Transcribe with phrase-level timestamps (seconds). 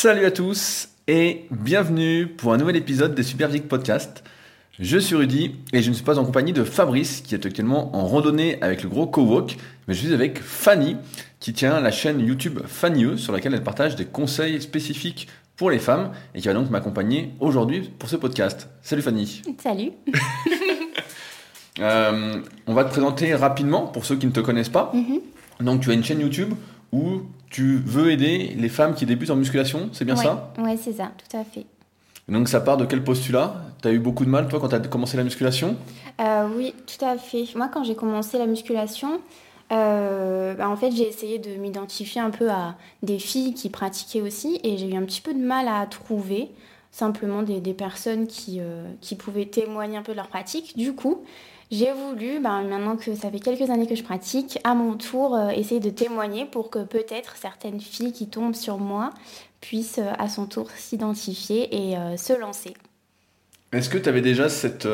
[0.00, 4.22] Salut à tous et bienvenue pour un nouvel épisode des Super Physique Podcast.
[4.78, 7.96] Je suis Rudy et je ne suis pas en compagnie de Fabrice qui est actuellement
[7.96, 9.56] en randonnée avec le gros co-walk,
[9.88, 10.96] mais je suis avec Fanny
[11.40, 15.26] qui tient la chaîne YouTube Fanny sur laquelle elle partage des conseils spécifiques
[15.56, 18.68] pour les femmes et qui va donc m'accompagner aujourd'hui pour ce podcast.
[18.82, 19.42] Salut Fanny.
[19.60, 19.90] Salut.
[21.80, 24.90] Euh, on va te présenter rapidement pour ceux qui ne te connaissent pas.
[24.92, 25.20] Mhm.
[25.60, 26.54] Donc tu as une chaîne YouTube
[26.90, 30.24] où tu veux aider les femmes qui débutent en musculation, c'est bien ouais.
[30.24, 31.66] ça Ouais, c'est ça, tout à fait.
[32.28, 33.54] Donc ça part de quel postulat?
[33.82, 35.76] Tu as eu beaucoup de mal toi quand tu as commencé la musculation?
[36.20, 37.46] Euh, oui, tout à fait.
[37.56, 39.20] Moi, quand j'ai commencé la musculation,
[39.72, 44.20] euh, bah, en fait, j'ai essayé de m'identifier un peu à des filles qui pratiquaient
[44.20, 46.50] aussi et j'ai eu un petit peu de mal à trouver
[46.90, 50.76] simplement des, des personnes qui, euh, qui pouvaient témoigner un peu de leur pratique.
[50.76, 51.22] Du coup,
[51.70, 55.34] j'ai voulu, bah, maintenant que ça fait quelques années que je pratique, à mon tour
[55.34, 59.10] euh, essayer de témoigner pour que peut-être certaines filles qui tombent sur moi
[59.60, 62.74] puissent euh, à son tour s'identifier et euh, se lancer.
[63.72, 64.88] Est-ce que tu avais déjà cette,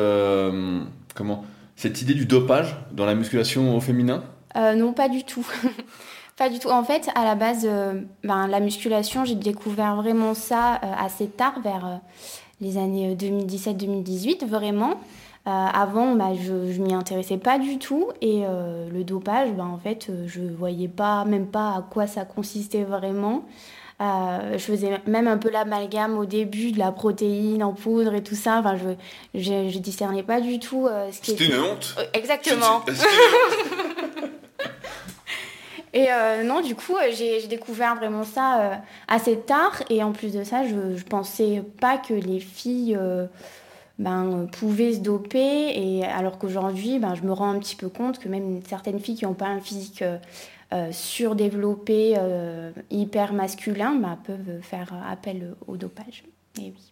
[1.15, 1.45] comment,
[1.77, 4.25] cette idée du dopage dans la musculation au féminin?
[4.53, 5.47] Non, pas du tout.
[6.37, 6.67] pas du tout.
[6.67, 7.65] En fait, à la base,
[8.25, 12.01] ben, la musculation, j'ai découvert vraiment ça assez tard, vers
[12.59, 14.99] les années 2017-2018, vraiment.
[15.47, 18.09] Euh, avant, bah, je ne m'y intéressais pas du tout.
[18.21, 22.07] Et euh, le dopage, ben, en fait, euh, je voyais pas, même pas à quoi
[22.07, 23.45] ça consistait vraiment.
[24.01, 28.23] Euh, je faisais même un peu l'amalgame au début de la protéine en poudre et
[28.23, 28.57] tout ça.
[28.59, 28.89] Enfin, je,
[29.39, 31.45] je, je discernais pas du tout euh, ce qui était...
[31.45, 32.83] une honte Exactement.
[35.93, 39.81] Et euh, non, du coup, j'ai découvert vraiment ça assez tard.
[39.89, 42.99] Et en plus de ça, je, je pensais pas que les filles
[43.99, 45.71] ben, euh, pouvaient se doper.
[45.75, 49.15] Et alors qu'aujourd'hui, ben, je me rends un petit peu compte que même certaines filles
[49.15, 50.17] qui n'ont pas un physique euh,
[50.73, 52.15] euh, surdéveloppé,
[52.89, 56.23] hyper masculin, ben, peuvent faire appel au dopage.
[56.59, 56.91] Et oui.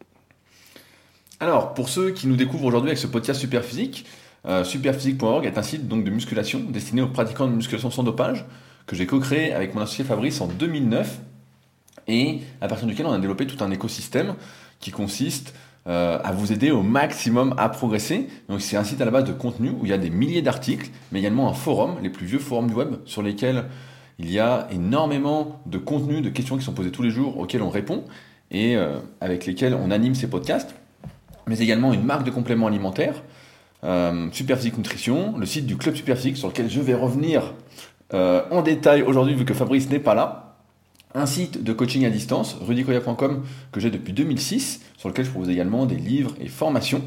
[1.40, 4.06] Alors, pour ceux qui nous découvrent aujourd'hui avec ce podcast Superphysique,
[4.46, 8.46] euh, superphysique.org est un site donc de musculation destiné aux pratiquants de musculation sans dopage
[8.88, 11.19] que j'ai co-créé avec mon associé Fabrice en 2009
[12.08, 14.36] et à partir duquel on a développé tout un écosystème
[14.81, 15.56] qui consiste
[15.88, 18.27] euh, à vous aider au maximum à progresser.
[18.49, 20.41] Donc c'est un site à la base de contenu où il y a des milliers
[20.41, 23.66] d'articles, mais également un forum, les plus vieux forums du web sur lesquels
[24.19, 27.63] il y a énormément de contenu, de questions qui sont posées tous les jours auxquelles
[27.63, 28.03] on répond
[28.51, 30.75] et euh, avec lesquels on anime ces podcasts,
[31.47, 33.23] mais également une marque de compléments alimentaires,
[33.83, 37.53] euh, Superphysique Nutrition, le site du Club Superphysique sur lequel je vais revenir
[38.13, 40.43] euh, en détail aujourd'hui vu que Fabrice n'est pas là,
[41.16, 45.50] un site de coaching à distance, rudicoya.com, que j'ai depuis 2006, sur lequel je propose
[45.50, 47.01] également des livres et formations,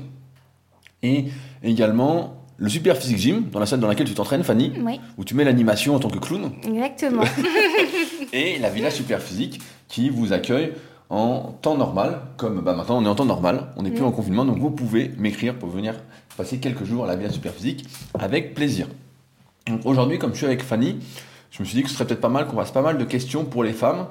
[1.03, 1.27] et
[1.63, 5.35] également le Superphysique Gym, dans la salle dans laquelle tu t'entraînes, Fanny, Oui, où tu
[5.35, 7.23] mets l'animation en tant que clown, exactement.
[8.33, 10.73] et la Villa Superphysique qui vous accueille
[11.11, 14.11] en temps normal, comme bah, maintenant on est en temps normal, on n'est plus en
[14.11, 15.95] confinement, donc vous pouvez m'écrire pour venir
[16.37, 17.87] passer quelques jours à la Villa Superphysique
[18.19, 18.89] avec plaisir.
[19.67, 20.97] Donc aujourd'hui, comme je suis avec Fanny,
[21.51, 23.05] je me suis dit que ce serait peut-être pas mal qu'on fasse pas mal de
[23.05, 24.07] questions pour les femmes,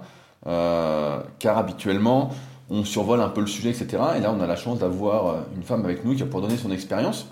[0.48, 2.32] euh, car habituellement
[2.70, 3.88] on survole un peu le sujet, etc.
[4.18, 6.44] Et là on a la chance d'avoir euh, une femme avec nous qui va pouvoir
[6.48, 7.28] donner son expérience.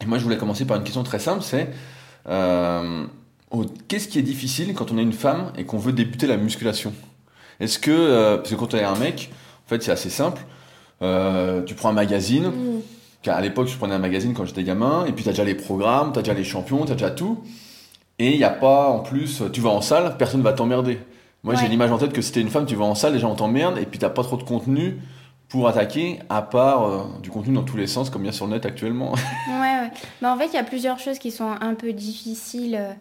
[0.00, 1.68] Et moi je voulais commencer par une question très simple, c'est
[2.28, 3.04] euh,
[3.88, 6.92] qu'est-ce qui est difficile quand on est une femme et qu'on veut débuter la musculation?
[7.60, 9.30] Est-ce que, euh, parce que quand on est un mec,
[9.66, 10.42] en fait c'est assez simple,
[11.02, 12.80] Euh, tu prends un magazine, Mm.
[13.22, 15.44] car à l'époque je prenais un magazine quand j'étais gamin, et puis tu as déjà
[15.44, 17.42] les programmes, tu as déjà les champions, tu as déjà tout,
[18.18, 20.98] et il n'y a pas en plus, tu vas en salle, personne va t'emmerder.
[21.42, 23.18] Moi j'ai l'image en tête que si t'es une femme, tu vas en salle, les
[23.18, 24.98] gens t'emmerdent, et puis t'as pas trop de contenu
[25.48, 28.32] pour attaquer, à part euh, du contenu dans tous les sens, comme il y a
[28.32, 29.12] sur le net actuellement.
[29.48, 29.90] Ouais, ouais.
[30.20, 32.92] Mais en fait, il y a plusieurs choses qui sont un peu difficiles, euh,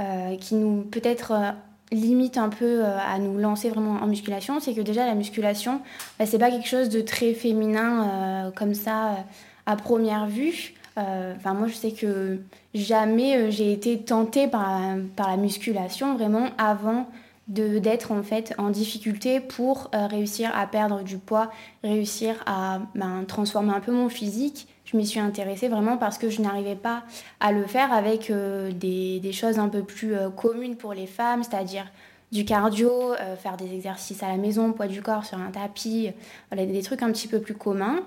[0.00, 1.50] euh, qui nous peut-être euh,
[1.92, 4.60] limitent un peu à nous lancer vraiment en musculation.
[4.60, 5.80] C'est que déjà, la musculation,
[6.18, 9.24] bah, c'est pas quelque chose de très féminin comme ça
[9.66, 10.74] à première vue.
[10.96, 12.40] Enfin, moi, je sais que
[12.76, 14.80] jamais euh, j'ai été tentée par,
[15.14, 17.06] par la musculation vraiment avant
[17.48, 21.50] d'être en fait en difficulté pour euh, réussir à perdre du poids,
[21.84, 24.66] réussir à ben, transformer un peu mon physique.
[24.84, 27.04] Je m'y suis intéressée vraiment parce que je n'arrivais pas
[27.38, 31.44] à le faire avec euh, des, des choses un peu plus communes pour les femmes,
[31.44, 31.86] c'est-à-dire
[32.32, 36.10] du cardio, faire des exercices à la maison, poids du corps sur un tapis,
[36.56, 38.00] des trucs un petit peu plus communs.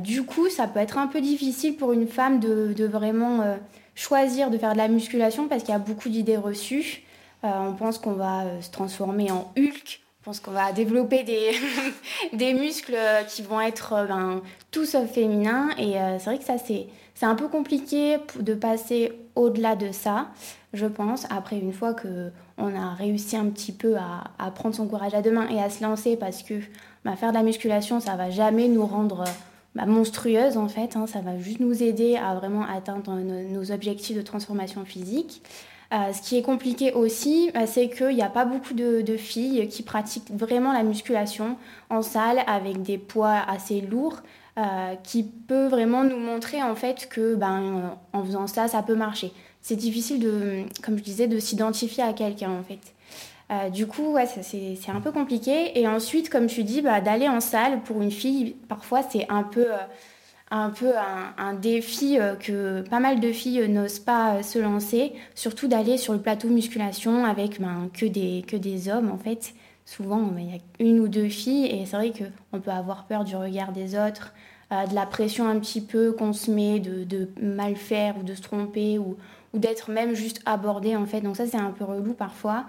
[0.00, 3.56] Du coup, ça peut être un peu difficile pour une femme de, de vraiment
[3.94, 7.02] choisir de faire de la musculation parce qu'il y a beaucoup d'idées reçues.
[7.44, 11.24] Euh, on pense qu'on va euh, se transformer en Hulk, on pense qu'on va développer
[11.24, 15.68] des, muscles euh, qui vont être ben, tout sauf féminins.
[15.78, 20.28] Et c'est vrai que ça, c'est un peu compliqué de passer au-delà de ça.
[20.72, 21.26] je pense.
[21.30, 25.22] Après, une fois que on a réussi un petit peu à, prendre son courage à
[25.22, 26.54] deux mains et à se lancer, parce que
[27.04, 29.24] bah, faire de la musculation, ça va jamais nous rendre
[29.74, 30.96] bah, monstrueuse en fait.
[30.96, 31.06] Hein.
[31.06, 35.42] ça va juste nous aider à vraiment atteindre nos, objectifs de transformation physique.
[35.92, 39.68] Euh, ce qui est compliqué aussi, bah, c'est qu'il n'y a pas beaucoup de, filles
[39.68, 41.56] qui pratiquent vraiment la musculation
[41.90, 44.20] en salle avec des poids assez lourds.
[44.56, 48.94] Euh, qui peut vraiment nous montrer en fait que ben, en faisant ça, ça peut
[48.94, 49.32] marcher
[49.64, 52.93] c'est difficile de, comme je disais, de s'identifier à quelqu'un en fait.
[53.54, 55.78] Euh, du coup, c'est un peu compliqué.
[55.78, 59.42] Et ensuite, comme tu dis, bah, d'aller en salle pour une fille, parfois c'est un
[59.42, 59.76] peu, euh,
[60.50, 65.12] un, défi euh, que pas mal de filles n'osent pas se lancer.
[65.34, 69.54] Surtout d'aller sur le plateau musculation avec ben, que, des, que des hommes en fait.
[69.86, 73.24] Souvent, il y a une ou deux filles et c'est vrai qu'on peut avoir peur
[73.24, 74.32] du regard des autres,
[74.70, 78.34] de la pression un petit peu qu'on se met de, de mal faire ou de
[78.34, 79.18] se tromper ou,
[79.52, 81.20] ou d'être même juste abordé en fait.
[81.20, 82.64] Donc ça c'est un peu relou parfois.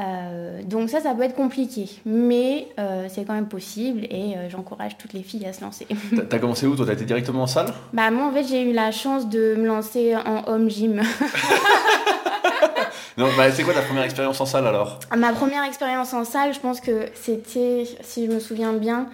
[0.00, 4.50] Euh, donc ça, ça peut être compliqué, mais euh, c'est quand même possible et euh,
[4.50, 5.86] j'encourage toutes les filles à se lancer.
[6.28, 7.72] T'as commencé où Toi, t'as été directement en salle?
[7.92, 10.96] Bah moi, en fait, j'ai eu la chance de me lancer en home gym.
[13.16, 14.98] non, bah, c'est quoi ta première expérience en salle alors?
[15.16, 19.06] Ma première expérience en salle, je pense que c'était, si je me souviens bien,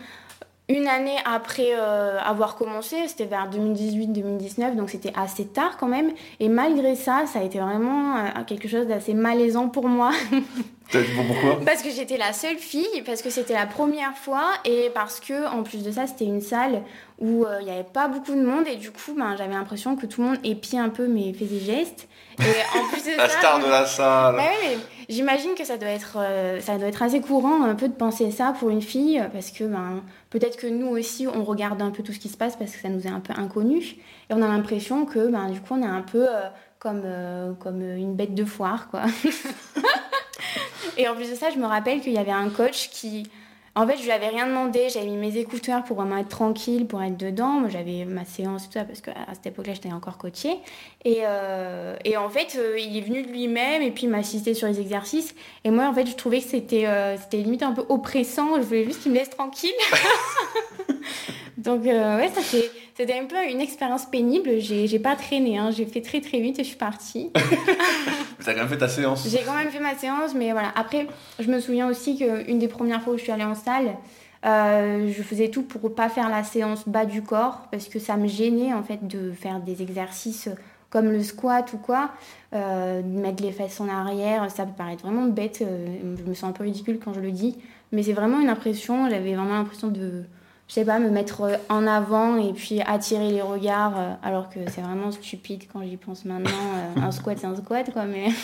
[0.71, 6.13] une année après euh, avoir commencé, c'était vers 2018-2019, donc c'était assez tard quand même.
[6.39, 10.13] Et malgré ça, ça a été vraiment euh, quelque chose d'assez malaisant pour moi.
[10.91, 11.61] Pourquoi?
[11.65, 15.49] Parce que j'étais la seule fille, parce que c'était la première fois, et parce que
[15.49, 16.83] en plus de ça, c'était une salle
[17.19, 19.97] où euh, il n'y avait pas beaucoup de monde, et du coup, ben, j'avais l'impression
[19.97, 22.09] que tout le monde épiait un peu mes faits et gestes.
[22.39, 24.37] Et en plus de la star de la salle.
[24.37, 26.17] Bah oui, mais j'imagine que ça doit être,
[26.61, 29.65] ça doit être assez courant un peu de penser ça pour une fille, parce que
[29.65, 32.71] ben Peut-être que nous aussi, on regarde un peu tout ce qui se passe parce
[32.71, 33.97] que ça nous est un peu inconnu.
[34.31, 36.49] Et on a l'impression que, ben, du coup, on est un peu euh,
[36.79, 39.03] comme, euh, comme une bête de foire, quoi.
[40.97, 43.29] et en plus de ça, je me rappelle qu'il y avait un coach qui,
[43.77, 44.89] en fait, je lui avais rien demandé.
[44.89, 47.61] J'avais mis mes écouteurs pour vraiment être tranquille, pour être dedans.
[47.61, 50.59] Moi, j'avais ma séance tout ça parce qu'à cette époque-là, j'étais encore coachée.
[51.05, 54.19] Et, euh, et en fait, euh, il est venu de lui-même et puis il m'a
[54.19, 55.35] assisté sur les exercices.
[55.65, 58.57] Et moi, en fait, je trouvais que c'était euh, c'était limite un peu oppressant.
[58.57, 59.71] Je voulais juste qu'il me laisse tranquille.
[61.57, 62.41] Donc, ouais, ça
[63.01, 64.59] c'était un peu une expérience pénible.
[64.59, 65.71] J'ai pas traîné, hein.
[65.71, 67.31] j'ai fait très très vite et je suis partie.
[67.35, 70.71] as quand même fait ta séance J'ai quand même fait ma séance, mais voilà.
[70.77, 71.07] Après,
[71.39, 73.97] je me souviens aussi qu'une des premières fois où je suis allée en salle,
[74.45, 78.19] euh, je faisais tout pour pas faire la séance bas du corps parce que ça
[78.19, 80.51] me gênait en fait de faire des exercices
[80.91, 82.11] comme le squat ou quoi,
[82.53, 86.51] euh, mettre les fesses en arrière, ça peut paraître vraiment bête, euh, je me sens
[86.51, 87.57] un peu ridicule quand je le dis,
[87.93, 90.25] mais c'est vraiment une impression, j'avais vraiment l'impression de,
[90.71, 94.81] je sais pas, me mettre en avant et puis attirer les regards, alors que c'est
[94.81, 96.51] vraiment stupide quand j'y pense maintenant,
[96.97, 98.29] un squat c'est un squat quoi, mais...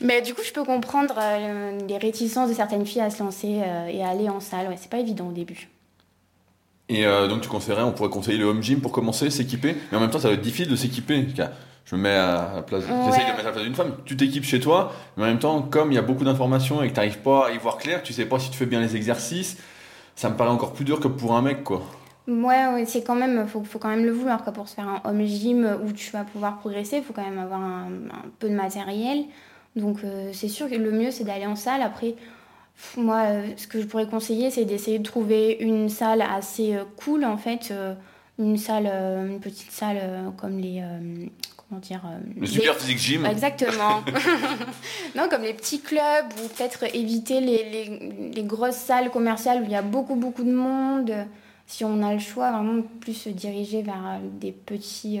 [0.00, 3.60] Mais du coup, je peux comprendre euh, les réticences de certaines filles à se lancer
[3.62, 4.68] euh, et à aller en salle.
[4.68, 5.68] Ouais, c'est pas évident au début.
[6.88, 9.76] Et euh, donc, tu conseillerais, on pourrait conseiller le home gym pour commencer, s'équiper.
[9.90, 11.26] Mais en même temps, ça va être difficile de s'équiper.
[11.84, 13.96] Je me mets à la place, j'essaye de mettre à la place d'une femme.
[14.04, 16.88] Tu t'équipes chez toi, mais en même temps, comme il y a beaucoup d'informations et
[16.88, 18.80] que tu n'arrives pas à y voir clair, tu sais pas si tu fais bien
[18.80, 19.58] les exercices.
[20.14, 21.82] Ça me paraît encore plus dur que pour un mec, quoi.
[22.28, 24.52] Ouais, c'est quand même, faut, faut quand même le vouloir, quoi.
[24.52, 27.38] Pour se faire un home gym où tu vas pouvoir progresser, il faut quand même
[27.38, 27.88] avoir un
[28.38, 29.24] peu de matériel.
[29.76, 31.82] Donc euh, c'est sûr que le mieux c'est d'aller en salle.
[31.82, 32.14] Après,
[32.96, 36.84] moi, euh, ce que je pourrais conseiller, c'est d'essayer de trouver une salle assez euh,
[36.96, 37.72] cool en fait.
[38.38, 40.82] une salle, une petite salle comme les
[41.72, 42.02] comment dire
[42.38, 44.02] le super physique gym exactement
[45.14, 49.64] non comme les petits clubs ou peut-être éviter les, les, les, grosses salles commerciales où
[49.64, 51.12] il y a beaucoup beaucoup de monde
[51.66, 55.20] si on a le choix vraiment plus se diriger vers des petits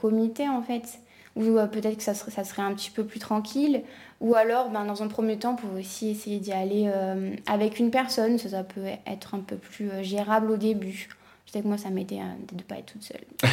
[0.00, 1.00] comités en fait
[1.36, 3.82] ou euh, peut-être que ça serait, ça serait un petit peu plus tranquille.
[4.20, 7.90] Ou alors, ben, dans un premier temps, pour aussi essayer d'y aller euh, avec une
[7.90, 11.08] personne, ça, ça, peut être un peu plus euh, gérable au début.
[11.46, 13.24] Je sais que moi, ça m'aidait de ne pas être toute seule.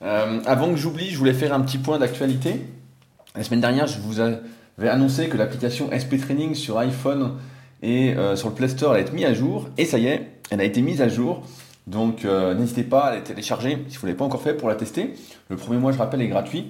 [0.00, 2.60] avant que j'oublie, je voulais faire un petit point d'actualité.
[3.34, 7.34] La semaine dernière, je vous avais annoncé que l'application SP Training sur iPhone
[7.82, 9.68] et sur le Play Store allait être mise à jour.
[9.76, 11.42] Et ça y est, elle a été mise à jour.
[11.88, 14.68] Donc euh, n'hésitez pas à la télécharger si vous ne l'avez pas encore fait pour
[14.68, 15.14] la tester.
[15.48, 16.66] Le premier mois, je rappelle, est gratuit.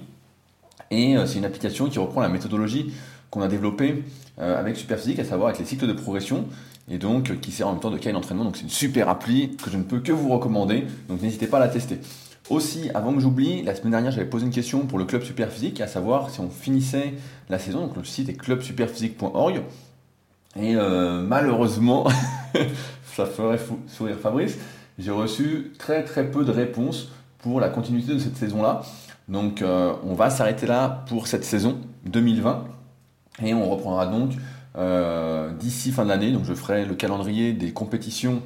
[0.91, 2.93] Et euh, c'est une application qui reprend la méthodologie
[3.29, 4.03] qu'on a développée
[4.39, 6.45] euh, avec Superphysique, à savoir avec les cycles de progression,
[6.89, 8.45] et donc qui sert en même temps de cas d'entraînement.
[8.45, 10.85] Donc c'est une super appli que je ne peux que vous recommander.
[11.09, 11.99] Donc n'hésitez pas à la tester.
[12.49, 15.81] Aussi, avant que j'oublie, la semaine dernière, j'avais posé une question pour le club Superphysique,
[15.81, 17.13] à savoir si on finissait
[17.49, 17.81] la saison.
[17.81, 19.61] Donc le site est clubsuperphysique.org.
[20.59, 22.07] Et malheureusement,
[23.15, 24.57] ça ferait sourire Fabrice,
[24.99, 28.81] j'ai reçu très très peu de réponses pour la continuité de cette saison-là.
[29.29, 32.65] Donc euh, on va s'arrêter là pour cette saison 2020
[33.43, 34.31] et on reprendra donc
[34.77, 36.31] euh, d'ici fin de l'année.
[36.31, 38.41] Donc je ferai le calendrier des compétitions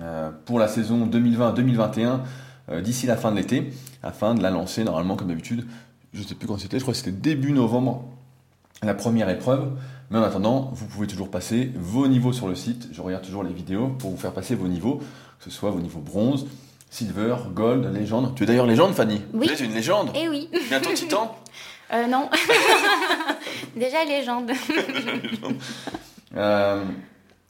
[0.00, 2.20] euh, pour la saison 2020-2021
[2.70, 3.70] d'ici la fin de l'été
[4.02, 5.66] afin de la lancer normalement comme d'habitude.
[6.12, 8.04] Je ne sais plus quand c'était, je crois que c'était début novembre
[8.82, 9.72] la première épreuve.
[10.10, 12.88] Mais en attendant, vous pouvez toujours passer vos niveaux sur le site.
[12.92, 14.96] Je regarde toujours les vidéos pour vous faire passer vos niveaux,
[15.38, 16.46] que ce soit vos niveaux bronze,
[16.90, 18.34] silver, gold, légende.
[18.34, 19.22] Tu es d'ailleurs légende, Fanny?
[19.32, 19.46] Oui.
[19.46, 20.48] Tu es une légende Eh oui.
[20.68, 21.36] Bientôt titan
[21.92, 22.30] Euh, non.
[23.76, 24.52] Déjà légende.
[26.36, 26.84] Euh,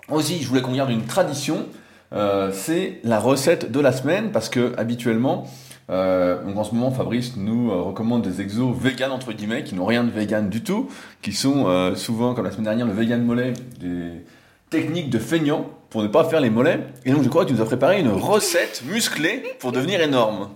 [0.08, 1.66] aussi, je voulais qu'on garde une tradition.
[2.12, 5.46] Euh, c'est la recette de la semaine parce que habituellement,
[5.90, 9.74] euh, donc en ce moment, Fabrice nous euh, recommande des exos vegan entre guillemets qui
[9.74, 10.88] n'ont rien de vegan du tout,
[11.22, 14.24] qui sont souvent, comme la semaine dernière, le vegan mollet, des
[14.70, 16.80] techniques de feignant pour ne pas faire les mollets.
[17.04, 20.50] Et donc, je crois que tu nous as préparé une recette musclée pour devenir énorme.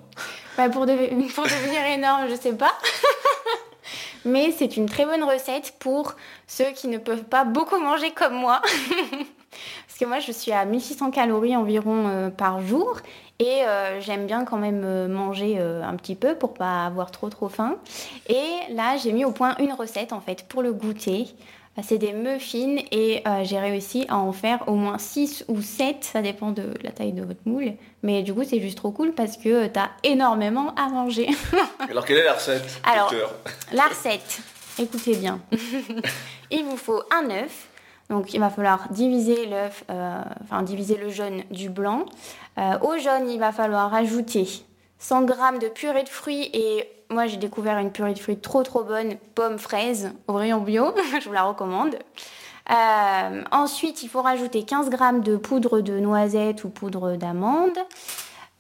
[0.57, 2.73] Bah, pour, pour devenir énorme, je sais pas.
[4.25, 6.15] Mais c'est une très bonne recette pour
[6.47, 8.63] ceux qui ne peuvent pas beaucoup manger comme moi.
[9.95, 12.97] Parce que moi, je suis à 1600 calories environ euh, par jour.
[13.39, 17.13] Et euh, j'aime bien quand même euh, manger euh, un petit peu pour pas avoir
[17.13, 17.77] trop trop faim.
[18.29, 21.29] Et là, j'ai mis au point une recette en fait pour le goûter.
[21.83, 26.23] C'est des muffins et j'ai réussi à en faire au moins 6 ou 7, ça
[26.23, 27.73] dépend de la taille de votre moule.
[28.05, 31.29] Mais du coup, c'est juste trop cool parce que t'as énormément à manger.
[31.91, 33.13] Alors, quelle est la recette Alors,
[33.73, 34.39] La recette,
[34.79, 35.41] écoutez bien.
[36.53, 37.67] il vous faut un œuf.
[38.15, 40.23] Donc il va falloir diviser l'œuf, euh,
[40.63, 42.07] diviser le jaune du blanc.
[42.59, 44.47] Euh, au jaune, il va falloir ajouter
[45.01, 48.63] 100 g de purée de fruits et moi j'ai découvert une purée de fruits trop
[48.63, 51.97] trop bonne, pomme fraise au rayon bio, je vous la recommande.
[52.71, 57.77] Euh, ensuite, il faut rajouter 15 g de poudre de noisette ou poudre d'amande.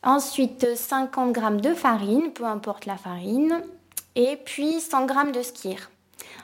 [0.02, 3.62] Ensuite, 50 g de farine, peu importe la farine.
[4.16, 5.90] Et puis 100 g de skir.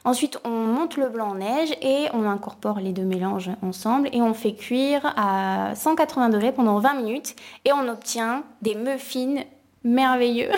[0.04, 4.22] Ensuite, on monte le blanc en neige et on incorpore les deux mélanges ensemble et
[4.22, 9.42] on fait cuire à 180 degrés pendant 20 minutes et on obtient des muffins
[9.84, 10.50] merveilleux.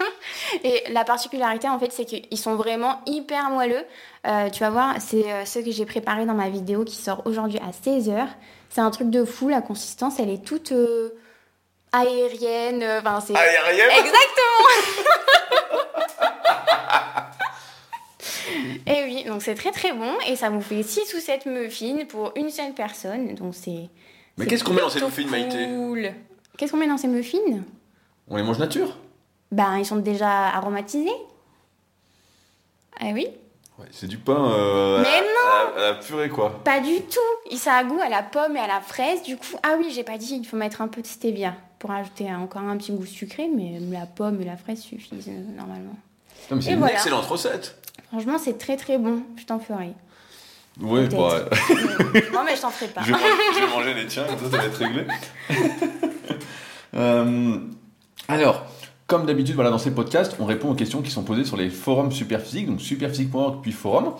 [0.64, 3.84] et la particularité en fait, c'est qu'ils sont vraiment hyper moelleux.
[4.26, 7.22] Euh, tu vas voir, c'est euh, ceux que j'ai préparés dans ma vidéo qui sort
[7.26, 8.26] aujourd'hui à 16h.
[8.70, 11.10] C'est un truc de fou, la consistance, elle est toute euh,
[11.92, 12.84] aérienne.
[13.00, 13.90] Enfin, c'est Aérienne?
[13.90, 14.14] Exactement
[18.86, 22.04] Et oui, donc c'est très très bon et ça vous fait 6 ou 7 muffins
[22.08, 23.34] pour une seule personne.
[23.34, 23.88] Donc c'est.
[24.36, 26.10] Mais qu'est-ce qu'on met dans ces muffins, Maïté cool.
[26.56, 27.38] Qu'est-ce qu'on met dans ces muffins?
[28.28, 28.96] On les mange nature
[29.52, 31.10] Ben, ils sont déjà aromatisés.
[33.00, 33.26] Ah oui
[33.78, 36.60] Ouais, c'est du pain euh, Mais à, non à la- à la purée, quoi.
[36.64, 39.22] Pas du tout Ça a goût à la pomme et à la fraise.
[39.22, 41.92] Du coup, ah oui, j'ai pas dit, il faut mettre un peu de stevia pour
[41.92, 45.94] ajouter encore un petit goût sucré, mais la pomme et la fraise suffisent euh, normalement.
[46.60, 46.94] C'est une voilà.
[46.94, 47.76] excellente recette.
[48.08, 49.22] Franchement, c'est très très bon.
[49.36, 49.94] Je t'en ferai.
[50.80, 51.16] Oui, bah,
[52.32, 53.02] non, mais je t'en ferai pas.
[53.02, 55.06] je, vais manger, je vais manger les tiens, comme ça, ça va être réglé.
[56.94, 57.58] Euh,
[58.28, 58.64] alors,
[59.06, 61.68] comme d'habitude, voilà, dans ces podcasts, on répond aux questions qui sont posées sur les
[61.68, 64.14] forums Superphysique, donc superphysique.org puis forum.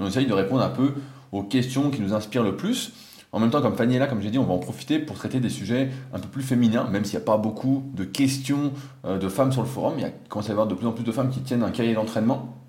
[0.00, 0.94] On essaye de répondre un peu
[1.32, 2.92] aux questions qui nous inspirent le plus.
[3.30, 5.16] En même temps, comme Fanny est là, comme j'ai dit, on va en profiter pour
[5.16, 8.72] traiter des sujets un peu plus féminins, même s'il n'y a pas beaucoup de questions
[9.04, 9.94] euh, de femmes sur le forum.
[9.98, 11.40] Il y a, il commence à y avoir de plus en plus de femmes qui
[11.40, 12.63] tiennent un cahier d'entraînement.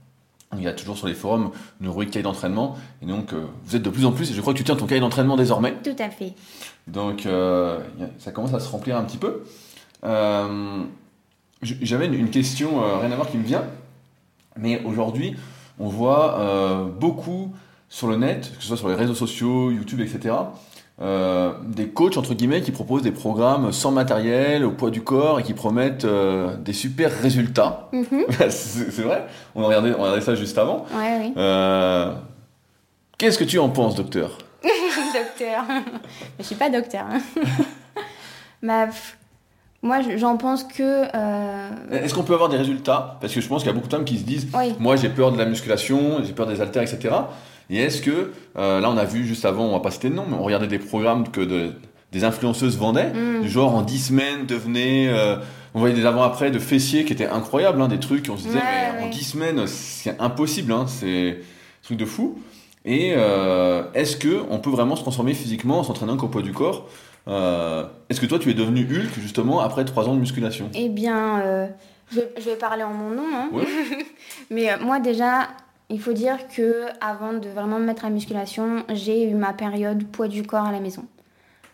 [0.57, 2.75] Il y a toujours sur les forums une rubrique cahier d'entraînement.
[3.01, 4.75] Et donc, euh, vous êtes de plus en plus, et je crois que tu tiens
[4.75, 5.74] ton cahier d'entraînement désormais.
[5.83, 6.33] Tout à fait.
[6.88, 7.79] Donc, euh,
[8.19, 9.43] ça commence à se remplir un petit peu.
[10.03, 10.83] Euh,
[11.62, 13.63] J'avais une, une question, rien à voir, qui me vient.
[14.57, 15.35] Mais aujourd'hui,
[15.79, 17.53] on voit beaucoup
[17.89, 20.35] sur le net, que ce soit sur les réseaux sociaux, YouTube, etc.,
[21.01, 25.39] euh, des coachs, entre guillemets, qui proposent des programmes sans matériel, au poids du corps,
[25.39, 27.89] et qui promettent euh, des super résultats.
[27.91, 28.25] Mhm.
[28.49, 29.25] C'est c'est vrai,
[29.55, 30.85] on a, regardé, on a regardé ça juste avant.
[30.95, 31.33] Ouais, oui.
[31.37, 32.13] Euh,
[33.17, 34.37] Qu'est-ce que tu en penses, docteur?
[35.13, 35.63] Docteur.
[36.39, 37.05] je suis pas docteur.
[37.09, 37.19] hein.
[38.63, 38.87] bah,
[39.81, 41.03] moi, je- j'en pense que.
[41.93, 43.17] Est-ce qu'on peut avoir des résultats?
[43.21, 44.73] Parce que je pense qu'il y a beaucoup de femmes qui se disent Oui.
[44.79, 47.13] Moi, j'ai peur de la musculation, j'ai peur des haltères, etc.
[47.69, 50.15] Et est-ce que, euh, là, on a vu juste avant, on va pas citer de
[50.15, 51.72] nom, mais on regardait des programmes que de-
[52.12, 53.41] des influenceuses vendaient, Mm.
[53.41, 55.10] du genre en 10 semaines, devenez.
[55.10, 55.38] euh,
[55.74, 58.60] on voyait des avant-après de fessiers qui étaient incroyables, hein, des trucs, on se disait,
[58.60, 58.63] Ouais,
[58.95, 59.10] mais en ouais.
[59.10, 61.39] 10 semaines, c'est impossible, hein, c'est
[61.84, 62.39] truc de fou.
[62.86, 66.53] Et euh, est-ce que on peut vraiment se transformer physiquement en s'entraînant qu'au poids du
[66.53, 66.88] corps?
[67.27, 70.69] Euh, Est-ce que toi, tu es devenu Hulk, justement, après 3 ans de musculation?
[70.75, 71.67] Eh bien, euh,
[72.12, 73.24] je, vais- je vais parler en mon nom.
[73.36, 73.50] hein.
[73.51, 73.63] Ouais.
[74.51, 75.48] Mais moi, déjà,
[75.89, 79.54] il faut dire que avant de vraiment me mettre à la musculation, j'ai eu ma
[79.54, 81.06] période poids du corps à la maison.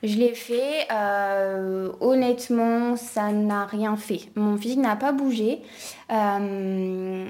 [0.03, 0.87] Je l'ai fait.
[0.91, 4.29] Euh, honnêtement, ça n'a rien fait.
[4.35, 5.61] Mon physique n'a pas bougé.
[6.11, 7.25] Euh,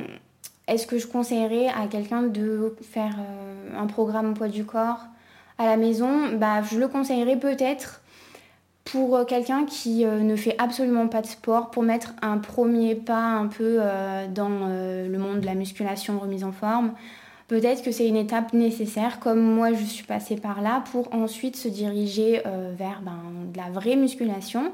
[0.68, 3.16] est-ce que je conseillerais à quelqu'un de faire
[3.78, 5.02] un programme poids du corps
[5.58, 6.30] à la maison?
[6.38, 8.01] Bah, Je le conseillerais peut-être
[8.84, 13.48] pour quelqu'un qui ne fait absolument pas de sport, pour mettre un premier pas un
[13.48, 13.80] peu
[14.34, 16.94] dans le monde de la musculation remise en forme.
[17.52, 21.58] Peut-être que c'est une étape nécessaire, comme moi je suis passée par là, pour ensuite
[21.58, 23.20] se diriger euh, vers ben,
[23.52, 24.72] de la vraie musculation.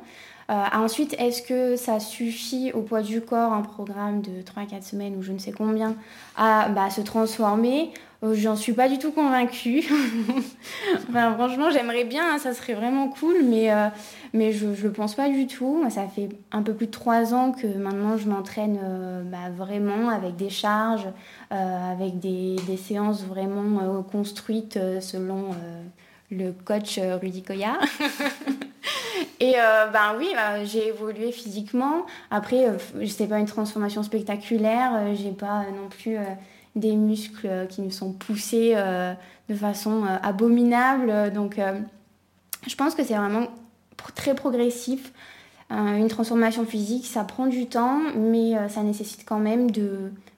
[0.51, 5.15] Euh, ensuite, est-ce que ça suffit au poids du corps, un programme de 3-4 semaines
[5.15, 5.95] ou je ne sais combien,
[6.35, 7.93] à bah, se transformer?
[7.95, 9.83] euh, J'en suis pas du tout convaincue.
[11.11, 13.87] franchement, j'aimerais bien, hein, ça serait vraiment cool, mais, euh,
[14.33, 15.83] mais je ne le pense pas du tout.
[15.89, 18.79] Ça fait un peu plus de 3 ans que maintenant je m'entraîne
[19.25, 21.07] bah, vraiment avec des charges,
[21.51, 25.51] avec des, des, séances vraiment construites selon
[26.31, 27.77] le coach Rudy Koya.
[29.39, 30.29] Et euh, ben oui,
[30.65, 32.05] j'ai évolué physiquement.
[32.31, 34.91] Après, euh, c'est pas une transformation spectaculaire.
[34.95, 36.17] Euh, j'ai pas non plus
[36.77, 38.75] des muscles qui me sont poussés
[39.49, 41.31] de façon abominable.
[41.33, 41.59] Donc,
[42.67, 43.47] je pense que c'est vraiment
[44.15, 45.11] très progressif.
[45.69, 49.67] une transformation physique, ça prend du temps, mais ça nécessite quand même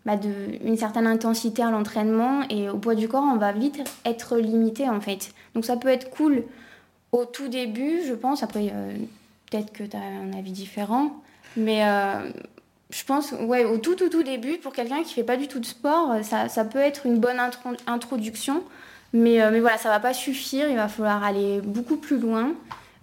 [0.05, 0.29] bah, de,
[0.65, 2.41] une certaine intensité à l'entraînement.
[2.49, 5.33] Et au poids du corps, on va vite être limité en fait.
[5.55, 6.43] Donc ça peut être cool
[7.11, 8.93] au tout début, je pense, après, euh,
[9.49, 11.11] peut-être que tu as un avis différent,
[11.57, 12.31] mais euh,
[12.89, 15.59] je pense, ouais, au tout, tout, tout début, pour quelqu'un qui fait pas du tout
[15.59, 17.37] de sport, ça, ça peut être une bonne
[17.87, 18.63] introduction,
[19.13, 22.53] mais, euh, mais voilà, ça va pas suffire, il va falloir aller beaucoup plus loin.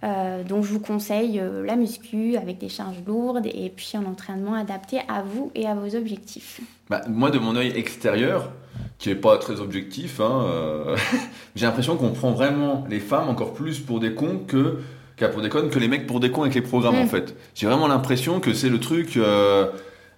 [0.03, 5.01] donc je vous conseille la muscu avec des charges lourdes et puis un entraînement adapté
[5.09, 6.61] à vous et à vos objectifs.
[6.91, 8.53] Bah, moi, de mon œil extérieur,
[8.99, 10.97] qui n'est pas très objectif, hein, euh,
[11.57, 14.79] j'ai l'impression qu'on prend vraiment les femmes encore plus pour des cons que
[15.17, 17.09] pour des que les mecs pour des cons avec les programmes en mm.
[17.09, 17.35] fait.
[17.55, 19.67] J'ai vraiment l'impression que c'est le truc euh,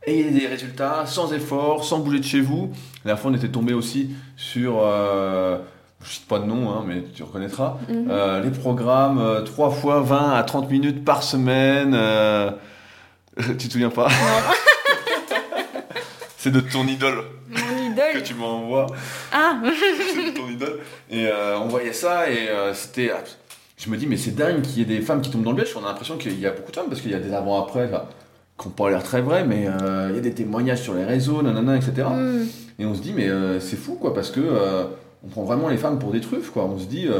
[0.07, 2.73] ayez des résultats sans effort, sans bouger de chez vous.
[3.05, 5.59] La fois on était tombé aussi sur euh,
[6.02, 8.07] je cite pas de nom, hein, mais tu reconnaîtras, mm-hmm.
[8.11, 11.97] euh, les programmes 3 fois 20 à 30 minutes par semaine.
[13.37, 14.08] tu te souviens pas?
[16.39, 17.25] C'est de ton idole
[18.13, 18.87] que tu m'envoies.
[19.32, 19.61] Ah
[20.15, 20.80] C'est ton idole.
[21.11, 23.13] Et euh, on voyait ça et euh, c'était.
[23.78, 25.56] Je me dis, mais c'est dingue qu'il y ait des femmes qui tombent dans le
[25.56, 25.75] piège.
[25.76, 27.91] On a l'impression qu'il y a beaucoup de femmes parce qu'il y a des avant-après
[28.58, 31.04] qui n'ont pas l'air très vrais, mais euh, il y a des témoignages sur les
[31.04, 32.08] réseaux, nanana, etc.
[32.10, 32.47] Mm.
[32.80, 33.28] Et on se dit, mais
[33.60, 34.41] c'est fou quoi, parce que
[35.25, 36.64] on prend vraiment les femmes pour des truffes quoi.
[36.64, 37.08] On se dit.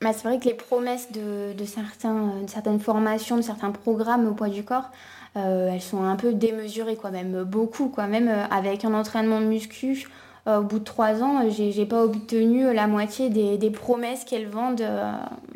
[0.00, 4.28] Bah, c'est vrai que les promesses de, de, certains, de certaines formations, de certains programmes
[4.28, 4.90] au poids du corps,
[5.36, 8.06] euh, elles sont un peu démesurées, quoi, même beaucoup, quoi.
[8.06, 10.06] Même euh, avec un entraînement de muscu, euh,
[10.46, 14.86] au bout de trois ans, j'ai pas obtenu la moitié des, promesses qu'elles vendent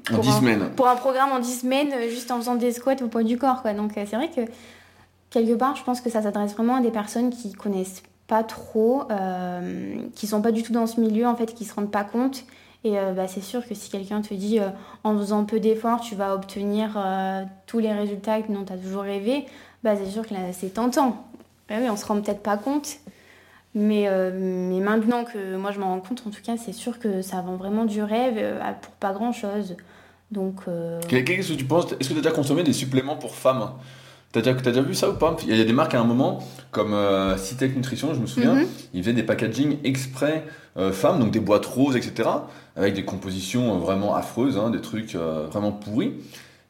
[0.05, 0.71] pour, un, semaines.
[0.77, 3.61] pour un programme en 10 semaines, juste en faisant des squats au poids du corps.
[3.63, 3.75] Quoi.
[3.75, 4.41] Donc c'est vrai que
[5.31, 9.03] quelque part, je pense que ça s'adresse vraiment à des personnes qui connaissent pas trop,
[10.15, 12.45] qui sont pas du tout dans ce milieu, en fait, qui se rendent pas compte.
[12.85, 14.59] Et bah, c'est sûr que si quelqu'un te dit
[15.05, 16.99] en faisant peu d'efforts, tu vas obtenir
[17.67, 19.45] tous les résultats dont tu as toujours rêvé,
[19.83, 21.25] bah, c'est sûr que c'est tentant.
[21.69, 22.97] Bah oui, on se rend peut-être pas compte.
[23.75, 26.99] Mais, euh, mais maintenant que moi je m'en rends compte, en tout cas, c'est sûr
[26.99, 29.77] que ça vend vraiment du rêve euh, pour pas grand-chose.
[30.31, 30.61] Donc.
[30.69, 31.93] Euh, qu'est-ce que tu penses?
[31.93, 33.71] Est-ce que tu as déjà consommé des suppléments pour femmes?
[34.33, 35.37] T'as déjà, as déjà vu ça ou pas?
[35.47, 36.95] Il y a des marques à un moment, comme
[37.39, 38.67] Citec Nutrition, je me souviens, mhm.
[38.93, 40.45] ils faisaient des packaging exprès
[40.93, 42.29] femmes, donc des boîtes roses, etc.,
[42.77, 46.13] avec des compositions vraiment affreuses, hein, des trucs vraiment pourris.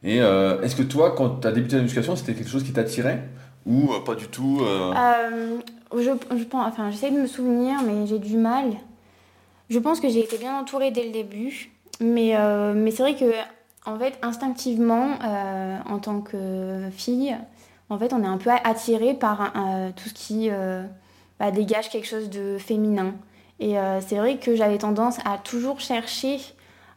[0.03, 2.71] Et euh, est-ce que toi, quand tu as débuté la musculation, c'était quelque chose qui
[2.71, 3.27] t'attirait?
[3.65, 5.59] Ou euh, pas du tout euh
[5.95, 8.73] je, pense, enfin, j'essaie de me souvenir, mais j'ai du mal.
[9.69, 12.35] Je pense que j'ai été bien entourée dès le début, mais,
[12.73, 13.31] mais c'est vrai que
[13.85, 15.19] en fait, instinctivement,
[15.85, 17.35] en tant que fille,
[17.89, 19.53] en fait, on est un peu attiré par
[19.95, 20.49] tout ce qui
[21.39, 23.13] bah, dégage quelque chose de féminin.
[23.59, 23.75] Et
[24.07, 26.39] c'est vrai que j'avais tendance à toujours chercher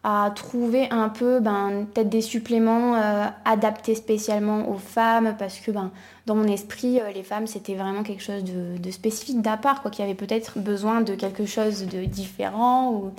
[0.04, 5.70] à trouver un peu ben, peut-être des suppléments euh, adaptés spécialement aux femmes parce que
[5.70, 5.92] ben,
[6.26, 9.92] dans mon esprit euh, les femmes c'était vraiment quelque chose de, spécifique d'à part quoi
[9.92, 13.12] qui avait peut-être besoin de quelque chose de différent ou...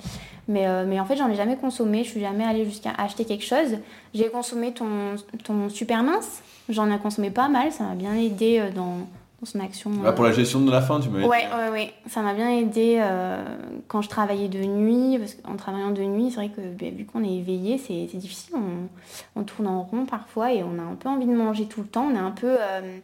[0.46, 2.04] mais, euh, mais en fait j'en ai jamais consommé.
[2.04, 3.78] Je suis jamais allée jusqu'à acheter quelque chose.
[4.12, 7.72] J'ai consommé ton, ton super mince j'en ai consommé pas mal.
[7.72, 9.06] Ça m'a bien aidé dans
[9.42, 9.90] son action.
[10.04, 11.24] Ah, pour la gestion de la faim, tu m'as dit.
[11.24, 11.94] Ouais, ouais, ouais.
[12.06, 13.44] Ça m'a bien aidé euh,
[13.88, 15.18] quand je travaillais de nuit.
[15.18, 18.54] Parce qu'en travaillant de nuit, c'est vrai que ben, vu qu'on est éveillé, c'est difficile.
[18.56, 21.80] On, on, tourne en rond parfois et on a un peu envie de manger tout
[21.80, 22.08] le temps.
[22.10, 22.98] On est un peu euh,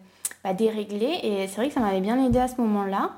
[0.45, 1.19] bah, déréglé.
[1.23, 3.11] Et c'est vrai que ça m'avait bien aidé à ce moment-là.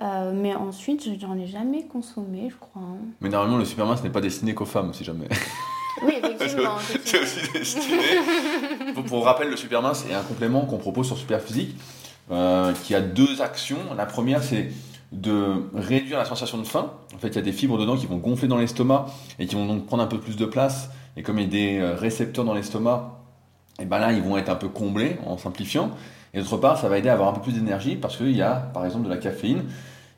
[0.00, 2.82] Euh, mais ensuite, j'en ai jamais consommé, je crois.
[2.82, 2.98] Hein.
[3.20, 5.28] Mais normalement, le Superman, ce n'est pas destiné qu'aux femmes, si jamais.
[6.00, 6.76] Oui, effectivement.
[7.04, 7.96] c'est aussi destiné.
[8.94, 11.74] pour, pour rappel, le super mince est un complément qu'on propose sur Super Physique
[12.30, 13.78] euh, qui a deux actions.
[13.96, 14.70] La première, c'est
[15.12, 16.92] de réduire la sensation de faim.
[17.14, 19.06] En fait, il y a des fibres dedans qui vont gonfler dans l'estomac
[19.38, 20.90] et qui vont donc prendre un peu plus de place.
[21.16, 23.18] Et comme il y a des euh, récepteurs dans l'estomac,
[23.80, 25.90] et ben là, ils vont être un peu comblés en simplifiant.
[26.34, 28.42] Et d'autre part, ça va aider à avoir un peu plus d'énergie parce qu'il y
[28.42, 29.64] a, par exemple, de la caféine.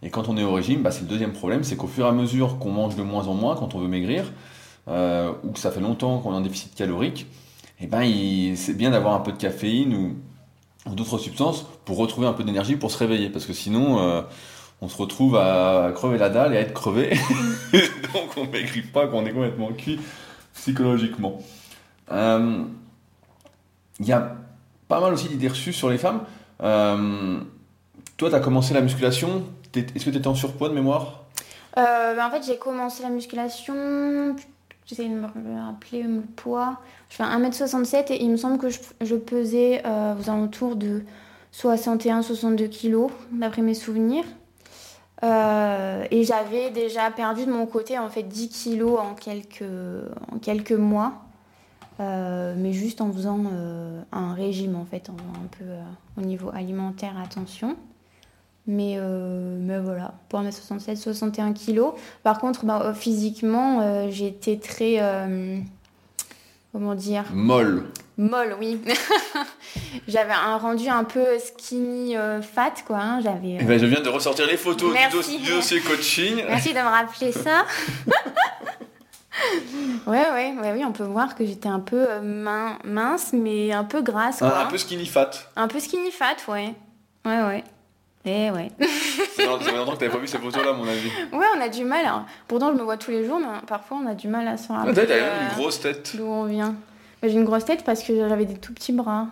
[0.02, 2.08] Et quand on est au régime, bah, c'est le deuxième problème, c'est qu'au fur et
[2.08, 4.24] à mesure qu'on mange de moins en moins quand on veut maigrir,
[4.88, 7.26] euh, ou que ça fait longtemps qu'on est en déficit calorique,
[7.80, 8.02] et ben,
[8.56, 10.16] c'est bien d'avoir un peu de caféine ou,
[10.94, 13.30] d'autres substances pour retrouver un peu d'énergie pour se réveiller.
[13.30, 14.22] Parce que sinon, euh,
[14.80, 17.10] on se retrouve à crever la dalle et à être crevé.
[18.14, 20.00] Donc on maigrit pas qu'on est complètement cuit
[20.54, 21.40] psychologiquement.
[22.12, 22.64] Euh,
[23.98, 24.36] il y a
[24.88, 26.22] pas mal aussi d'idées reçues sur les femmes.
[26.62, 27.38] Euh,
[28.16, 29.44] toi, tu as commencé la musculation.
[29.74, 31.24] Est-ce que tu étais en surpoids de mémoire?
[31.76, 34.34] Ben, En fait, j'ai commencé la musculation.
[34.90, 36.80] J'essaie de me rappeler le poids.
[37.08, 41.02] Je fais 1m67 et il me semble que je, pesais euh, aux alentours de
[41.54, 44.24] 61-62 kg, d'après mes souvenirs.
[45.22, 49.64] et j'avais déjà perdu de mon côté en fait 10 kg en quelques,
[50.32, 51.22] en quelques mois.
[52.00, 55.82] Euh, mais juste en faisant euh, un régime en fait, en un peu euh,
[56.16, 57.76] au niveau alimentaire, attention.
[58.70, 61.92] Mais, mais voilà, pour 1m67, 61 kg.
[62.22, 65.02] Par contre, bah, physiquement, j'étais très.
[66.72, 67.84] comment dire Molle.
[68.16, 68.78] Molle, oui.
[70.08, 72.98] J'avais un rendu un peu skinny fat, quoi.
[72.98, 73.20] Hein.
[73.22, 73.58] J'avais.
[73.60, 76.44] Eh ben, je viens de ressortir les photos du, dossier coaching.
[76.48, 77.64] Merci de me rappeler ça.
[80.06, 83.84] ouais, ouais, ouais, oui, on peut voir que j'étais un peu euh, mince, mais un
[83.84, 84.38] peu grasse.
[84.38, 84.58] Quoi.
[84.58, 85.30] un peu skinny fat.
[85.56, 86.74] Un peu skinny fat, ouais.
[87.24, 87.64] Ouais, ouais.
[88.24, 88.70] Eh ouais.
[88.80, 91.08] ça fait longtemps que t'avais pas vu ces photos-là, mon avis.
[91.32, 92.04] Ouais, on a du mal.
[92.04, 92.26] Hein.
[92.48, 94.68] Pourtant, je me vois tous les jours, mais parfois, on a du mal à se
[94.68, 94.92] rappeler.
[94.96, 96.14] Ah, t'as euh, une grosse tête.
[96.16, 96.74] D'où on vient.
[97.22, 99.28] J'ai une grosse tête parce que j'avais des tout petits bras.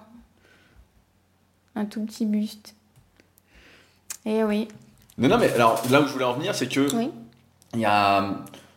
[1.76, 2.74] Un tout petit buste.
[4.24, 4.68] Eh oui.
[5.18, 6.94] Non, non, mais alors là où je voulais en venir, c'est que.
[6.94, 7.10] Oui.
[7.74, 8.36] Il y a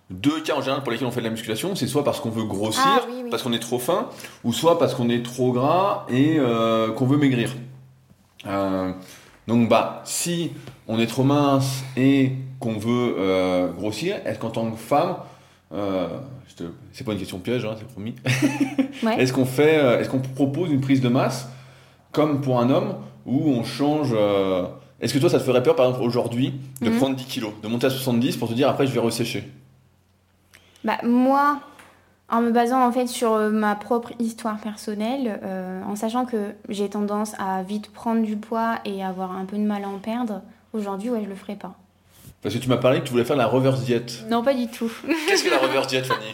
[0.09, 2.29] deux cas en général pour lesquels on fait de la musculation, c'est soit parce qu'on
[2.29, 4.09] veut grossir, ah parce qu'on est trop fin,
[4.43, 7.51] ou soit parce qu'on est trop gras et euh, qu'on veut maigrir.
[8.45, 8.91] Euh,
[9.47, 10.51] donc bah si
[10.87, 15.15] on est trop mince et qu'on veut euh, grossir, est-ce qu'en tant que femme,
[16.91, 18.15] c'est pas une question piège, hein, c'est promis.
[19.17, 21.49] est-ce qu'on fait, est-ce qu'on propose une prise de masse
[22.11, 24.13] comme pour un homme où on change
[24.99, 26.97] Est-ce que toi ça te ferait peur par exemple aujourd'hui de mhm.
[26.97, 29.49] prendre 10 kilos, de monter à 70 pour te dire après je vais ressécher?
[30.83, 31.59] Bah, Moi,
[32.31, 36.53] en me basant en fait sur euh, ma propre histoire personnelle, euh, en sachant que
[36.69, 39.99] j'ai tendance à vite prendre du poids et avoir un peu de mal à en
[39.99, 40.41] perdre,
[40.73, 41.73] aujourd'hui, ouais, je le ferai pas.
[42.41, 44.23] Parce que tu m'as parlé que tu voulais faire la reverse diète.
[44.29, 44.91] Non, pas du tout.
[45.27, 46.33] Qu'est-ce que la reverse diète, Fanny?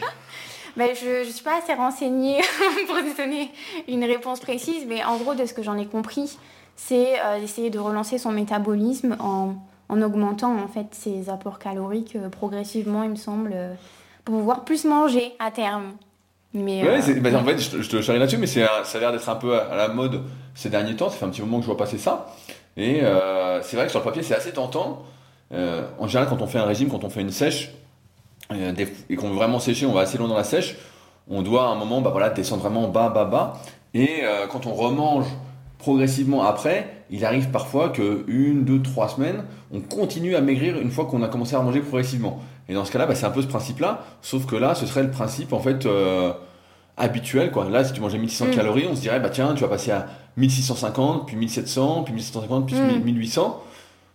[0.76, 2.36] Bah, je ne suis pas assez renseignée
[2.86, 3.50] pour te donner
[3.88, 6.38] une réponse précise, mais en gros, de ce que j'en ai compris,
[6.76, 9.56] c'est euh, d'essayer de relancer son métabolisme en,
[9.88, 13.56] en, augmentant en fait ses apports caloriques progressivement, il me semble
[14.30, 15.92] pouvoir plus manger à terme.
[16.54, 19.28] Mais ouais, euh, bah, en fait, je, te charrie là-dessus, mais ça a l'air d'être
[19.28, 20.22] un peu à, la mode
[20.54, 21.10] ces derniers temps.
[21.10, 22.26] Ça fait un petit moment que je vois passer ça.
[22.76, 25.02] Et euh, c'est vrai que sur le papier, c'est assez tentant.
[25.52, 27.72] Euh, en général, quand on fait un régime, quand on fait une sèche,
[29.10, 30.76] et qu'on veut vraiment sécher, on va assez loin dans la sèche,
[31.28, 33.60] on doit à un moment bah, voilà, descendre vraiment bas, bas, bas.
[33.92, 35.26] Et quand on remange
[35.78, 40.90] progressivement après, il arrive parfois que une, deux, trois semaines, on continue à maigrir une
[40.90, 42.40] fois qu'on a commencé à manger progressivement.
[42.68, 45.02] Et dans ce cas-là, bah, c'est un peu ce principe-là, sauf que là, ce serait
[45.02, 46.32] le principe en fait euh,
[46.96, 47.50] habituel.
[47.50, 47.68] Quoi.
[47.70, 48.50] Là, si tu mangeais 1600 mm.
[48.50, 52.66] calories, on se dirait, bah tiens, tu vas passer à 1650, puis 1700, puis 1750,
[52.66, 53.52] puis 1800 mm.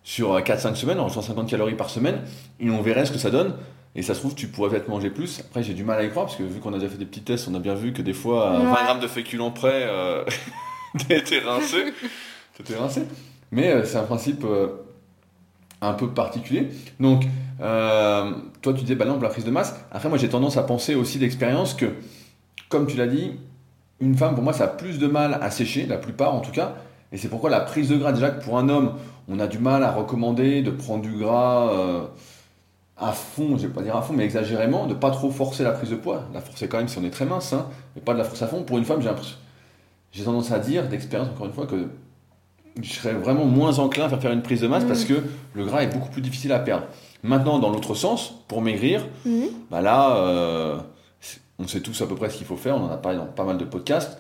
[0.04, 2.22] sur 4-5 euh, semaines, en 150 calories par semaine,
[2.60, 3.56] et on verrait ce que ça donne.
[3.96, 5.40] Et ça se trouve, tu pourrais peut-être manger plus.
[5.40, 7.06] Après, j'ai du mal à y croire, parce que vu qu'on a déjà fait des
[7.06, 10.24] petits tests, on a bien vu que des fois, 20 grammes de féculents près, euh,
[11.08, 11.94] t'es rincé.
[12.56, 13.04] T'étais rincé.
[13.52, 14.44] Mais c'est un principe
[15.80, 16.70] un peu particulier.
[17.00, 17.24] Donc,
[17.64, 19.76] euh, toi, tu disais, bah non, la prise de masse.
[19.92, 21.86] Après, moi, j'ai tendance à penser aussi d'expérience que,
[22.70, 23.32] comme tu l'as dit,
[24.00, 26.52] une femme, pour moi, ça a plus de mal à sécher, la plupart en tout
[26.52, 26.76] cas.
[27.12, 28.94] Et c'est pourquoi la prise de gras, déjà que pour un homme,
[29.30, 32.02] on a du mal à recommander de prendre du gras euh,
[32.98, 35.72] à fond, je vais pas dire à fond, mais exagérément, de pas trop forcer la
[35.72, 36.24] prise de poids.
[36.34, 38.42] La forcer quand même si on est très mince, hein, mais pas de la force
[38.42, 38.64] à fond.
[38.64, 39.10] Pour une femme, j'ai
[40.12, 41.88] j'ai tendance à dire, d'expérience encore une fois, que
[42.82, 45.08] je serais vraiment moins enclin à faire faire une prise de masse parce mm.
[45.08, 45.14] que
[45.54, 46.88] le gras est beaucoup plus difficile à perdre.
[47.24, 49.46] Maintenant, dans l'autre sens, pour maigrir, mm.
[49.72, 50.78] bah là, euh,
[51.58, 53.26] on sait tous à peu près ce qu'il faut faire, on en a parlé dans
[53.26, 54.20] pas mal de podcasts.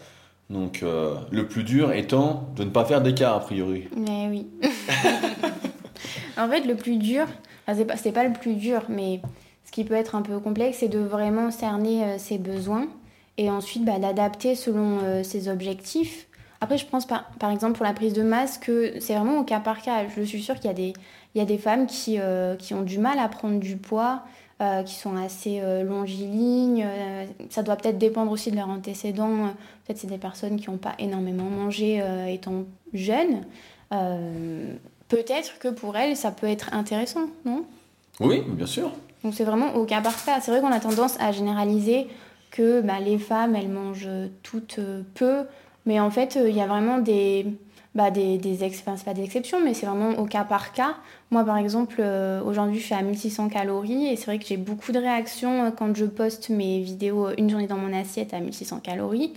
[0.50, 3.90] Donc, euh, le plus dur étant de ne pas faire d'écart, a priori.
[3.98, 4.48] Mais oui.
[6.38, 7.26] en fait, le plus dur,
[7.68, 9.20] c'est pas, pas le plus dur, mais
[9.66, 12.88] ce qui peut être un peu complexe, c'est de vraiment cerner ses besoins
[13.38, 16.28] et ensuite bah, d'adapter selon ses objectifs.
[16.62, 19.44] Après, je pense par, par, exemple pour la prise de masse que c'est vraiment au
[19.44, 20.08] cas par cas.
[20.16, 20.94] Je suis sûre qu'il y a des,
[21.36, 22.20] il y a des femmes qui,
[22.60, 24.24] qui ont du mal à prendre du poids
[24.64, 26.86] euh, qui sont assez euh, longilignes.
[26.88, 29.50] Euh, ça doit peut-être dépendre aussi de leurs antécédents.
[29.84, 33.42] Peut-être c'est des personnes qui n'ont pas énormément mangé étant jeunes.
[33.90, 37.66] peut-être que pour elles, ça peut être intéressant, non?
[38.20, 38.92] Oui, bien sûr.
[39.24, 40.40] Donc c'est vraiment au cas par cas.
[40.40, 42.08] C'est vrai qu'on a tendance à généraliser
[42.52, 44.10] que bah, les femmes, elles mangent
[44.44, 44.80] toutes
[45.16, 45.46] peu.
[45.86, 47.48] Mais en fait, il y a vraiment des
[47.96, 48.58] bah, des, des
[49.06, 50.96] pas des exceptions, mais c'est vraiment au cas par cas.
[51.30, 54.58] Moi, par exemple, euh, aujourd'hui, je suis à 1600 calories et c'est vrai que j'ai
[54.58, 58.34] beaucoup de réactions euh, quand je poste mes vidéos euh, une journée dans mon assiette
[58.34, 59.34] à 1600 calories.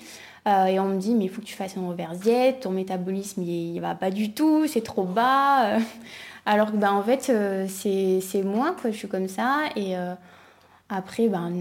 [0.46, 3.42] et on me dit, mais il faut que tu fasses une reverse diète, ton métabolisme,
[3.42, 5.78] il, va pas du tout, c'est trop bas.
[6.46, 7.30] Alors que, bah, en fait,
[7.68, 9.64] c'est, moi, quoi, je suis comme ça.
[9.74, 9.94] Et
[10.88, 11.52] après, ben,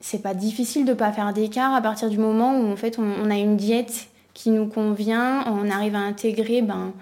[0.00, 3.28] c'est pas difficile de pas faire d'écart à partir du moment où, en fait, on
[3.28, 6.92] a une diète qui nous convient, on arrive à intégrer, ben,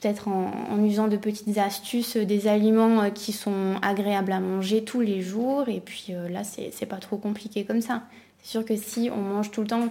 [0.00, 4.82] peut-être en, usant de petites astuces, euh, des aliments euh, qui sont agréables à manger
[4.82, 5.68] tous les jours.
[5.68, 8.02] Et puis euh, là, c'est pas trop compliqué comme ça.
[8.42, 9.88] C'est sûr que si on mange tout le temps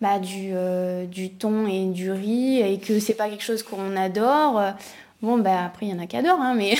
[0.00, 0.52] bah, du,
[1.08, 4.62] du thon et du riz et que c'est pas quelque chose qu'on adore,
[5.20, 6.74] bon, bah, après, il y en a qui adorent, hein, mais,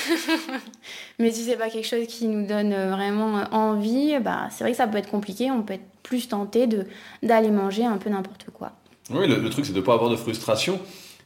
[1.18, 4.78] mais si c'est pas quelque chose qui nous donne vraiment envie, bah, c'est vrai que
[4.78, 5.50] ça peut être compliqué.
[5.50, 6.66] On peut être plus tenté
[7.22, 8.72] d'aller manger un peu n'importe quoi.
[9.12, 10.78] Oui, le, truc, c'est de ne pas avoir de frustration.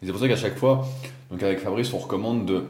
[0.03, 0.87] c'est pour ça qu'à chaque fois,
[1.31, 2.65] donc avec Fabrice, on recommande de,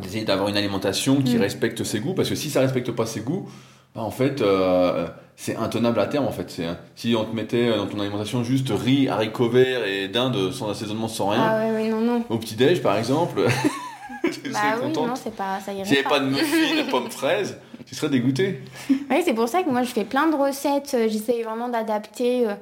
[0.00, 1.40] d'essayer d'avoir une alimentation qui mm.
[1.40, 2.14] respecte ses goûts.
[2.14, 3.48] Parce que si ça ne respecte pas ses goûts,
[3.94, 6.26] bah, en fait, euh, c'est intenable à terme.
[6.26, 6.62] En fait.
[6.94, 11.08] Si on te mettait dans ton alimentation juste riz, haricots verts et dinde sans assaisonnement,
[11.08, 12.24] sans rien, ah ouais, non, non.
[12.28, 13.42] au petit-déj par exemple,
[14.30, 16.90] tu bah oui, non, c'est pas, ça irait S'il n'y avait pas de muffins, de
[16.90, 18.62] pommes fraises, tu serais dégoûté.
[18.90, 20.96] Oui, c'est pour ça que moi je fais plein de recettes.
[21.08, 22.48] J'essaye vraiment d'adapter.
[22.48, 22.54] Euh,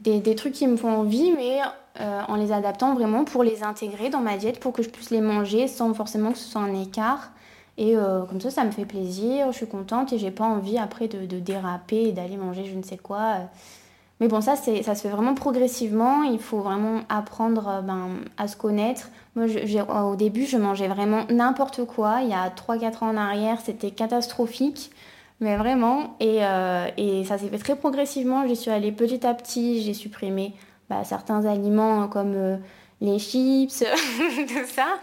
[0.00, 1.60] des, trucs qui me font envie, mais
[2.00, 5.10] euh, en les adaptant vraiment pour les intégrer dans ma diète, pour que je puisse
[5.10, 7.30] les manger sans forcément que ce soit un écart.
[7.76, 10.78] Et euh, comme ça, ça me fait plaisir, je suis contente et j'ai pas envie
[10.78, 13.38] après de, de déraper et d'aller manger je ne sais quoi.
[14.20, 16.22] Mais bon, ça, ça se fait vraiment progressivement.
[16.24, 19.10] Il faut vraiment apprendre euh, ben, à se connaître.
[19.36, 19.46] Moi,
[20.04, 22.22] au début, je mangeais vraiment n'importe quoi.
[22.22, 24.90] Il y a 3-4 ans en arrière, c'était catastrophique.
[25.40, 28.46] Mais vraiment, et, euh, et ça s'est fait très progressivement.
[28.46, 30.54] J'y suis allée petit à petit, j'ai supprimé
[30.90, 32.56] bah, certains aliments comme euh,
[33.00, 33.78] les chips,
[34.48, 34.98] tout ça.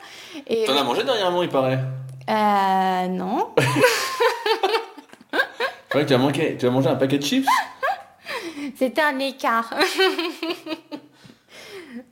[0.48, 1.80] Et, T'en as mangé dernièrement, il paraît
[2.30, 3.50] Euh, non.
[5.90, 7.48] C'est vrai que tu as, manqué, tu as mangé un paquet de chips?
[8.76, 9.74] C'était un écart.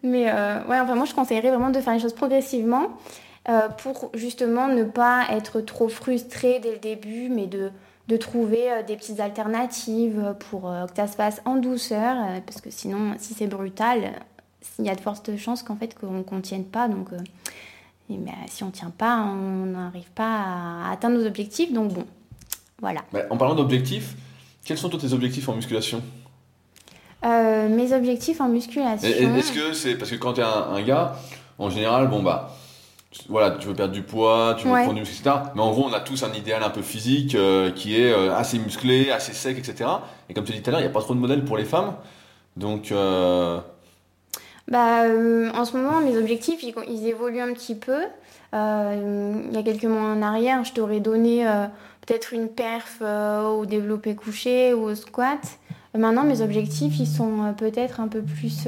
[0.04, 2.98] Mais euh, ouais, enfin, moi, je conseillerais vraiment de faire les choses progressivement
[3.50, 7.72] euh, pour justement ne pas être trop frustré dès le début, mais de
[8.08, 12.40] de trouver euh, des petites alternatives pour euh, que ça se passe en douceur, euh,
[12.46, 14.12] parce que sinon, si c'est brutal,
[14.80, 16.88] il y a de fortes chances qu'en fait qu'on ne tienne pas.
[16.88, 17.10] Donc,
[18.10, 20.42] ben, si on ne tient pas, on n'arrive pas
[20.86, 21.72] à atteindre nos objectifs.
[21.72, 22.06] Donc bon,
[22.80, 23.02] voilà.
[23.30, 24.16] en parlant d'objectifs,
[24.66, 26.02] quels sont tous tes objectifs en musculation?
[27.24, 29.08] Mes objectifs en musculation.
[29.08, 31.16] Est-ce que c'est parce que quand tu es un, un, gars,
[31.58, 32.54] en général, bon bah
[33.30, 35.36] voilà, tu veux perdre du poids, tu veux prendre du muscle, etc.
[35.56, 38.36] Mais en gros, on a tous un idéal un peu physique euh, qui est euh,
[38.36, 39.90] assez musclé, assez sec, etc.
[40.30, 41.58] Et comme tu dis tout à l'heure, il n'y a pas trop de modèles pour
[41.58, 41.96] les femmes.
[42.58, 42.92] Donc.
[42.92, 43.60] Euh,
[44.68, 45.04] bah,
[45.54, 48.02] en ce moment, mes objectifs, ils, évoluent un petit peu.
[48.54, 51.46] il y a quelques mois en arrière, je t'aurais donné
[52.06, 55.42] peut-être une perf au développé couché ou au squat.
[55.96, 58.68] Maintenant, mes objectifs, ils sont peut-être un peu plus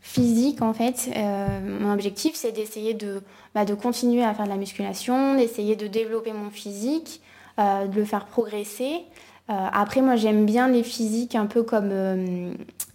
[0.00, 1.10] physique en fait.
[1.16, 3.22] Euh, mon objectif c'est d'essayer de,
[3.54, 7.20] bah, de continuer à faire de la musculation, d'essayer de développer mon physique,
[7.58, 9.02] euh, de le faire progresser.
[9.50, 11.90] Euh, après moi j'aime bien les physiques un peu comme,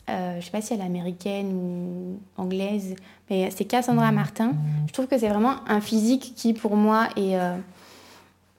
[0.07, 2.95] je sais pas si elle est américaine ou anglaise,
[3.29, 4.53] mais c'est Cassandra Martin.
[4.87, 7.37] Je trouve que c'est vraiment un physique qui pour moi est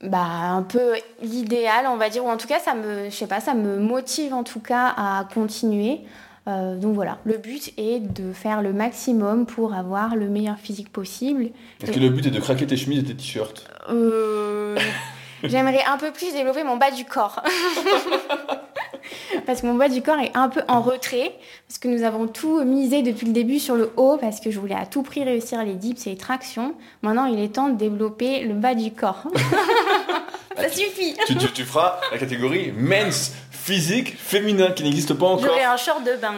[0.03, 3.27] bah, un peu l'idéal, on va dire, ou en tout cas, ça me, je sais
[3.27, 6.01] pas, ça me motive en tout cas à continuer.
[6.47, 10.93] Euh, donc voilà, le but est de faire le maximum pour avoir le meilleur physique
[10.93, 11.51] possible.
[11.83, 14.77] Est-ce que le but est de craquer tes chemises et tes t-shirts euh,
[15.43, 17.43] J'aimerais un peu plus développer mon bas du corps.
[19.47, 21.35] parce que mon bas du corps est un peu en retrait,
[21.67, 24.59] parce que nous avons tout misé depuis le début sur le haut, parce que je
[24.59, 26.75] voulais à tout prix réussir les dips et les tractions.
[27.03, 29.25] Maintenant, il est temps de développer le bas du corps.
[30.57, 31.17] Ça bah, suffit.
[31.27, 33.33] Tu, tu, feras la catégorie men's
[33.65, 35.47] physique féminin qui n'existe pas encore.
[35.47, 36.35] J'aurai un short de bain.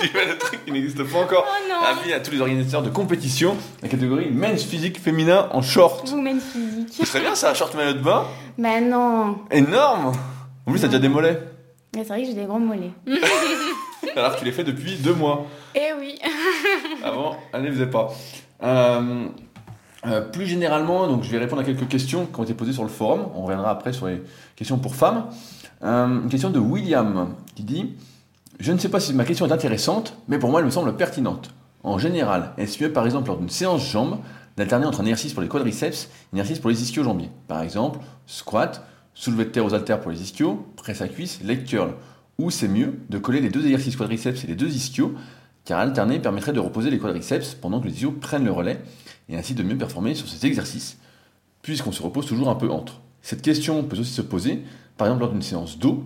[0.00, 1.46] tu le truc qui n'existe pas encore.
[1.48, 5.62] Oh non Avis à tous les organisateurs de compétition, la catégorie men's physique féminin en
[5.62, 6.10] short.
[6.10, 6.88] Women physique.
[6.92, 8.24] Ce serait bien ça, un short maillot de bain.
[8.58, 10.12] Bah non Énorme
[10.66, 11.38] En plus, t'as déjà des mollets.
[11.94, 12.90] Mais C'est vrai que j'ai des gros mollets.
[14.16, 15.46] Alors tu les fais depuis deux mois.
[15.76, 16.18] Eh oui
[17.04, 18.12] Avant, elle ne les faisait pas.
[18.64, 19.26] Euh,
[20.06, 22.82] euh, plus généralement, donc je vais répondre à quelques questions qui ont été posées sur
[22.82, 23.26] le forum.
[23.34, 24.22] On reviendra après sur les
[24.56, 25.26] questions pour femmes.
[25.82, 27.94] Euh, une question de William qui dit
[28.58, 30.96] Je ne sais pas si ma question est intéressante, mais pour moi elle me semble
[30.96, 31.50] pertinente.
[31.82, 34.18] En général, est-ce mieux par exemple lors d'une séance jambes
[34.56, 37.30] d'alterner entre un exercice pour les quadriceps et un exercice pour les ischio-jambiers?
[37.46, 41.66] Par exemple, squat, soulevé de terre aux haltères pour les ischios, presse à cuisse, leg.
[42.38, 45.14] Ou c'est mieux de coller les deux exercices quadriceps et les deux ischios,
[45.66, 48.80] car alterner permettrait de reposer les quadriceps pendant que les ischios prennent le relais,
[49.30, 50.98] et ainsi de mieux performer sur ces exercices,
[51.62, 53.00] puisqu'on se repose toujours un peu entre.
[53.22, 54.62] Cette question peut aussi se poser,
[54.96, 56.04] par exemple lors d'une séance dos.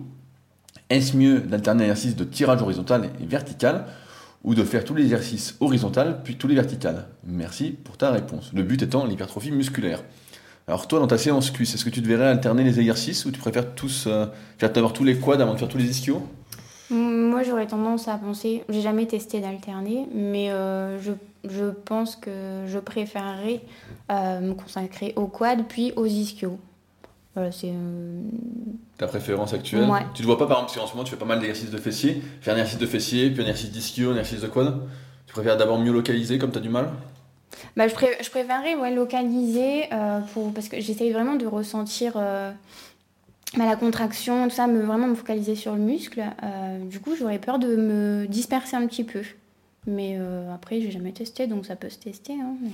[0.89, 3.85] Est-ce mieux d'alterner un exercice de tirage horizontal et vertical,
[4.43, 7.07] ou de faire tous les exercices horizontaux puis tous les verticales?
[7.25, 8.51] Merci pour ta réponse.
[8.53, 10.03] Le but étant l'hypertrophie musculaire.
[10.67, 13.39] Alors toi, dans ta séance cuisse, est-ce que tu devrais alterner les exercices ou tu
[13.39, 16.27] préfères tous euh, faire d'abord tous les quads avant de faire tous les ischios?
[16.91, 21.11] Moi j'aurais tendance à penser, j'ai jamais testé d'alterner, mais euh, je,
[21.49, 23.61] je pense que je préférerais
[24.11, 26.59] euh, me consacrer au quad puis aux ischios.
[27.33, 27.71] Voilà, c'est.
[27.73, 28.21] euh,
[28.97, 30.05] Ta préférence actuelle Ouais.
[30.13, 31.71] Tu ne vois pas par exemple si en ce moment tu fais pas mal d'exercices
[31.71, 34.79] de fessiers, faire un exercice de fessiers, puis un exercice d'ischio, un exercice de quad
[35.27, 36.89] Tu préfères d'abord mieux localiser comme tu as du mal?
[37.75, 39.83] Bah, je, pré- je préférerais ouais, localiser
[40.33, 42.13] pour, parce que j'essaye vraiment de ressentir
[43.57, 46.21] bah, la contraction, tout ça, me, vraiment me focaliser sur le muscle.
[46.43, 49.21] Euh, du coup, j'aurais peur de me disperser un petit peu.
[49.87, 52.33] Mais euh, après, j'ai jamais testé, donc ça peut se tester.
[52.33, 52.69] hein, mais-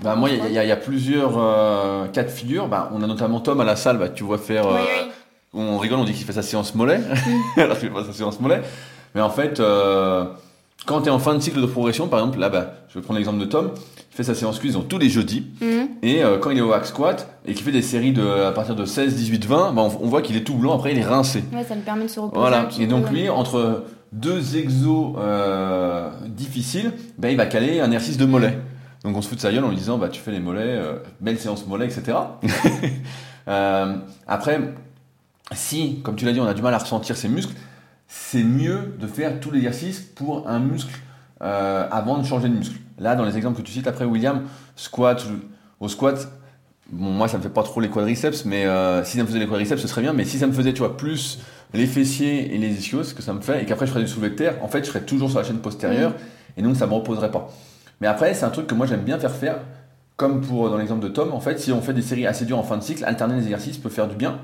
[0.00, 2.68] Bah, moi, il y, a- y y plusieurs euh, cas de figure.
[2.68, 4.66] Bah, on a notamment Tom à la salle, bah, tu vois faire.
[4.66, 5.10] euh, Oui, oui.
[5.58, 7.00] On rigole, on dit qu'il fait sa séance mollet.
[7.56, 8.60] Alors qu'il fait pas sa séance mollet.
[9.14, 9.60] Mais en fait,
[10.86, 13.02] quand tu es en fin de cycle de progression, par exemple, là, bah, je vais
[13.04, 13.70] prendre l'exemple de Tom,
[14.16, 15.46] fait sa séance cuisse donc, tous les jeudis.
[15.60, 15.88] Mhm.
[16.02, 18.52] Et euh, quand il est au hack squat et qu'il fait des séries de, à
[18.52, 20.98] partir de 16, 18, 20, bah, on, on voit qu'il est tout blanc, après il
[20.98, 21.44] est rincé.
[21.52, 22.40] Ouais, ça me permet de se reposer.
[22.40, 22.68] Voilà.
[22.80, 28.24] Et donc lui, entre deux exos euh, difficiles, bah, il va caler un exercice de
[28.24, 28.58] mollet.
[29.04, 30.62] Donc on se fout de sa gueule en lui disant bah tu fais les mollets,
[30.62, 32.16] euh, belle séance mollet, etc.
[34.26, 34.60] Après,
[35.52, 37.54] si, comme tu l'as dit, on a du mal à ressentir ses muscles,
[38.08, 40.92] c'est mieux de faire tout l'exercice pour un muscle
[41.40, 42.80] avant de changer de muscle.
[42.98, 44.42] Là, dans les exemples que tu cites après, William,
[44.74, 45.22] squat,
[45.80, 46.28] au squat,
[46.90, 49.38] bon, moi ça me fait pas trop les quadriceps, mais euh, si ça me faisait
[49.38, 50.12] les quadriceps, ce serait bien.
[50.12, 51.40] Mais si ça me faisait, tu vois, plus
[51.74, 54.08] les fessiers et les ischios, ce que ça me fait, et qu'après je ferais du
[54.08, 56.14] soulevé de terre, en fait, je serais toujours sur la chaîne postérieure,
[56.56, 57.50] et donc ça me reposerait pas.
[58.00, 59.58] Mais après, c'est un truc que moi j'aime bien faire faire,
[60.16, 62.58] comme pour dans l'exemple de Tom, en fait, si on fait des séries assez dures
[62.58, 64.38] en fin de cycle, alterner les exercices peut faire du bien.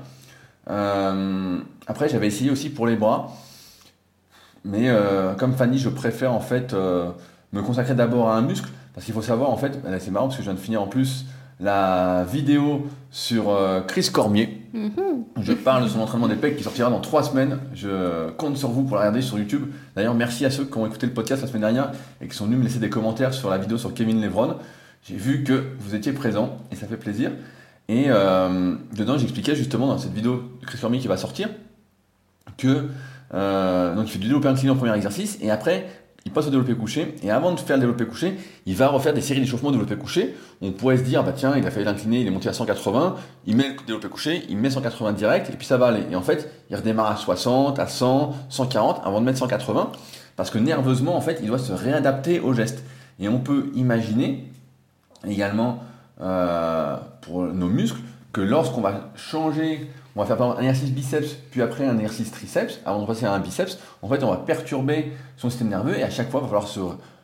[0.69, 3.31] Euh, après, j'avais essayé aussi pour les bras,
[4.63, 6.73] mais euh, comme Fanny, je préfère en fait
[7.53, 10.27] me consacrer d'abord à un muscle, parce qu'il faut savoir en fait, là, c'est marrant
[10.27, 11.25] parce que je viens de finir en plus
[11.59, 14.61] la vidéo sur euh, Chris Cormier.
[14.73, 14.91] Mhm.
[15.41, 17.59] Je parle de son entraînement des pecs qui sortira dans trois semaines.
[17.73, 19.67] Je compte sur vous pour la regarder sur YouTube.
[19.95, 22.45] D'ailleurs, merci à ceux qui ont écouté le podcast la semaine dernière et qui sont
[22.45, 24.57] venus me laisser des commentaires sur la vidéo sur Kevin Levron.
[25.03, 27.31] J'ai vu que vous étiez présents et ça fait plaisir.
[27.87, 31.49] Et euh, dedans, j'expliquais justement dans cette vidéo de Chris Cormier qui va sortir
[32.57, 32.87] que
[33.33, 35.87] euh, donc il fait du développé incliné en premier exercice et après
[36.25, 39.13] il passe au développé couché et avant de faire le développé couché, il va refaire
[39.13, 40.35] des séries d'échauffement développé couché.
[40.61, 43.15] On pourrait se dire bah tiens, il a fait l'incliné, il est monté à 180,
[43.45, 46.03] il met le développé couché, il met 180 direct et puis ça va aller.
[46.11, 49.91] Et en fait, il redémarre à 60, à 100, 140 avant de mettre 180
[50.35, 52.83] parce que nerveusement en fait, il doit se réadapter au geste.
[53.19, 54.49] Et on peut imaginer
[55.27, 55.83] également
[56.21, 57.99] euh, pour nos muscles
[58.31, 61.97] que lorsqu'on va changer, on va faire par exemple un exercice biceps, puis après un
[61.97, 65.69] exercice triceps, avant de passer à un biceps, en fait on va perturber son système
[65.69, 66.79] nerveux et à chaque fois il va falloir se,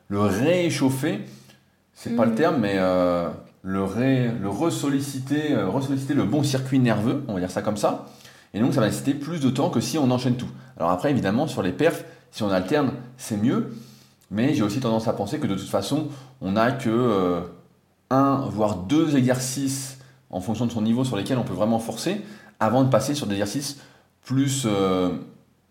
[0.07, 1.25] le rééchauffer,
[1.93, 2.37] c'est pas le Mhm.
[2.37, 3.29] terme, mais euh,
[3.61, 7.77] le, ré, le ressolliciter, euh, ressolliciter le bon circuit nerveux, on va dire ça comme
[7.77, 8.07] ça,
[8.53, 10.49] et donc ça va nécessiter plus de temps que si on enchaîne tout.
[10.77, 13.75] Alors après évidemment sur les perfs, si on alterne, c'est mieux,
[14.31, 16.07] mais j'ai aussi tendance à penser que de toute façon,
[16.41, 17.41] on n'a que euh,
[18.09, 19.97] un, voire deux exercices
[20.31, 22.21] en fonction de son niveau sur lesquels on peut vraiment forcer,
[22.59, 23.77] avant de passer sur des exercices
[24.23, 25.09] plus euh,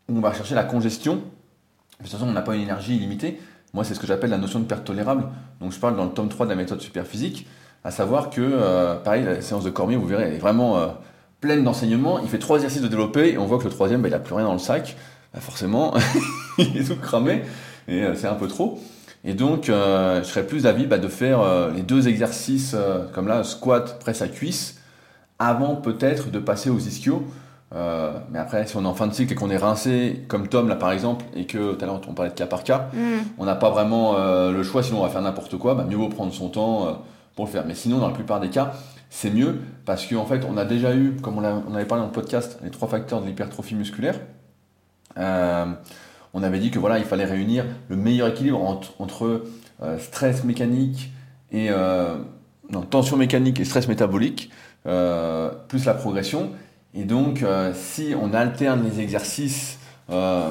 [0.08, 1.16] où on va chercher la congestion.
[1.16, 3.40] De toute façon, on n'a pas une énergie illimitée.
[3.74, 5.28] Moi, c'est ce que j'appelle la notion de perte tolérable.
[5.60, 7.46] Donc, je parle dans le tome 3 de la méthode superphysique,
[7.84, 10.86] à savoir que, euh, pareil, la séance de Cormier, vous verrez, elle est vraiment euh,
[11.40, 12.18] pleine d'enseignements.
[12.20, 14.18] Il fait trois exercices de développé et on voit que le troisième, bah, il n'a
[14.18, 14.96] plus rien dans le sac.
[15.34, 15.94] Bah, forcément,
[16.58, 17.42] il est tout cramé
[17.86, 18.80] et c'est un peu trop.
[19.24, 22.76] Et donc, je serais plus d'avis bah, de faire les deux exercices,
[23.12, 24.77] comme là, squat, presse à cuisse,
[25.38, 27.22] avant peut-être de passer aux ischios,
[27.74, 30.48] Euh, mais après, si on est en fin de cycle et qu'on est rincé, comme
[30.48, 32.88] Tom là par exemple, et que tout à l'heure on parlait de cas par cas,
[32.94, 33.18] Mm.
[33.36, 35.96] on n'a pas vraiment euh, le choix, sinon on va faire n'importe quoi, bah, mieux
[35.96, 36.92] vaut prendre son temps euh,
[37.36, 37.64] pour le faire.
[37.66, 38.72] Mais sinon, dans la plupart des cas,
[39.10, 42.12] c'est mieux parce qu'en fait, on a déjà eu, comme on, avait parlé dans le
[42.12, 44.18] podcast, les trois facteurs de l'hypertrophie musculaire.
[45.18, 45.66] Euh,
[46.34, 49.44] on avait dit que voilà, il fallait réunir le meilleur équilibre entre, entre,
[49.82, 51.10] euh, stress mécanique
[51.52, 52.16] et euh,
[52.70, 54.50] non, tension mécanique et stress métabolique,
[54.88, 56.50] euh, plus la progression.
[56.94, 59.78] Et donc, euh, si on alterne les exercices
[60.08, 60.48] euh,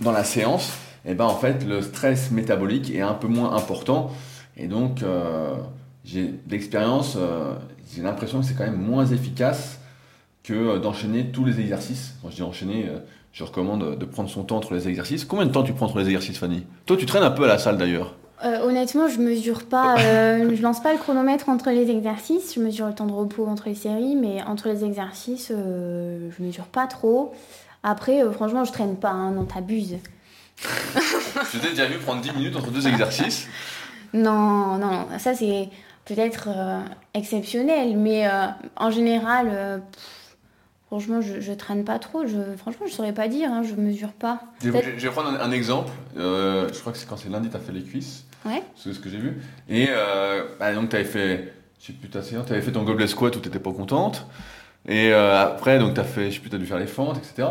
[0.00, 0.72] dans la séance,
[1.04, 4.10] et ben en fait, le stress métabolique est un peu moins important.
[4.56, 5.04] Et donc,
[6.04, 7.16] j'ai d'expérience,
[7.94, 9.78] j'ai l'impression que c'est quand même moins efficace
[10.42, 12.14] que d'enchaîner tous les exercices.
[12.22, 12.90] Quand je dis enchaîner,
[13.32, 15.24] je recommande de prendre son temps entre les exercices.
[15.24, 16.64] Combien de temps tu prends entre les exercices, Fanny?
[16.86, 18.14] Toi, tu traînes un peu à la salle d'ailleurs.
[18.44, 22.54] Euh, honnêtement, je mesure pas, euh, je lance pas le chronomètre entre les exercices.
[22.54, 26.42] Je mesure le temps de repos entre les séries, mais entre les exercices, euh, je
[26.42, 27.32] mesure pas trop.
[27.82, 29.96] Après, euh, franchement, je traîne pas, hein, non, t'abuses.
[31.52, 33.46] Je t'ai déjà vu prendre 10 minutes entre deux exercices.
[34.14, 35.68] Non, non, non, ça c'est
[36.06, 36.48] peut-être
[37.12, 38.26] exceptionnel, mais
[38.76, 40.36] en général, pff,
[40.86, 42.26] franchement, je, je traîne pas trop.
[42.26, 44.40] Je, franchement, je saurais pas dire, hein, je mesure pas.
[44.64, 45.92] Je vais, prendre un, un exemple.
[46.16, 48.24] Je crois que c'est quand c'est lundi, tu as fait les cuisses.
[48.46, 48.62] Ouais.
[48.76, 49.40] C'est ce que j'ai vu.
[49.68, 53.06] Et euh, bah, donc, tu avais fait, je sais plus tu avais fait ton gobelet
[53.06, 54.26] squat où tu n'étais pas contente.
[54.88, 56.86] Et euh, après, donc, tu as fait, je sais plus, tu as dû faire les
[56.86, 57.48] fentes, etc.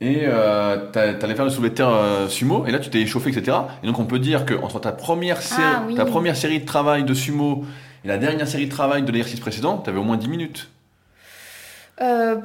[0.00, 2.66] Et euh, tu allais faire le soulevé de terre euh, sumo.
[2.66, 3.56] Et là, tu t'es échauffé, etc.
[3.82, 5.94] Et donc, on peut dire que entre ta première, série, Ah, oui.
[5.94, 7.64] ta première série de travail de sumo
[8.04, 10.68] et la dernière série de travail de l'exercice précédent, tu avais au moins 10 minutes.
[12.00, 12.36] Euh,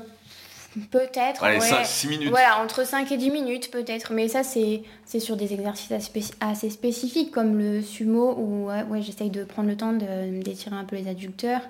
[0.92, 1.44] peut-être.
[1.44, 1.84] Allez, ouais.
[1.84, 2.30] 6 minutes.
[2.30, 4.14] Voilà, entre 5 et 10 minutes peut-être.
[4.14, 8.66] Mais ça, c'est c'est sur des exercices assez, spéci- assez spécifiques comme le sumo où
[8.68, 11.62] ouais, j'essaye de prendre le temps de- d'étirer un peu les adducteurs.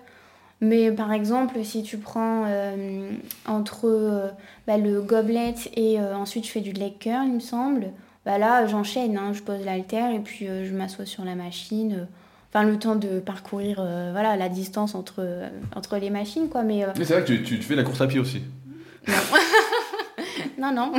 [0.61, 3.09] Mais par exemple, si tu prends euh,
[3.47, 4.27] entre euh,
[4.67, 7.87] bah, le gobelet et euh, ensuite je fais du leg curl, il me semble,
[8.25, 11.93] bah là j'enchaîne, hein, je pose l'haltère et puis euh, je m'assois sur la machine.
[12.01, 12.05] euh,
[12.51, 16.63] Enfin, le temps de parcourir euh, voilà, la distance entre, euh, entre les machines, quoi.
[16.63, 18.41] Mais euh, Mais c'est vrai que tu, tu- tu fais la course à pied aussi.
[20.59, 20.91] Non, non.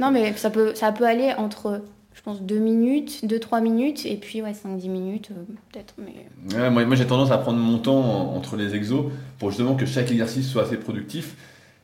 [0.00, 1.82] non, mais ça peut, ça peut aller entre,
[2.14, 5.94] je pense, 2 minutes, 2-3 minutes, et puis ouais, 5-10 minutes, euh, peut-être.
[5.98, 6.70] Mais...
[6.70, 9.06] Moi, j'ai tendance à prendre mon temps en- entre les exos
[9.38, 11.34] pour justement que chaque exercice soit assez productif.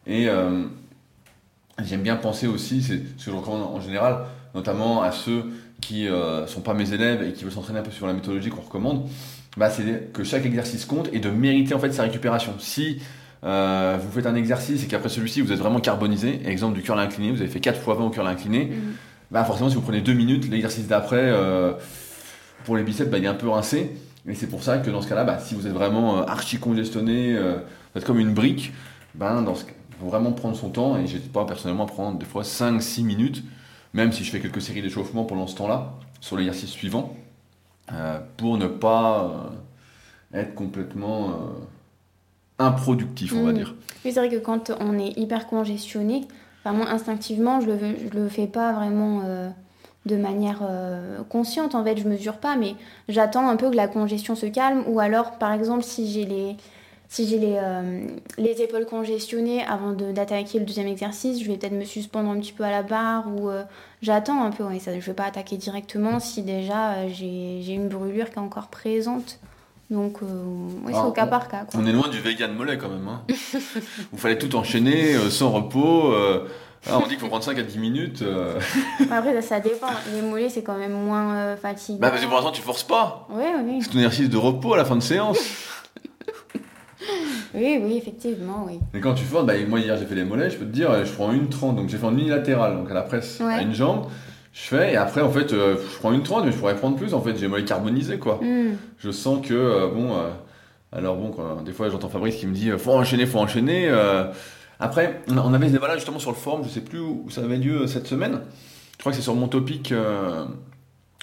[0.06, 0.62] Et euh,
[1.84, 5.44] j'aime bien penser aussi, c'est ce que je recommande en général, notamment à ceux
[5.80, 8.50] qui ne sont pas mes élèves et qui veulent s'entraîner un peu sur la méthodologie
[8.50, 9.08] qu'on recommande,
[9.56, 12.52] bah, c'est que chaque exercice compte et de mériter en fait sa récupération.
[12.58, 13.00] Si
[13.44, 16.98] euh, vous faites un exercice et qu'après celui-ci vous êtes vraiment carbonisé, exemple du curl
[16.98, 18.72] incliné, vous avez fait 4 fois 20 au curl incliné,
[19.30, 21.72] bah forcément si vous prenez 2 minutes, l'exercice d'après, euh,
[22.64, 23.96] pour les biceps, bah, il est un peu rincé.
[24.26, 26.58] Et c'est pour ça que dans ce cas-là, bah, si vous êtes vraiment euh, archi
[26.58, 28.72] congestionné, vous êtes comme une brique,
[29.14, 30.96] ben, dans ce cas, il faut vraiment prendre son temps.
[30.98, 33.44] Et j'hésite pas personnellement à prendre des fois 5-6 minutes,
[33.94, 37.16] même si je fais quelques séries d'échauffement pendant ce temps-là, sur l'exercice suivant,
[37.92, 39.50] euh, pour ne pas
[40.34, 41.32] euh, être complètement euh,
[42.58, 43.54] improductif, on va Mm.
[43.54, 43.74] dire.
[44.04, 46.26] Oui, c'est vrai que quand on est hyper congestionné,
[46.64, 47.78] enfin, moi, instinctivement, je le,
[48.12, 49.48] je le fais pas vraiment euh,
[50.06, 51.74] de manière euh, consciente.
[51.74, 52.74] En fait, je mesure pas, mais
[53.08, 54.84] j'attends un peu que la congestion se calme.
[54.88, 56.56] Ou alors, par exemple, si j'ai les,
[57.08, 58.06] si j'ai les, euh,
[58.38, 62.38] les épaules congestionnées avant de- d'attaquer le deuxième exercice, je vais peut-être me suspendre un
[62.38, 63.62] petit peu à la barre ou euh,
[64.02, 64.62] j'attends un peu.
[64.64, 68.42] Ouais, ça, je vais pas attaquer directement si déjà euh, j'ai une brûlure qui est
[68.42, 69.38] encore présente.
[69.90, 70.26] Donc, euh,
[70.86, 71.64] c'est au cas on- par cas.
[71.64, 71.80] Quoi.
[71.82, 73.08] On est loin du vegan mollet quand même.
[73.08, 73.22] Hein.
[74.12, 76.12] Vous fallait tout enchaîner, euh, sans repos.
[76.12, 76.46] euh,
[76.88, 78.20] ah, on dit qu'il faut prendre 5 à 10 minutes.
[78.22, 78.58] euh.
[79.10, 79.86] Après, ça, ça dépend.
[80.14, 81.98] Les mollets, c'est quand même moins fatigant.
[82.00, 83.26] Bah, parce que pour l'instant, tu forces pas.
[83.30, 83.78] Oui, oui.
[83.82, 85.38] C'est un exercice de repos à la fin de séance.
[87.54, 88.78] Oui, oui, effectivement, oui.
[88.94, 91.04] Et quand tu forces, bah, moi hier j'ai fait les mollets, je peux te dire,
[91.04, 93.54] je prends une 30, donc j'ai fait en unilatéral, donc à la presse, Ouais.
[93.54, 94.06] à une jambe.
[94.60, 96.96] Je fais, et après en fait, euh, je prends une 30, mais je pourrais prendre
[96.96, 98.40] plus en fait, j'ai les mollets carbonisés quoi.
[98.42, 98.76] Hmm.
[98.98, 100.30] Je sens que, euh, bon, euh,
[100.90, 103.88] alors bon, quoi, des fois j'entends Fabrice qui me dit, faut enchaîner, faut enchaîner.
[104.80, 107.42] Après, on avait ce débat là justement sur le forum, je sais plus où ça
[107.42, 108.40] avait lieu cette semaine.
[108.94, 109.94] Je crois que c'est sur mon topic.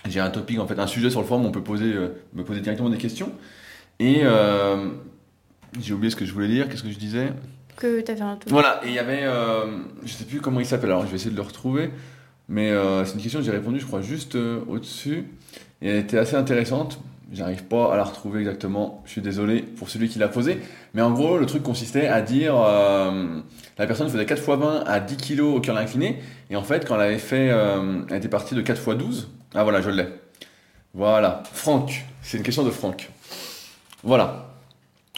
[0.07, 1.93] j'ai un topic, en fait, un sujet sur le forum où on peut poser,
[2.33, 3.31] me poser directement des questions.
[3.99, 4.23] Et
[5.81, 7.33] j'ai oublié ce que je voulais dire, qu'est-ce que je disais?
[7.75, 8.49] Que t'as fait un tour.
[8.49, 9.25] Voilà, et il y avait,
[10.05, 11.91] je sais plus comment il s'appelle, alors je vais essayer de le retrouver,
[12.47, 15.25] mais euh, c'est une question que j'ai répondu, je crois, juste euh, au-dessus,
[15.81, 16.99] et elle était assez intéressante.
[17.33, 20.59] J'arrive pas à la retrouver exactement, je suis désolé pour celui qui l'a posée,
[20.93, 23.39] mais en gros, le truc consistait à dire, euh,
[23.77, 26.19] la personne faisait 4 x 20 à 10 kg au curl incliné,
[26.51, 29.63] et en fait, quand elle avait fait, elle était partie de 4 x 12, ah
[29.63, 30.05] voilà, je l'ai.
[30.93, 33.09] Voilà, Franck, c'est une question de Franck.
[34.03, 34.51] Voilà.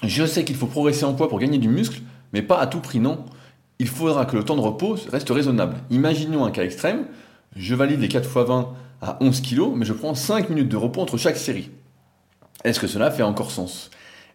[0.04, 2.02] Je sais qu'il faut progresser en poids pour gagner du muscle,
[2.32, 3.26] mais pas à tout prix, non.
[3.80, 5.78] Il faudra que le temps de repos reste raisonnable.
[5.90, 7.06] Imaginons un cas extrême,
[7.56, 10.78] je valide les 4 x 20 à 11 kg, mais je prends 5 minutes de
[10.78, 11.70] repos entre chaque série.
[12.64, 13.92] Est-ce que cela fait encore sens?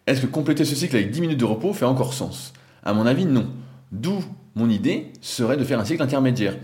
[0.06, 2.52] Est-ce que compléter ce cycle avec 10 minutes de repos fait encore sens?
[2.84, 3.46] À mon avis, non.
[3.90, 4.24] D'où
[4.54, 6.56] mon idée serait de faire un cycle intermédiaire.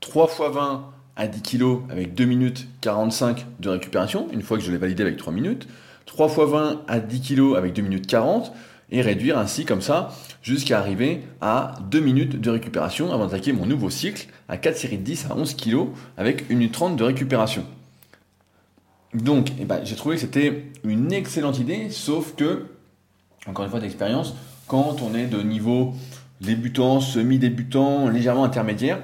[0.00, 0.84] 3 x 20
[1.16, 5.02] à 10 kg avec 2 minutes 45 de récupération, une fois que je l'ai validé
[5.02, 5.68] avec 3 minutes.
[6.06, 8.52] 3 x 20 à 10 kg avec 2 minutes 40
[8.90, 10.10] et réduire ainsi comme ça
[10.42, 14.98] jusqu'à arriver à 2 minutes de récupération avant d'attaquer mon nouveau cycle à 4 séries
[14.98, 15.86] de 10 à 11 kg
[16.16, 17.64] avec 1 minute 30 de récupération.
[19.14, 22.66] Donc eh ben, j'ai trouvé que c'était une excellente idée, sauf que,
[23.46, 24.34] encore une fois d'expérience,
[24.66, 25.94] quand on est de niveau
[26.40, 29.00] débutant, semi-débutant, légèrement intermédiaire,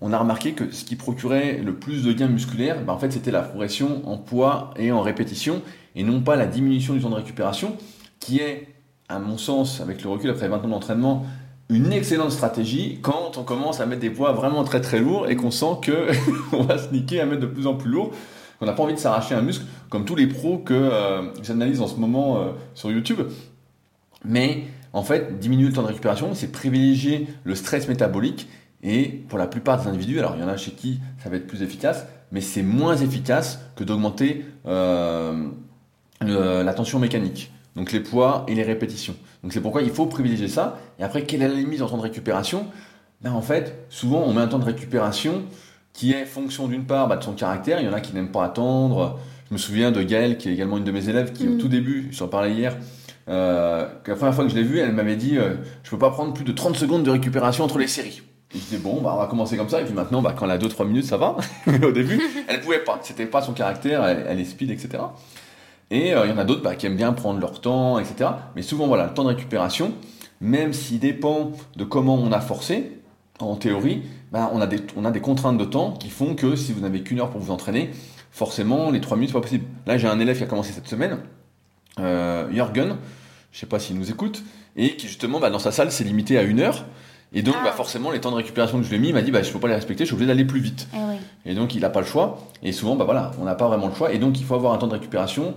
[0.00, 3.12] on a remarqué que ce qui procurait le plus de gains musculaires, ben, en fait,
[3.12, 5.62] c'était la progression en poids et en répétition,
[5.94, 7.76] et non pas la diminution du temps de récupération,
[8.18, 8.68] qui est,
[9.10, 11.26] à mon sens, avec le recul après 20 ans d'entraînement,
[11.68, 15.36] une excellente stratégie quand on commence à mettre des poids vraiment très très lourds et
[15.36, 15.80] qu'on sent
[16.50, 18.12] qu'on va se niquer à mettre de plus en plus lourd,
[18.58, 21.80] qu'on n'a pas envie de s'arracher un muscle, comme tous les pros que euh, j'analyse
[21.80, 23.20] en ce moment euh, sur YouTube.
[24.24, 28.48] Mais en fait, diminuer le temps de récupération, c'est privilégier le stress métabolique
[28.82, 31.36] et pour la plupart des individus, alors il y en a chez qui ça va
[31.36, 35.48] être plus efficace, mais c'est moins efficace que d'augmenter euh,
[36.20, 37.52] la tension mécanique.
[37.76, 39.14] Donc les poids et les répétitions.
[39.42, 40.78] Donc c'est pourquoi il faut privilégier ça.
[40.98, 42.66] Et après, quelle est la limite en temps de récupération?
[43.22, 45.42] Ben, En fait, souvent on met un temps de récupération
[45.92, 47.80] qui est fonction d'une part bah, de son caractère.
[47.80, 49.18] Il y en a qui n'aiment pas attendre.
[49.48, 51.58] Je me souviens de Gaëlle, qui est également une de mes élèves, qui au mm.
[51.58, 52.76] tout début, je t'en parlais hier,
[53.28, 56.10] euh, la première fois que je l'ai vue, elle m'avait dit euh, Je peux pas
[56.10, 58.22] prendre plus de 30 secondes de récupération entre les séries.
[58.52, 60.44] Et je disais, bon, bah, on va commencer comme ça, et puis maintenant, bah, quand
[60.46, 61.36] elle a 2-3 minutes, ça va.
[61.66, 62.98] Mais au début, elle pouvait pas.
[63.02, 65.04] C'était pas son caractère, elle, est speed, etc.
[65.90, 68.30] Et euh, il y en a d'autres bah, qui aiment bien prendre leur temps, etc.
[68.54, 69.92] Mais souvent, voilà, le temps de récupération,
[70.40, 73.00] même s'il dépend de comment on a forcé,
[73.40, 76.56] en théorie, bah, on, a des, on a des contraintes de temps qui font que
[76.56, 77.90] si vous n'avez qu'une heure pour vous entraîner,
[78.30, 79.64] forcément, les 3 minutes, c'est pas possible.
[79.86, 81.18] Là, j'ai un élève qui a commencé cette semaine,
[81.98, 82.96] euh, Jürgen,
[83.52, 84.42] je sais pas s'il nous écoute,
[84.76, 86.84] et qui justement, bah, dans sa salle, c'est limité à une heure.
[87.32, 87.72] Et donc, bah, ah.
[87.72, 89.48] forcément, les temps de récupération que je lui ai mis, il m'a dit, bah, je
[89.48, 90.88] ne peux pas les respecter, je suis obligé d'aller plus vite.
[90.94, 92.38] Eh et donc, il n'a pas le choix.
[92.62, 94.12] Et souvent, bah, voilà, on n'a pas vraiment le choix.
[94.12, 95.54] Et donc, il faut avoir un temps de récupération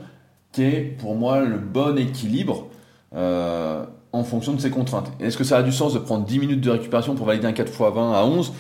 [0.54, 2.68] qui est, pour moi, le bon équilibre
[3.14, 3.84] euh,
[4.14, 5.12] en fonction de ses contraintes.
[5.20, 7.54] Est-ce que ça a du sens de prendre 10 minutes de récupération pour valider un
[7.54, 8.54] 4 x 20 à 11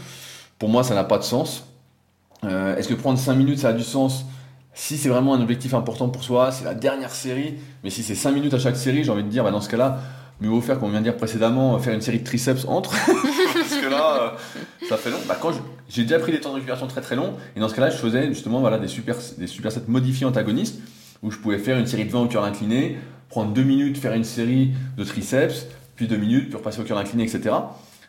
[0.59, 1.67] Pour moi, ça n'a pas de sens.
[2.43, 4.25] Euh, est-ce que prendre 5 minutes, ça a du sens?
[4.73, 8.15] Si c'est vraiment un objectif important pour soi, c'est la dernière série, mais si c'est
[8.15, 9.99] 5 minutes à chaque série, j'ai envie de dire, bah, dans ce cas-là,
[10.41, 12.89] mieux vaut faire, comme on vient de dire précédemment, faire une série de triceps entre.
[13.53, 15.19] Parce que là, euh, ça fait long.
[15.27, 15.37] Bah,
[15.87, 17.97] j'ai déjà pris des temps de récupération très très longs, et dans ce cas-là, je
[17.97, 18.87] faisais justement voilà, des,
[19.37, 20.79] des supersets modifiés antagonistes,
[21.23, 22.97] où je pouvais faire une série de 20 au cœur incliné,
[23.29, 26.97] prendre 2 minutes, faire une série de triceps, puis 2 minutes, puis repasser au cœur
[26.97, 27.55] incliné, etc.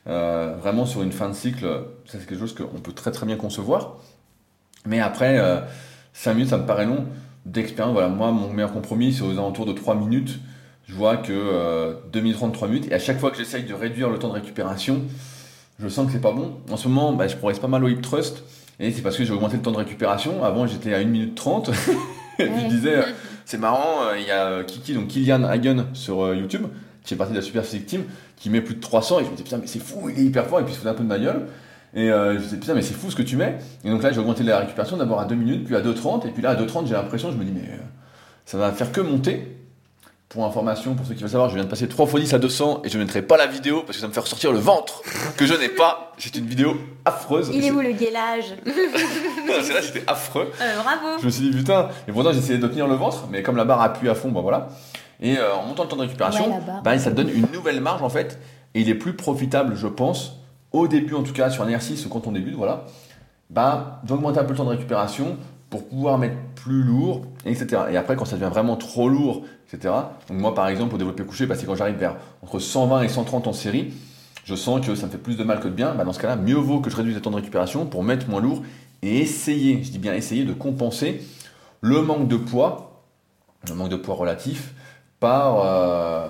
[0.07, 1.65] Euh, vraiment sur une fin de cycle,
[2.05, 3.97] ça c'est quelque chose qu'on peut très très bien concevoir.
[4.85, 5.39] Mais après,
[6.13, 7.07] 5 euh, minutes, ça me paraît long.
[7.47, 10.41] D'expérience, voilà, moi, mon meilleur compromis, c'est aux alentours de 3 minutes
[10.87, 14.19] je vois que euh, 2033 minutes, et à chaque fois que j'essaye de réduire le
[14.19, 15.03] temps de récupération,
[15.79, 16.59] je sens que c'est pas bon.
[16.71, 18.45] En ce moment, bah, je progresse pas mal au hip thrust,
[18.81, 20.45] et c'est parce que j'ai augmenté le temps de récupération.
[20.45, 21.73] Avant, j'étais à 1 minute 30, et
[22.39, 23.03] je disais, euh,
[23.45, 26.67] c'est marrant, euh, il y a Kiki, donc Kylian Hagen sur euh, YouTube,
[27.03, 28.05] qui fait partie de la Super Physique Team,
[28.37, 30.25] qui met plus de 300, et je me dis, putain, mais c'est fou, il est
[30.25, 31.47] hyper fort, et puis il se fait un peu de ma gueule.
[31.97, 33.57] Et je me disais, putain, mais c'est fou ce que tu mets.
[33.85, 36.31] Et donc là, j'ai augmenté la récupération d'abord à 2 minutes, puis à 2.30, et
[36.31, 37.79] puis là, à 2.30, j'ai l'impression, je me dis, mais
[38.47, 39.57] ça va faire que monter.
[40.29, 42.39] Pour information, pour ceux qui veulent savoir, je viens de passer 3 x 10 à
[42.39, 44.59] 200 et je ne mettrai pas la vidéo parce que ça me fait ressortir le
[44.59, 45.03] ventre
[45.37, 46.13] que je n'ai pas.
[46.19, 47.51] C'est une vidéo affreuse.
[47.53, 50.51] Il est où le gailage C'est là, c'était affreux.
[50.61, 51.19] Euh, bravo.
[51.21, 53.57] Je me suis dit, putain, et pourtant j'ai essayé de tenir le ventre, mais comme
[53.57, 54.69] la barre appuie à fond, ben voilà.
[55.21, 58.03] Et euh, en montant le temps de récupération, bah, ça te donne une nouvelle marge
[58.03, 58.39] en fait,
[58.75, 60.41] et il est plus profitable, je pense,
[60.73, 62.87] au début en tout cas, sur un exercice quand on débute, voilà,
[63.51, 65.37] bah, d'augmenter un peu le temps de récupération
[65.71, 67.83] pour pouvoir mettre plus lourd, etc.
[67.91, 69.93] Et après, quand ça devient vraiment trop lourd, etc.
[70.29, 73.09] Donc moi, par exemple, au développé couché, parce que quand j'arrive vers entre 120 et
[73.09, 73.93] 130 en série,
[74.45, 75.95] je sens que ça me fait plus de mal que de bien.
[75.95, 78.29] Bah, dans ce cas-là, mieux vaut que je réduise le temps de récupération pour mettre
[78.31, 78.63] moins lourd
[79.03, 81.23] et essayer, je dis bien essayer, de compenser
[81.83, 83.03] le manque de poids,
[83.69, 84.73] le manque de poids relatif,
[85.21, 86.29] par euh,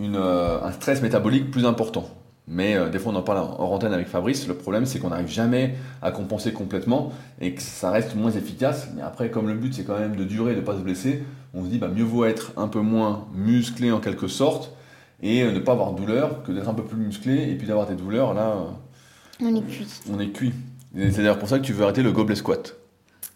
[0.00, 2.08] euh, un stress métabolique plus important.
[2.52, 4.48] Mais euh, des fois, on en parle en antenne avec Fabrice.
[4.48, 8.88] Le problème, c'est qu'on n'arrive jamais à compenser complètement et que ça reste moins efficace.
[8.96, 10.80] Mais après, comme le but, c'est quand même de durer et de ne pas se
[10.80, 11.22] blesser,
[11.54, 14.72] on se dit, bah, mieux vaut être un peu moins musclé en quelque sorte
[15.22, 17.68] et euh, ne pas avoir de douleur que d'être un peu plus musclé et puis
[17.68, 18.34] d'avoir des douleurs.
[18.34, 18.64] Là, euh,
[19.42, 19.86] on est cuit.
[20.12, 20.52] On est cuit.
[20.92, 22.74] C'est d'ailleurs pour ça que tu veux arrêter le gobelet squat.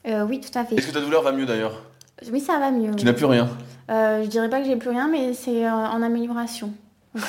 [0.04, 0.74] oui, tout à fait.
[0.74, 1.84] Est-ce que ta douleur va mieux d'ailleurs?
[2.32, 2.96] Oui, ça va mieux.
[2.96, 3.48] Tu n'as plus rien?
[3.88, 6.72] Je dirais pas que j'ai plus rien, mais c'est en amélioration.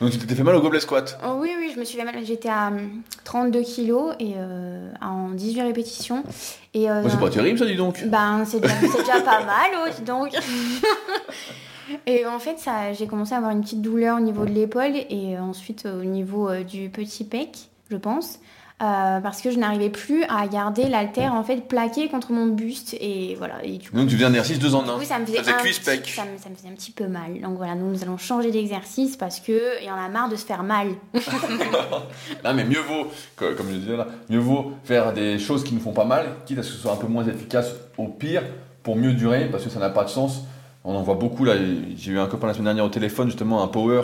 [0.00, 2.04] Donc tu t'es fait mal au gobelet squat oh, Oui, oui, je me suis fait
[2.04, 2.14] mal.
[2.24, 2.72] J'étais à
[3.24, 6.22] 32 hum, kilos et euh, en 18 répétitions.
[6.74, 9.90] Et, euh, c'est pas terrible ça, dis donc Ben, c'est déjà, déjà, pas mal, oh,
[9.96, 10.30] dis donc
[12.06, 14.94] Et en fait, ça, j'ai commencé à avoir une petite douleur au niveau de l'épaule
[14.94, 18.40] et ensuite au niveau du petit pec, je pense.
[18.80, 22.94] Euh, parce que je n'arrivais plus à garder l'altère en fait plaqué contre mon buste
[23.00, 23.54] et voilà.
[23.64, 24.96] Et du coup, donc tu faisais un exercice deux en un.
[24.96, 27.08] Oui, ça me faisait, ça, un petit, ça, me, ça me, faisait un petit peu
[27.08, 27.40] mal.
[27.40, 30.46] Donc voilà, nous, nous allons changer d'exercice parce que y en a marre de se
[30.46, 30.90] faire mal.
[32.44, 35.80] non mais mieux vaut, comme je disais là, mieux vaut faire des choses qui ne
[35.80, 38.44] font pas mal, quitte à ce que ce soit un peu moins efficace au pire
[38.84, 40.44] pour mieux durer parce que ça n'a pas de sens.
[40.84, 41.54] On en voit beaucoup là.
[41.96, 44.02] J'ai eu un copain la semaine dernière au téléphone justement un power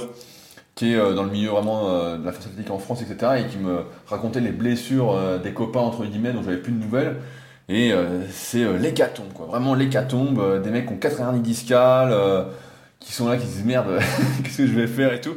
[0.75, 3.33] qui est euh, dans le milieu vraiment euh, de la force athlétique en France, etc.,
[3.39, 6.79] et qui me racontait les blessures euh, des copains, entre guillemets, dont j'avais plus de
[6.79, 7.17] nouvelles.
[7.71, 7.95] Et
[8.29, 9.47] c'est l'hécatombe, quoi.
[9.47, 10.63] Vraiment l'hécatombe.
[10.63, 12.15] des mecs qui ont 4 hernies discales,
[13.01, 14.01] qui sont là, qui se disent merde,
[14.45, 15.35] qu'est-ce que je vais faire et tout.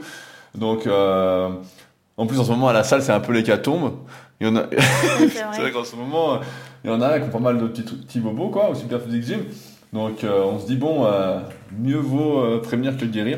[0.54, 3.94] Donc, en plus, en ce moment, à la salle, c'est un peu l'hécatombe.
[4.42, 4.66] Il y en a...
[4.70, 6.42] c'est vrai, qu'en ce moment,
[6.84, 9.00] il y en a qui ont pas mal de petits, petits bobos, quoi, au Super
[9.00, 9.40] Physique Gym.
[9.94, 11.08] Donc, on se dit, bon,
[11.80, 13.38] mieux vaut prévenir que guérir.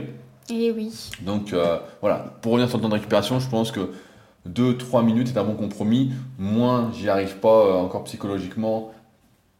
[0.51, 0.91] Et eh oui.
[1.21, 3.91] Donc euh, voilà, pour revenir sur le temps de récupération, je pense que
[4.49, 6.11] 2-3 minutes est un bon compromis.
[6.39, 8.91] Moins, j'y arrive pas euh, encore psychologiquement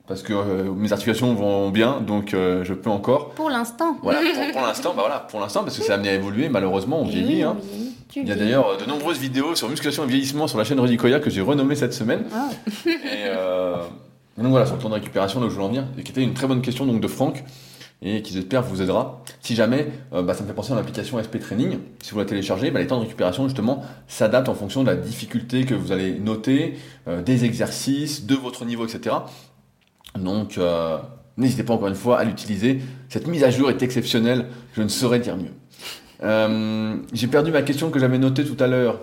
[0.07, 3.29] parce que euh, mes articulations vont bien, donc je peux encore.
[3.31, 3.97] Pour l'instant.
[4.01, 4.21] Voilà,
[4.51, 6.49] pour, l'instant, bah voilà, pour l'instant, parce que c'est amené à évoluer.
[6.49, 7.43] Malheureusement, on vieillit.
[7.43, 7.57] Hein.
[8.15, 11.19] Il y a d'ailleurs de nombreuses vidéos sur musculation et vieillissement sur la chaîne Redicoya
[11.19, 12.23] que j'ai renommée cette semaine.
[12.33, 12.49] Ah.
[12.87, 16.01] et donc voilà, sur le temps de récupération, là où je voulais en venir, et
[16.01, 17.43] qui était une très bonne question donc de Franck
[18.02, 19.24] et qui j'espère vous aidera.
[19.41, 21.80] Si jamais, euh, bah, ça me fait penser à l'application SP Training.
[22.02, 24.95] Si vous la téléchargez, bah, les temps de récupération justement s'adaptent en fonction de la
[24.95, 26.76] difficulté que vous allez noter,
[27.08, 29.18] euh, des exercices, de votre niveau, etc.
[30.18, 30.97] Donc euh,
[31.38, 32.80] n'hésitez pas encore une fois à l'utiliser.
[33.10, 35.52] Cette mise à jour est exceptionnelle, je ne saurais dire mieux.
[37.14, 39.00] J'ai perdu ma question que j'avais notée tout à l'heure.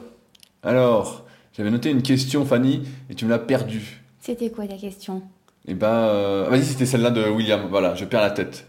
[0.63, 1.25] Alors,
[1.57, 4.03] j'avais noté une question, Fanny, et tu me l'as perdue.
[4.21, 5.23] C'était quoi ta question?
[5.67, 7.63] Eh ben, vas-y, c'était celle-là de William.
[7.71, 8.67] Voilà, je perds la tête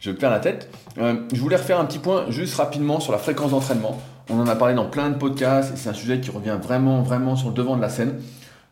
[0.00, 0.68] je perds la tête.
[0.98, 4.00] Euh, je voulais refaire un petit point juste rapidement sur la fréquence d'entraînement.
[4.30, 7.02] On en a parlé dans plein de podcasts et c'est un sujet qui revient vraiment,
[7.02, 8.20] vraiment sur le devant de la scène.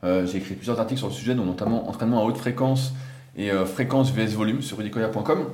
[0.05, 2.95] Euh, j'ai écrit plusieurs articles sur le sujet, dont notamment entraînement à haute fréquence
[3.37, 5.47] et euh, fréquence vs volume sur rudicoya.com.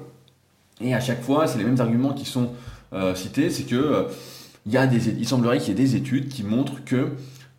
[0.80, 2.50] Et à chaque fois, c'est les mêmes arguments qui sont
[3.16, 4.06] cités, c'est que
[4.66, 7.08] y a des, semblerait qu'il y ait des études qui montrent que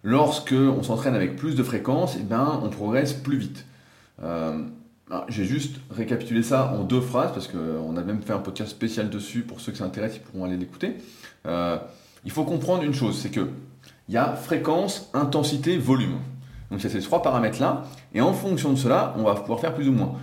[0.01, 3.65] lorsque on s'entraîne avec plus de fréquence, eh ben, on progresse plus vite.
[5.11, 8.71] Ah, j'ai juste récapitulé ça en deux phrases parce qu'on a même fait un podcast
[8.71, 10.97] spécial dessus pour ceux qui s'intéressent, ils pourront aller l'écouter.
[11.45, 11.77] Euh,
[12.25, 13.49] il faut comprendre une chose, c'est que
[14.07, 16.17] il y a fréquence, intensité, volume.
[16.71, 17.83] Donc il y a ces trois paramètres-là,
[18.15, 20.13] et en fonction de cela, on va pouvoir faire plus ou moins.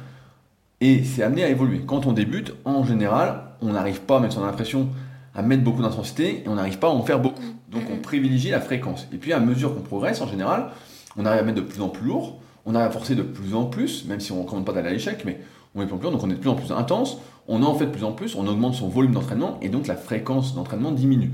[0.81, 1.83] Et c'est amené à évoluer.
[1.87, 4.89] Quand on débute, en général, on n'arrive pas, même a l'impression,
[5.35, 7.43] à mettre beaucoup d'intensité, et on n'arrive pas à en faire beaucoup.
[7.71, 9.07] Donc on privilégie la fréquence.
[9.13, 10.71] Et puis à mesure qu'on progresse, en général,
[11.17, 13.67] on arrive à mettre de plus en plus lourd, on a forcé de plus en
[13.67, 15.41] plus, même si on ne recommande pas d'aller à l'échec, mais
[15.75, 17.75] on est plus en plus, donc on est de plus en plus intense, on en
[17.75, 20.93] fait de plus en plus, on augmente son volume d'entraînement et donc la fréquence d'entraînement
[20.93, 21.33] diminue.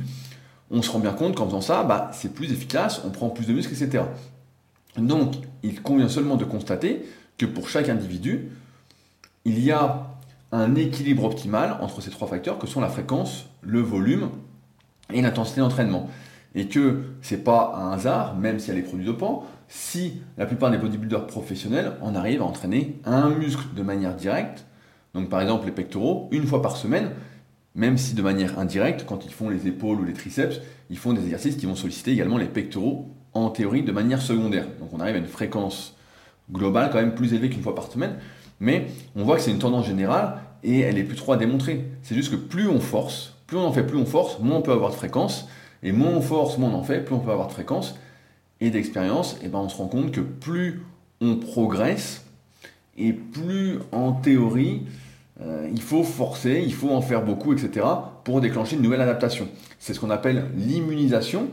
[0.70, 3.46] On se rend bien compte qu'en faisant ça, bah, c'est plus efficace, on prend plus
[3.46, 4.04] de muscles, etc.
[4.96, 7.04] Donc, il convient seulement de constater
[7.36, 8.50] que pour chaque individu,
[9.44, 10.08] il y a
[10.52, 14.30] un équilibre optimal entre ces trois facteurs que sont la fréquence, le volume
[15.12, 16.08] et l'intensité d'entraînement.
[16.54, 20.46] Et que c'est pas un hasard, même s'il y a les produits dopants, si la
[20.46, 24.64] plupart des bodybuilders professionnels en arrivent à entraîner un muscle de manière directe,
[25.14, 27.10] donc par exemple les pectoraux, une fois par semaine,
[27.74, 31.12] même si de manière indirecte, quand ils font les épaules ou les triceps, ils font
[31.12, 34.66] des exercices qui vont solliciter également les pectoraux en théorie de manière secondaire.
[34.80, 35.96] Donc on arrive à une fréquence
[36.50, 38.16] globale quand même plus élevée qu'une fois par semaine,
[38.58, 41.84] mais on voit que c'est une tendance générale et elle est plus trop à démontrer.
[42.02, 44.62] C'est juste que plus on force, plus on en fait, plus on force, moins on
[44.62, 45.46] peut avoir de fréquence,
[45.82, 47.96] et moins on force, moins on en fait, plus on peut avoir de fréquence
[48.60, 50.82] et d'expérience, et eh ben on se rend compte que plus
[51.20, 52.24] on progresse,
[52.98, 54.82] et plus en théorie,
[55.40, 57.86] euh, il faut forcer, il faut en faire beaucoup, etc.,
[58.24, 59.48] pour déclencher une nouvelle adaptation.
[59.78, 61.48] C'est ce qu'on appelle l'immunisation.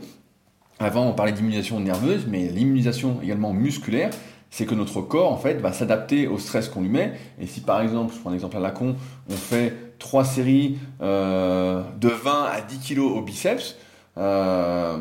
[0.78, 4.10] Avant, on parlait d'immunisation nerveuse, mais l'immunisation également musculaire,
[4.50, 7.12] c'est que notre corps, en fait, va s'adapter au stress qu'on lui met.
[7.40, 8.96] Et si, par exemple, je prends un exemple à la con,
[9.30, 13.76] on fait trois séries euh, de 20 à 10 kg au biceps,
[14.18, 14.98] euh,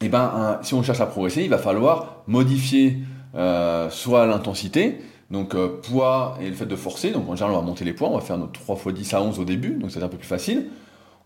[0.00, 2.98] et eh ben, si on cherche à progresser, il va falloir modifier
[3.34, 5.00] euh, soit l'intensité,
[5.30, 7.10] donc euh, poids et le fait de forcer.
[7.10, 9.14] Donc en général, on va monter les poids, on va faire notre 3 x 10
[9.14, 10.66] à 11 au début, donc c'est un peu plus facile.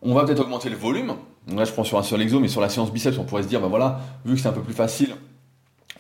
[0.02, 1.14] On va peut-être augmenter le volume.
[1.48, 3.48] Là, je prends sur un seul exo, mais sur la séance biceps, on pourrait se
[3.48, 5.14] dire, ben voilà, vu que c'est un peu plus facile,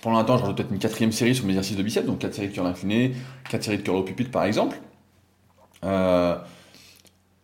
[0.00, 2.34] pour l'instant, je rajoute peut-être une quatrième série sur mes exercices de biceps, donc 4
[2.34, 3.14] séries de curl incliné,
[3.50, 4.78] 4 séries de curl au pupitre par exemple.
[5.84, 6.36] Euh,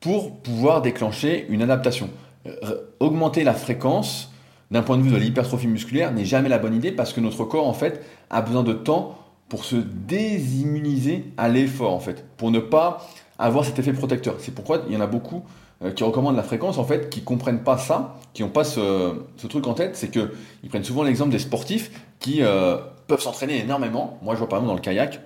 [0.01, 2.11] pour pouvoir déclencher une adaptation.
[2.47, 4.31] Euh, augmenter la fréquence
[4.71, 7.45] d'un point de vue de l'hypertrophie musculaire n'est jamais la bonne idée parce que notre
[7.45, 9.17] corps en fait a besoin de temps
[9.49, 13.07] pour se désimmuniser à l'effort en fait, pour ne pas
[13.39, 14.37] avoir cet effet protecteur.
[14.39, 15.43] C'est pourquoi il y en a beaucoup
[15.83, 19.15] euh, qui recommandent la fréquence en fait, qui comprennent pas ça, qui n'ont pas ce,
[19.49, 20.33] truc en tête, c'est que
[20.63, 21.91] ils prennent souvent l'exemple des sportifs
[22.21, 22.77] qui euh,
[23.07, 24.19] peuvent s'entraîner énormément.
[24.23, 25.21] Moi je vois par exemple dans le kayak,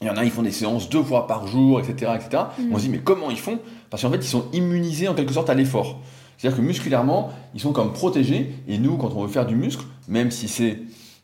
[0.00, 2.12] il y en a, ils font des séances deux fois par jour, etc.
[2.14, 2.44] etc.
[2.58, 2.72] Mm.
[2.72, 3.58] On se dit, mais comment ils font?
[3.90, 5.98] Parce qu'en fait, ils sont immunisés en quelque sorte à l'effort.
[6.40, 8.54] C'est-à-dire que musculairement, ils sont comme protégés.
[8.66, 10.78] Et nous, quand on veut faire du muscle, même si c'est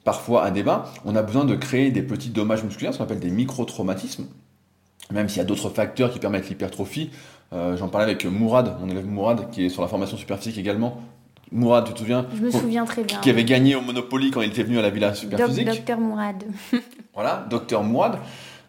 [0.05, 3.21] parfois un débat, on a besoin de créer des petits dommages musculaires, ce qu'on appelle
[3.21, 4.27] des micro-traumatismes.
[5.11, 7.11] Même s'il y a d'autres facteurs qui permettent l'hypertrophie.
[7.55, 11.01] Euh, j'en parlais avec Mourad, mon élève Mourad, qui est sur la formation superphysique également.
[11.51, 13.19] Mourad, tu te souviens Je me souviens très bien.
[13.21, 15.67] Qui avait gagné au Monopoly quand il était venu à la Villa Superphysique.
[15.67, 16.45] docteur Mourad.
[17.15, 18.19] voilà, docteur Mourad.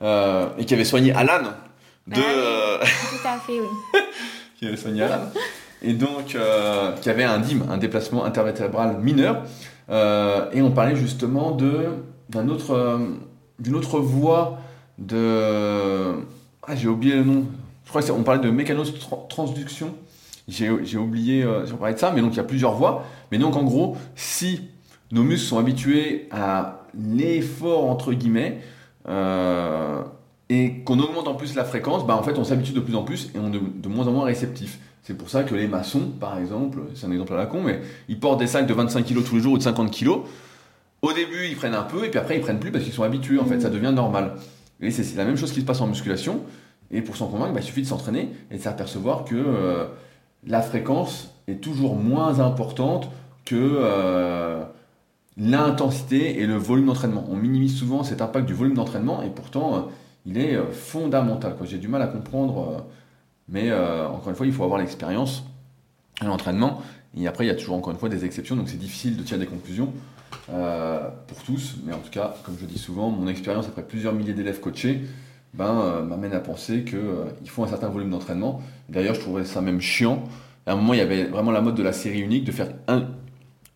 [0.01, 1.43] Euh, et qui avait soigné Alan
[2.07, 2.21] de.
[2.21, 3.99] Ah tout à fait, oui.
[4.59, 5.23] qui avait soigné Alan
[5.81, 9.43] et donc euh, qui avait un DIM, un déplacement intervertébral mineur.
[9.89, 11.57] Euh, et on parlait justement
[12.29, 12.97] d'un autre euh,
[13.59, 14.59] d'une autre voie
[14.97, 16.13] de
[16.67, 17.45] ah j'ai oublié le nom.
[17.85, 19.93] Je crois qu'on parlait de mécanotransduction.
[20.47, 23.03] J'ai oublié si on de ça, mais donc il y a plusieurs voies.
[23.31, 24.61] Mais donc en gros, si
[25.11, 28.59] nos muscles sont habitués à l'effort entre guillemets
[30.49, 33.03] et qu'on augmente en plus la fréquence, bah en fait on s'habitue de plus en
[33.03, 34.79] plus et on est de moins en moins réceptif.
[35.07, 37.79] C'est pour ça que les maçons, par exemple, c'est un exemple à la con, mais
[38.09, 40.09] ils portent des sacs de 25 kg tous les jours ou de 50 kg.
[41.01, 43.03] Au début, ils prennent un peu, et puis après, ils prennent plus parce qu'ils sont
[43.03, 44.33] habitués, en fait, ça devient normal.
[44.81, 46.41] Et c'est la même chose qui se passe en musculation.
[46.91, 49.85] Et pour s'en convaincre, bah, il suffit de s'entraîner et de s'apercevoir que euh,
[50.45, 53.09] la fréquence est toujours moins importante
[53.45, 54.65] que euh,
[55.37, 57.23] l'intensité et le volume d'entraînement.
[57.29, 59.79] On minimise souvent cet impact du volume d'entraînement, et pourtant, euh,
[60.25, 61.55] il est fondamental.
[61.63, 62.83] J'ai du mal à comprendre
[63.49, 65.43] mais euh, encore une fois, il faut avoir l'expérience
[66.21, 66.81] et l'entraînement.
[67.17, 69.23] Et après, il y a toujours encore une fois des exceptions, donc c'est difficile de
[69.23, 69.93] tirer des conclusions
[70.51, 71.77] euh, pour tous.
[71.85, 75.01] Mais en tout cas, comme je dis souvent, mon expérience après plusieurs milliers d'élèves coachés
[75.53, 78.61] ben, euh, m'amène à penser qu'il faut un certain volume d'entraînement.
[78.89, 80.23] D'ailleurs, je trouvais ça même chiant.
[80.65, 82.67] À un moment, il y avait vraiment la mode de la série unique, de faire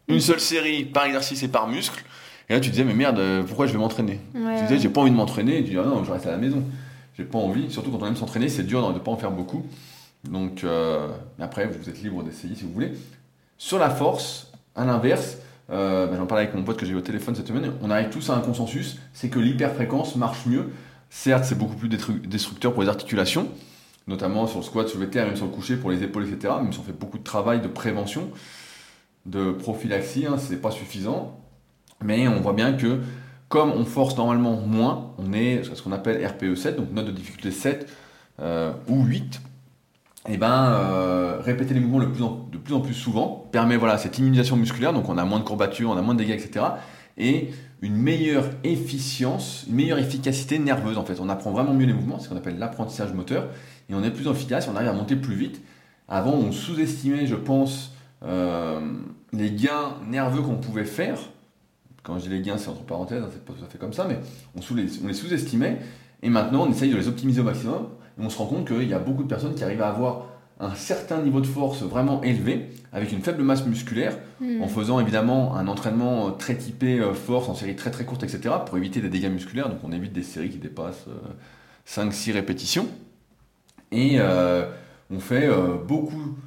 [0.10, 2.04] une seule série par exercice et par muscle.
[2.50, 4.20] Et là, tu disais, mais merde, pourquoi je vais m'entraîner?
[4.34, 5.60] Tu disais, j'ai pas envie de m'entraîner.
[5.60, 6.62] Et tu dis, ah non, je reste à la maison
[7.22, 7.70] j'ai pas envie.
[7.72, 9.66] Surtout quand on aime s'entraîner, c'est dur de ne pas en faire beaucoup.
[10.24, 11.08] Donc, euh,
[11.40, 12.94] après, vous êtes libre d'essayer si vous voulez.
[13.58, 15.38] Sur la force, à l'inverse,
[15.72, 17.90] euh, ben, j'en parlais avec mon pote que j'ai eu au téléphone cette semaine, on
[17.90, 20.70] arrive tous à un consensus, c'est que l'hyperfréquence marche mieux.
[21.10, 23.50] Certes, c'est beaucoup plus destructeur pour les articulations,
[24.08, 26.54] notamment sur le squat, sur le terre, même sur le coucher, pour les épaules, etc.
[26.62, 28.30] Même si on fait beaucoup de travail de prévention,
[29.26, 31.38] de prophylaxie, hein, c'est pas suffisant.
[32.04, 33.00] Mais on voit bien que
[33.52, 37.12] comme on force normalement moins, on est ce qu'on appelle RPE 7, donc note de
[37.12, 37.86] difficulté 7
[38.40, 39.42] euh, ou 8,
[40.30, 42.00] et eh ben, euh, répéter les mouvements
[42.50, 45.44] de plus en plus souvent permet voilà, cette immunisation musculaire, donc on a moins de
[45.44, 46.66] courbatures, on a moins de dégâts, etc.
[47.18, 47.50] Et
[47.82, 51.20] une meilleure efficience, une meilleure efficacité nerveuse en fait.
[51.20, 53.50] On apprend vraiment mieux les mouvements, c'est ce qu'on appelle l'apprentissage moteur,
[53.90, 55.62] et on est plus efficace, on arrive à monter plus vite.
[56.08, 57.94] Avant, on sous-estimait, je pense,
[58.24, 58.80] euh,
[59.34, 61.18] les gains nerveux qu'on pouvait faire
[62.04, 63.94] quand je dis les gains, c'est entre parenthèses, hein, c'est pas tout à fait comme
[63.94, 64.20] ça, mais
[64.56, 65.80] on, les, on les sous-estimait,
[66.24, 67.88] et maintenant on essaye de les optimiser au maximum,
[68.20, 70.28] et on se rend compte qu'il y a beaucoup de personnes qui arrivent à avoir
[70.62, 74.62] un certain niveau de force vraiment élevé, avec une faible masse musculaire, hmm.
[74.62, 78.24] en faisant évidemment un entraînement euh, très typé euh, force, en série très très courte,
[78.24, 81.08] etc., pour éviter des dégâts musculaires, donc on évite des séries qui dépassent
[81.88, 82.88] 5-6 euh, répétitions,
[83.92, 84.20] et
[85.14, 85.50] on fait
[85.86, 86.38] beaucoup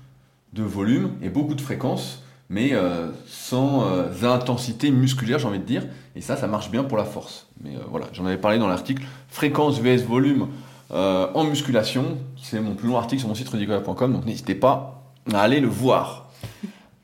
[0.55, 5.65] de volume et beaucoup de fréquences, mais euh, sans euh, intensité musculaire, j'ai envie de
[5.65, 5.87] dire.
[6.17, 7.49] Et ça, ça marche bien pour la force.
[7.63, 10.49] Mais euh, voilà, j'en avais parlé dans l'article Fréquence vs volume
[10.91, 12.19] en musculation.
[12.41, 15.67] C'est mon plus long article sur mon site redicola.com, donc n'hésitez pas à aller le
[15.67, 16.29] voir.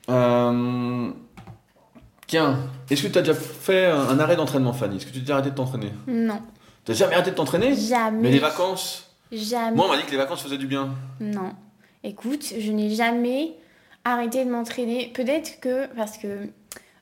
[0.07, 1.15] Tiens,
[2.89, 4.99] est-ce que tu as déjà fait un, arrêt d'entraînement, Fanny?
[4.99, 5.91] Est-ce que tu as déjà arrêté de t'entraîner?
[6.07, 6.41] Non.
[6.85, 7.75] Tu jamais arrêté de t'entraîner?
[7.75, 8.21] Jamais.
[8.21, 9.11] Mais les vacances?
[9.33, 9.75] Jamais.
[9.75, 10.91] Moi, on m'a dit que les vacances faisaient du bien.
[11.19, 11.51] Non.
[12.05, 13.57] Écoute, je n'ai jamais
[14.05, 15.11] arrêter de m'entraîner.
[15.15, 16.49] Peut-être que, parce que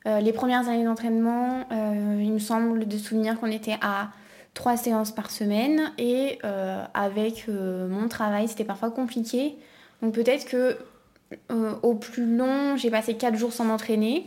[0.07, 4.09] euh, les premières années d'entraînement, euh, il me semble de souvenir qu'on était à
[4.55, 9.57] trois séances par semaine et euh, avec mon travail, c'était parfois compliqué.
[10.03, 10.79] Donc peut-être que
[11.83, 14.27] au plus long, j'ai passé quatre jours sans m'entraîner.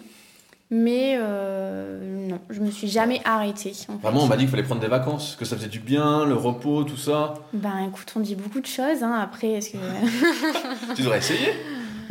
[0.69, 3.74] Mais non, je me suis jamais arrêtée.
[4.01, 6.36] Vraiment, on m'a dit qu'il fallait prendre des vacances, que ça faisait du bien, le
[6.36, 7.34] repos, tout ça.
[7.53, 9.01] Ben écoute, on dit beaucoup de choses.
[9.01, 9.19] Hein.
[9.22, 9.78] Après, est-ce que.
[10.95, 11.49] tu devrais essayer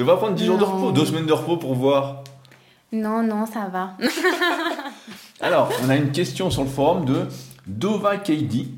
[0.01, 2.25] je vais prendre 10 jours de repos, 2 semaines de repos pour voir.
[2.91, 3.99] Non, non, ça va.
[5.43, 7.27] Alors, on a une question sur le forum de
[7.67, 8.69] Dova KD.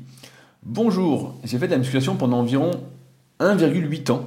[0.63, 2.71] Bonjour, j'ai fait de la musculation pendant environ
[3.39, 4.25] 1,8 ans.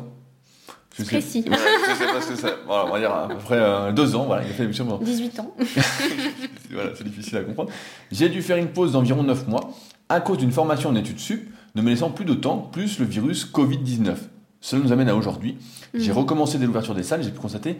[0.99, 1.43] Je précis.
[1.43, 2.55] Sais, pas ce que c'est.
[2.67, 4.87] Voilà, on va dire à peu près euh, deux ans, voilà, il a fait l'émission
[4.87, 5.05] pendant...
[5.05, 5.55] 18 ans.
[6.71, 7.71] voilà, c'est difficile à comprendre.
[8.11, 9.71] J'ai dû faire une pause d'environ 9 mois
[10.09, 13.05] à cause d'une formation en études sup, ne me laissant plus de temps, plus le
[13.05, 14.15] virus Covid-19.
[14.61, 15.59] Cela nous amène à aujourd'hui.
[15.95, 16.19] J'ai Mhm.
[16.19, 17.79] recommencé dès l'ouverture des salles, j'ai pu constater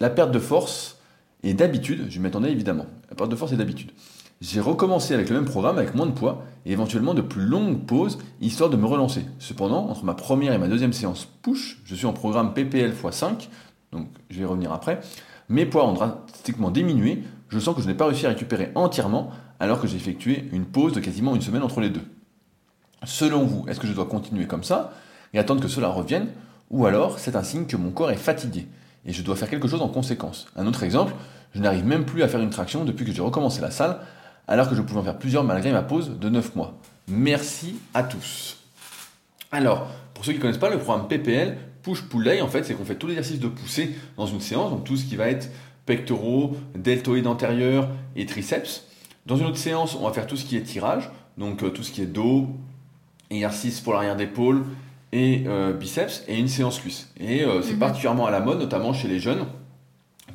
[0.00, 0.98] la perte de force
[1.42, 3.90] et d'habitude, je m'attendais évidemment, la perte de force et d'habitude.
[4.40, 7.84] J'ai recommencé avec le même programme, avec moins de poids et éventuellement de plus longues
[7.84, 9.24] pauses, histoire de me relancer.
[9.38, 13.48] Cependant, entre ma première et ma deuxième séance push, je suis en programme PPL x5,
[13.92, 15.00] donc je vais y revenir après.
[15.50, 19.30] Mes poids ont drastiquement diminué, je sens que je n'ai pas réussi à récupérer entièrement
[19.58, 22.04] alors que j'ai effectué une pause de quasiment une semaine entre les deux.
[23.04, 24.92] Selon vous, est-ce que je dois continuer comme ça?
[25.32, 26.28] Et attendre que cela revienne
[26.70, 28.66] ou alors c'est un signe que mon corps est fatigué
[29.04, 31.14] et je dois faire quelque chose en conséquence Un autre exemple,
[31.54, 33.98] je n'arrive même plus à faire une traction depuis que j'ai recommencé la salle
[34.46, 36.74] alors que je pouvais en faire plusieurs malgré ma pause de 9 mois.
[37.08, 38.58] Merci à tous.
[39.52, 42.64] Alors, pour ceux qui ne connaissent pas, le programme PPL, Push Pull Day, en fait,
[42.64, 45.28] c'est qu'on fait tout l'exercice de poussée dans une séance, donc tout ce qui va
[45.28, 45.50] être
[45.86, 48.84] pectoraux, deltoïdes antérieurs et triceps.
[49.26, 51.82] Dans une autre séance, on va faire tout ce qui est tirage, donc euh, tout
[51.82, 52.48] ce qui est dos,
[53.30, 54.64] exercice pour l'arrière d'épaule
[55.12, 57.12] et euh, biceps, et une séance cuisse.
[57.18, 57.78] Et euh, c'est Mhm.
[57.78, 59.44] particulièrement à la mode, notamment chez les jeunes,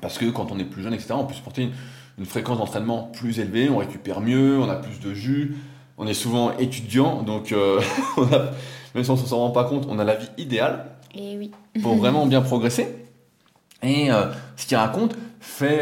[0.01, 1.71] parce que quand on est plus jeune, etc., on peut supporter une,
[2.19, 5.55] une fréquence d'entraînement plus élevée, on récupère mieux, on a plus de jus,
[5.97, 7.79] on est souvent étudiant, donc euh,
[8.17, 8.51] on a-
[8.93, 11.51] même si on ne s'en rend pas compte, on a la vie idéale Et oui.
[11.81, 12.87] pour vraiment bien progresser.
[13.83, 14.07] Et
[14.55, 15.81] ce qu'il raconte fait,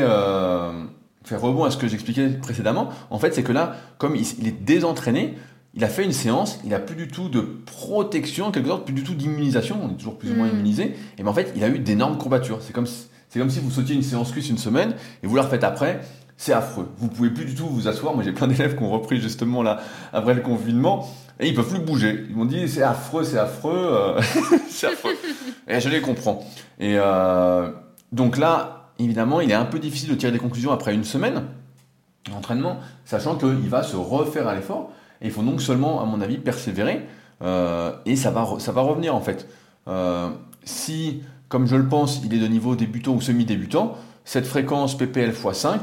[1.24, 2.90] fait rebond à ce que j'expliquais précédemment.
[3.12, 5.36] En fait, c'est que là, comme il, il est désentraîné,
[5.76, 8.86] il a fait une séance, il a plus du tout de protection, en quelque sorte,
[8.86, 9.80] plus du tout d'immunisation.
[9.84, 10.52] On est toujours plus ou moins Mm.
[10.54, 10.96] immunisé.
[11.18, 12.60] Et ben en fait, il a eu d'énormes courbatures.
[12.62, 14.94] C'est comme, si- c'est comme si vous sautiez une séance cuisse une semaine
[15.24, 16.02] et vous la refaites après.
[16.38, 16.90] C'est affreux.
[16.98, 18.14] Vous pouvez plus du tout vous asseoir.
[18.16, 19.80] Moi, j'ai plein d'élèves qui ont repris justement là
[20.12, 21.08] après le confinement
[21.40, 22.26] et ils peuvent plus bouger.
[22.30, 24.22] Ils m'ont dit c'est affreux, c'est affreux, euh,
[24.70, 25.14] c'est affreux.
[25.68, 26.44] Et je les comprends.
[26.80, 27.70] Et euh,
[28.12, 31.44] donc là, évidemment, il est un peu difficile de tirer des conclusions après une semaine
[32.30, 34.92] d'entraînement, sachant qu'il va se refaire à l'effort.
[35.24, 37.08] Et il faut donc seulement, à mon avis, persévérer.
[37.42, 39.48] euh, et ça va, ça va revenir en fait.
[39.88, 40.30] Euh,
[40.66, 45.32] si, comme je le pense, il est de niveau débutant ou semi-débutant, cette fréquence PPL
[45.32, 45.80] x5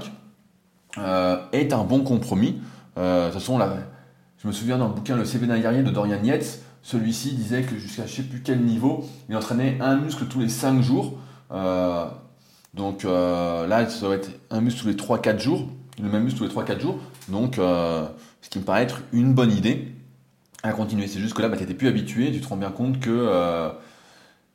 [0.98, 2.60] euh, est un bon compromis.
[2.96, 3.76] De toute façon, là,
[4.42, 7.76] je me souviens dans le bouquin Le CV d'un de Dorian Yates, celui-ci disait que
[7.78, 11.14] jusqu'à je sais plus quel niveau, il entraînait un muscle tous les 5 jours.
[12.74, 15.66] Donc là, ça doit être un muscle tous les 3-4 jours,
[16.02, 16.98] le même muscle tous les 3-4 jours.
[17.28, 17.58] Donc,
[18.42, 19.94] ce qui me paraît être une bonne idée
[20.62, 21.06] à continuer.
[21.06, 23.10] C'est juste que là, bah, tu n'étais plus habitué, tu te rends bien compte que
[23.10, 23.70] euh,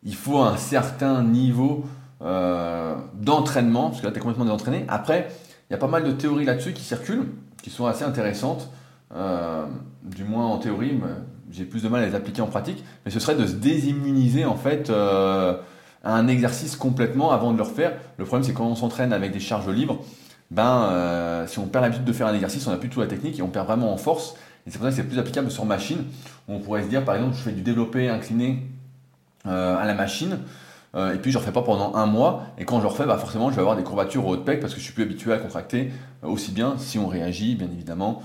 [0.03, 1.85] il faut un certain niveau
[2.21, 4.85] euh, d'entraînement, parce que là, tu es complètement désentraîné.
[4.87, 5.29] Après,
[5.69, 7.27] il y a pas mal de théories là-dessus qui circulent,
[7.63, 8.69] qui sont assez intéressantes,
[9.15, 9.65] euh,
[10.03, 11.09] du moins en théorie, mais
[11.51, 14.45] j'ai plus de mal à les appliquer en pratique, mais ce serait de se désimmuniser
[14.45, 15.59] en fait à
[16.03, 17.93] un exercice complètement avant de le refaire.
[18.17, 20.03] Le problème, c'est quand on s'entraîne avec des charges libres,
[20.51, 23.07] ben, euh, si on perd l'habitude de faire un exercice, on n'a plus tout la
[23.07, 24.35] technique et on perd vraiment en force.
[24.67, 26.05] Et c'est pour ça que c'est plus applicable sur machine.
[26.47, 28.67] On pourrait se dire, par exemple, je fais du développé incliné
[29.47, 30.39] euh, à la machine,
[30.95, 33.17] euh, et puis je ne refais pas pendant un mois, et quand je refais, bah
[33.17, 35.03] forcément, je vais avoir des courbatures au haut de pec parce que je suis plus
[35.03, 35.91] habitué à contracter
[36.23, 38.23] aussi bien si on réagit, bien évidemment,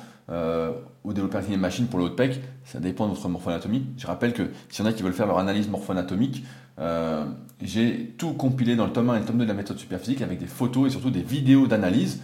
[1.04, 2.40] au développé incliné de machine pour le haut de pec.
[2.64, 3.86] Ça dépend de votre morphoanatomie.
[3.96, 6.44] Je rappelle que s'il y en a qui veulent faire leur analyse morphoanatomique,
[6.78, 7.24] euh,
[7.62, 10.22] j'ai tout compilé dans le tome 1 et le tome 2 de la méthode superphysique
[10.22, 12.20] avec des photos et surtout des vidéos d'analyse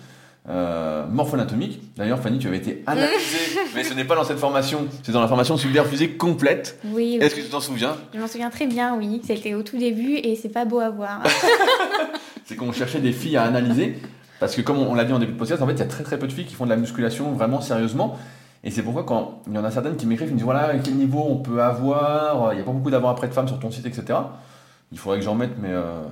[0.49, 1.81] euh, morpho-anatomique.
[1.97, 5.21] D'ailleurs, Fanny, tu avais été analysée, mais ce n'est pas dans cette formation, c'est dans
[5.21, 6.79] la formation superphysique complète.
[6.85, 7.41] Oui, Est-ce oui.
[7.41, 7.97] que tu t'en souviens?
[8.15, 9.21] Je m'en souviens très bien, oui.
[9.25, 11.23] C'était au tout début et c'est pas beau à voir.
[12.45, 13.99] C'est qu'on cherchait des filles à analyser,
[14.39, 15.87] parce que comme on l'a dit en début de podcast, en fait, il y a
[15.87, 18.17] très très peu de filles qui font de la musculation vraiment sérieusement.
[18.67, 20.77] Et c'est pourquoi quand il y en a certaines qui m'écrivent, qui me disent voilà,
[20.83, 23.71] quel niveau on peut avoir, il n'y a pas beaucoup d'avant-après de femmes sur ton
[23.71, 24.19] site, etc.
[24.91, 26.03] Il faudrait que j'en mette, mais euh,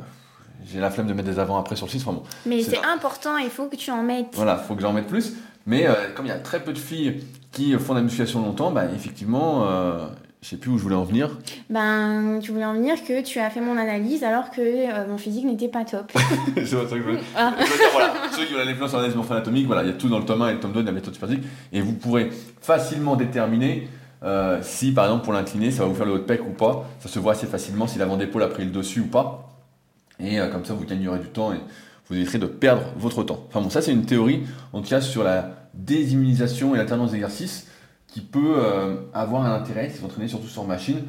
[0.65, 2.03] j'ai la flemme de mettre des avant-après sur le site.
[2.03, 4.29] Enfin bon, Mais C'est important, il faut que tu en mettes.
[4.35, 5.33] Voilà, faut que j'en mette plus.
[5.67, 8.41] Mais euh, comme il y a très peu de filles qui font de la musculation
[8.41, 10.07] longtemps, bah, effectivement, euh,
[10.45, 11.39] je sais plus où je voulais en venir.
[11.71, 15.17] Ben, tu voulais en venir que tu as fait mon analyse alors que euh, mon
[15.17, 16.13] physique n'était pas top.
[16.55, 17.21] C'est ça que je voulais.
[17.35, 17.55] Ah.
[17.59, 19.95] Je veux dire, voilà, ceux qui plus loin sur l'analyse morpho-anatomique, voilà, il y a
[19.95, 21.45] tout dans le tome 1 et le tome 2 de la méthode superphysique.
[21.73, 22.29] Et vous pourrez
[22.61, 23.89] facilement déterminer
[24.23, 26.51] euh, si, par exemple, pour l'incliner, ça va vous faire le haut de pec ou
[26.51, 26.91] pas.
[27.01, 29.49] Ça se voit assez facilement si l'avant d'épaule a pris le dessus ou pas.
[30.21, 31.59] Et euh, comme ça, vous gagnerez du temps et
[32.11, 33.47] vous éviterez de perdre votre temps.
[33.49, 34.43] Enfin bon, ça, c'est une théorie,
[34.75, 37.67] en tout cas, sur la désimmunisation et l'alternance d'exercices
[38.15, 41.01] qui peut euh, avoir un intérêt si vous entraînez surtout sur machine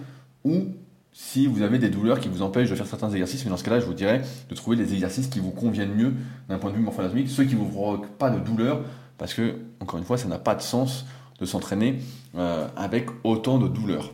[0.43, 0.69] ou
[1.13, 3.45] si vous avez des douleurs qui vous empêchent de faire certains exercices.
[3.45, 6.13] Mais dans ce cas-là, je vous dirais de trouver des exercices qui vous conviennent mieux
[6.49, 8.81] d'un point de vue morpho-anatomique, ceux qui ne vous provoquent pas de douleur,
[9.19, 11.05] parce que, encore une fois, ça n'a pas de sens
[11.39, 11.99] de s'entraîner
[12.35, 14.11] euh, avec autant de douleur.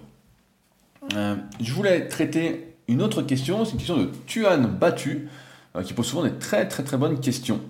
[1.16, 5.30] Euh, je voulais traiter une autre question, c'est une question de Tuan Batu,
[5.78, 7.62] euh, qui pose souvent des très très très bonnes questions.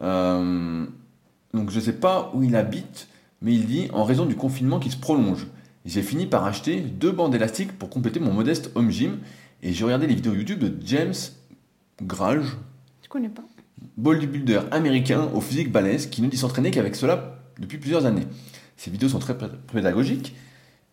[0.00, 3.06] Donc je ne sais pas où il habite,
[3.42, 5.46] mais il dit en raison du confinement qui se prolonge,
[5.84, 9.18] j'ai fini par acheter deux bandes élastiques pour compléter mon modeste home gym
[9.62, 11.14] et j'ai regardé les vidéos YouTube de James
[12.00, 12.56] Grage.
[13.02, 13.42] Je connais pas?
[13.96, 18.26] Bodybuilder américain au physique balèze qui ne dit s'entraîner qu'avec cela depuis plusieurs années.
[18.76, 19.36] Ces vidéos sont très
[19.72, 20.34] pédagogiques.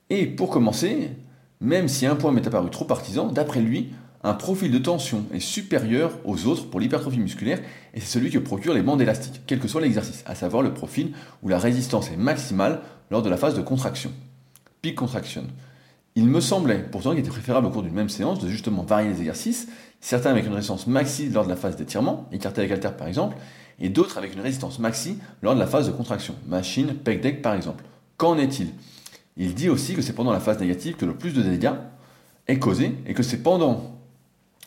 [0.10, 1.12] Et pour commencer,
[1.62, 3.90] même si un point m'est apparu trop partisan, d'après lui,
[4.24, 7.60] un profil de tension est supérieur aux autres pour l'hypertrophie musculaire
[7.94, 10.74] et c'est celui que procurent les bandes élastiques, quel que soit l'exercice, à savoir le
[10.74, 14.12] profil où la résistance est maximale lors de la phase de contraction.
[14.82, 15.46] Peak contraction.
[16.16, 19.10] Il me semblait pourtant qu'il était préférable au cours d'une même séance de justement varier
[19.10, 19.70] les exercices,
[20.02, 23.38] certains avec une résistance maxi lors de la phase d'étirement, écarté avec halter par exemple,
[23.80, 27.42] et d'autres avec une résistance maxi lors de la phase de contraction, machine, pec deck
[27.42, 27.86] par exemple.
[28.18, 28.68] Qu'en est-il?
[29.38, 31.72] Il dit aussi que c'est pendant la phase négative que le plus de dégâts
[32.48, 33.99] est causé et que c'est pendant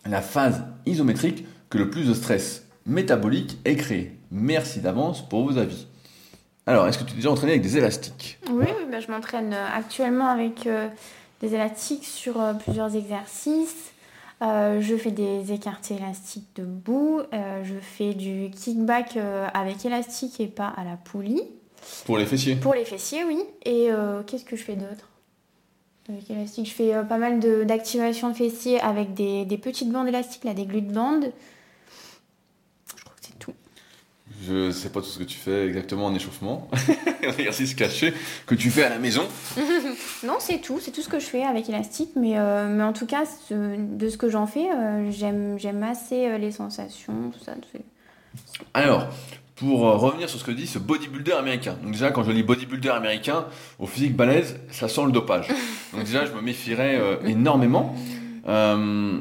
[0.06, 4.16] la phase isométrique que le plus de stress métabolique est créé.
[4.30, 5.86] Merci d'avance pour vos avis.
[6.66, 8.38] Alors, est-ce que tu es déjà entraîné avec des élastiques?
[8.50, 10.88] Oui, bah, je m'entraîne euh, actuellement avec euh,
[11.40, 13.92] des élastiques sur euh, plusieurs exercices.
[14.40, 17.20] je fais des écartés élastiques debout.
[17.32, 19.16] je fais du kickback
[19.54, 21.42] avec élastique et pas à la poulie.
[22.04, 22.56] Pour les fessiers?
[22.56, 23.40] Pour les fessiers, oui.
[23.64, 23.88] Et
[24.26, 25.11] qu'est-ce que je fais d'autre?
[26.08, 26.66] Avec élastique.
[26.66, 30.64] Je fais euh, pas mal d'activation de, fessiers avec des, petites bandes élastiques, là, des
[30.64, 31.32] glutes bandes.
[32.96, 33.54] Je crois que c'est tout.
[34.46, 36.68] Je sais pas tout ce que tu fais exactement en échauffement.
[37.22, 38.12] exercice caché
[38.46, 39.22] que tu fais à la maison.
[40.24, 40.80] non, c'est tout.
[40.80, 42.10] C'est tout ce que je fais avec élastique.
[42.16, 46.50] Mais, euh, mais en tout cas, de ce que j'en fais, euh, j'aime assez les
[46.50, 47.54] sensations, tout ça.
[48.74, 49.08] Alors,
[49.62, 51.76] pour euh, revenir sur ce que dit ce bodybuilder américain.
[51.84, 53.46] Donc déjà, quand je lis bodybuilder américain,
[53.78, 55.46] au physique balèze, ça sent le dopage.
[55.92, 57.94] Donc déjà, je me méfierais euh, énormément.
[58.48, 59.20] Euh,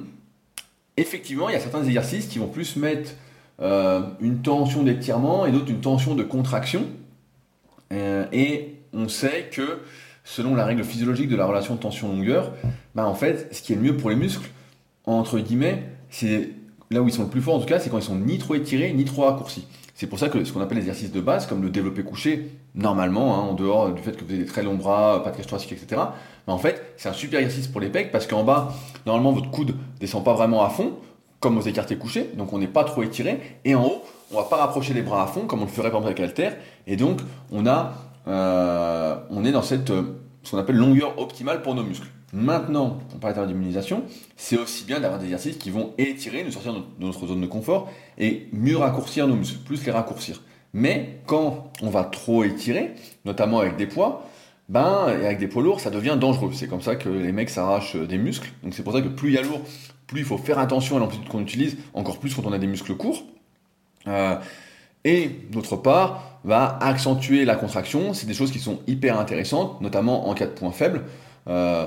[0.97, 3.11] effectivement, il y a certains exercices qui vont plus mettre
[4.21, 6.87] une tension d'étirement et d'autres une tension de contraction.
[7.91, 9.81] et on sait que,
[10.23, 12.53] selon la règle physiologique de la relation tension-longueur,
[12.95, 14.49] bah, en fait, ce qui est le mieux pour les muscles,
[15.05, 16.49] entre guillemets, c'est
[16.89, 18.39] là où ils sont le plus forts en tout cas, c'est quand ils sont ni
[18.39, 19.67] trop étirés ni trop raccourcis.
[20.01, 22.53] C'est pour ça que ce qu'on appelle les exercices de base, comme le développé couché,
[22.73, 25.37] normalement, hein, en dehors du fait que vous avez des très longs bras, pas de
[25.37, 26.01] cage thoracique, etc.,
[26.47, 28.73] en fait, c'est un super exercice pour les pecs parce qu'en bas,
[29.05, 30.93] normalement, votre coude descend pas vraiment à fond,
[31.39, 33.59] comme aux écartés couchés, donc on n'est pas trop étiré.
[33.63, 35.91] Et en haut, on va pas rapprocher les bras à fond, comme on le ferait
[35.91, 36.51] par exemple avec.
[36.87, 37.19] Et donc,
[38.27, 42.07] euh, on est dans cette, ce qu'on appelle longueur optimale pour nos muscles.
[42.33, 44.03] Maintenant, on parle d'immunisation,
[44.37, 47.47] c'est aussi bien d'avoir des exercices qui vont étirer, nous sortir de notre zone de
[47.47, 50.41] confort et mieux raccourcir nos muscles, plus les raccourcir.
[50.73, 52.93] Mais quand on va trop étirer,
[53.25, 54.25] notamment avec des poids,
[54.69, 56.51] ben, et avec des poids lourds, ça devient dangereux.
[56.53, 58.49] C'est comme ça que les mecs s'arrachent des muscles.
[58.63, 59.59] Donc c'est pour ça que plus il y a lourd,
[60.07, 62.67] plus il faut faire attention à l'amplitude qu'on utilise, encore plus quand on a des
[62.67, 63.23] muscles courts.
[64.07, 64.37] Euh,
[65.03, 68.13] et d'autre part, va accentuer la contraction.
[68.13, 71.03] C'est des choses qui sont hyper intéressantes, notamment en cas de points faibles.
[71.47, 71.85] Euh,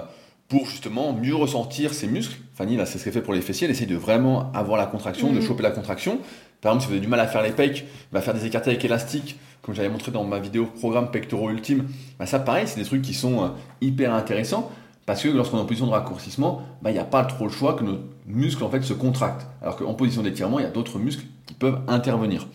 [0.48, 2.36] pour justement mieux ressentir ses muscles.
[2.54, 3.66] Fanny, là, c'est ce qu'elle fait pour les fessiers.
[3.66, 5.46] Elle essaye de vraiment avoir la contraction, de mhm.
[5.46, 6.18] choper la contraction.
[6.60, 8.70] Par exemple, si vous avez du mal à faire les pecs, va faire des écartés
[8.70, 11.88] avec élastique, comme j'avais montré dans ma vidéo programme pectoraux ultime.
[12.18, 13.48] Bah, ça, pareil, c'est des trucs qui sont euh,
[13.80, 14.70] hyper intéressants
[15.06, 17.50] parce que lorsqu'on est en position de raccourcissement, bah, il n'y a pas trop le
[17.50, 19.46] choix que nos muscles en fait se contractent.
[19.60, 22.46] Alors qu'en position d'étirement, il y a d'autres muscles qui peuvent intervenir.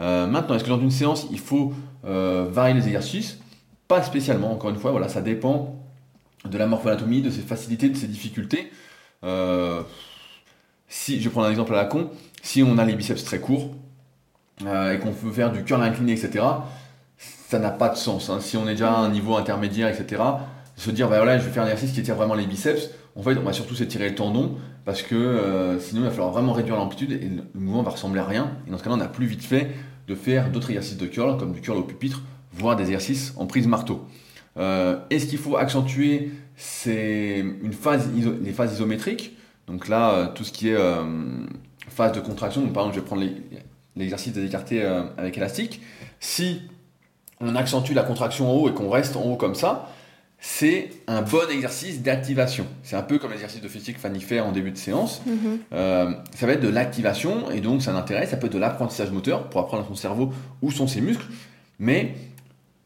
[0.00, 1.74] Euh, maintenant, est-ce que dans une séance, il faut
[2.06, 3.38] euh, varier les exercices?
[3.88, 4.52] Pas spécialement.
[4.52, 5.81] Encore une fois, voilà, ça dépend
[6.48, 8.72] de la morphoanatomie, de ses facilités, de ses difficultés.
[9.24, 9.82] Euh,
[10.88, 12.10] si, je prends un exemple à la con,
[12.42, 13.74] si on a les biceps très courts
[14.66, 16.44] euh, et qu'on veut faire du curl incliné, etc.,
[17.16, 18.30] ça n'a pas de sens.
[18.30, 18.40] Hein.
[18.40, 20.22] Si on est déjà à un niveau intermédiaire, etc.,
[20.76, 23.22] se dire, bah voilà, je vais faire un exercice qui étire vraiment les biceps, en
[23.22, 26.52] fait, on va surtout s'étirer le tendon parce que euh, sinon, il va falloir vraiment
[26.52, 28.52] réduire l'amplitude et le mouvement va ressembler à rien.
[28.66, 29.70] Et dans ce cas-là, on a plus vite fait
[30.08, 32.22] de faire d'autres exercices de curl, comme du curl au pupitre,
[32.52, 34.06] voire des exercices en prise marteau.
[34.58, 36.30] Euh, est-ce qu'il faut accentuer
[36.86, 39.36] une phase les phases isométriques?
[39.66, 41.04] Donc là, euh, tout ce qui est euh,
[41.88, 43.24] phase de contraction, donc par exemple, je vais prendre
[43.96, 44.82] l'exercice des écartés
[45.16, 45.80] avec élastique.
[46.20, 46.62] Si
[47.40, 49.90] on accentue la contraction en haut et qu'on reste en haut comme ça,
[50.38, 52.66] c'est un bon exercice d'activation.
[52.82, 55.22] C'est un peu comme l'exercice de fessier que Fanny fait en début de séance.
[55.28, 56.16] Mm-hmm.
[56.34, 58.30] ça va être de l'activation et donc ça intéresse.
[58.30, 61.26] Ça peut être de l'apprentissage moteur pour apprendre à son cerveau où sont ses muscles.
[61.78, 62.14] Mais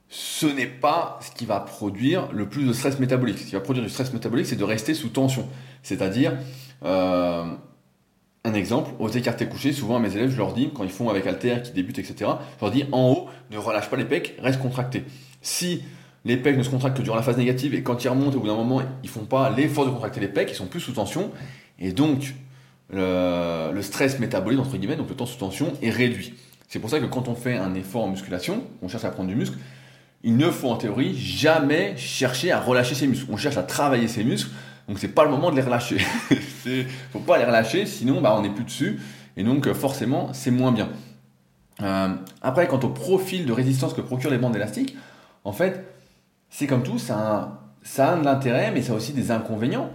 [0.08, 3.38] ce n'est pas ce qui va produire le plus de stress métabolique.
[3.38, 5.48] Ce qui va produire du stress métabolique, c'est de rester sous tension.
[5.82, 6.32] C'est-à-dire,
[6.84, 7.44] euh,
[8.44, 11.10] un exemple, aux écartés couchés, souvent à mes élèves, je leur dis, quand ils font
[11.10, 14.36] avec Alter, qui débutent, etc., je leur dis, en haut, ne relâche pas les pecs,
[14.40, 15.04] reste contracté.
[15.42, 15.82] Si
[16.24, 18.40] les pecs ne se contractent que durant la phase négative et quand ils remontent, au
[18.40, 20.92] bout d'un moment, ils font pas l'effort de contracter les pecs, ils sont plus sous
[20.92, 21.30] tension,
[21.78, 22.34] Et donc,
[22.90, 26.34] le, stress métabolique, entre guillemets, donc le temps sous tension, est réduit.
[26.68, 29.28] C'est pour ça que quand on fait un effort en musculation, on cherche à prendre
[29.28, 29.56] du muscle,
[30.26, 33.26] il ne faut en théorie jamais chercher à relâcher ses muscles.
[33.30, 34.50] On cherche à travailler ses muscles,
[34.88, 35.98] donc c'est pas le moment de les relâcher.
[36.66, 39.00] ne faut pas les relâcher, sinon bah, on n'est plus dessus,
[39.36, 40.90] et donc forcément c'est moins bien.
[41.80, 42.08] Euh,
[42.42, 44.96] après, quant au profil de résistance que procurent les bandes élastiques,
[45.44, 45.86] en fait,
[46.50, 49.90] c'est comme tout, ça a, ça a de l'intérêt, mais ça a aussi des inconvénients.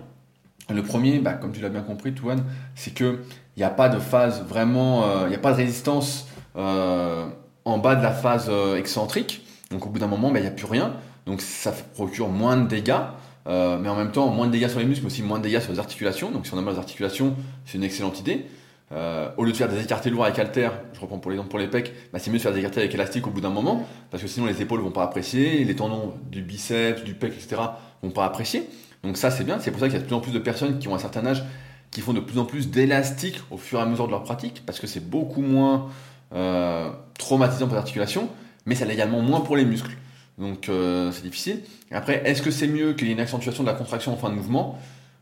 [0.70, 3.18] Le premier, bah, comme tu l'as bien compris, Touane, c'est qu'il
[3.58, 7.28] n'y a pas de phase vraiment, euh, il n'y a pas de résistance euh,
[7.66, 9.46] en bas de la phase euh, excentrique.
[9.72, 10.94] Donc au bout d'un moment, bah, il n'y a plus rien.
[11.26, 13.02] Donc ça procure moins de dégâts.
[13.46, 15.60] mais en même temps, moins de dégâts sur les muscles, mais aussi moins de dégâts
[15.60, 16.32] sur les articulations.
[16.32, 18.46] Donc si on a mal aux articulations, c'est une excellente idée.
[18.92, 21.68] au lieu de faire des écartés lourds avec halter, je reprends pour l'exemple pour les
[21.68, 24.22] pecs, bah, c'est mieux de faire des écartés avec élastique au bout d'un moment, parce
[24.22, 27.62] que sinon les épaules vont pas apprécier, les tendons du biceps, du pec, etc.
[28.02, 28.68] vont pas apprécier.
[29.04, 30.40] Donc ça c'est bien, c'est pour ça qu'il y a de plus en plus de
[30.40, 31.44] personnes qui ont un certain âge
[31.92, 34.64] qui font de plus en plus d'élastique au fur et à mesure de leur pratique,
[34.66, 35.90] parce que c'est beaucoup moins
[36.34, 38.30] euh, traumatisant pour l'articulation,
[38.66, 39.92] mais ça l'est également moins pour les muscles.
[40.38, 41.62] Donc euh, c'est difficile.
[41.92, 44.30] après, est-ce que c'est mieux qu'il y ait une accentuation de la contraction en fin
[44.30, 44.80] de mouvement?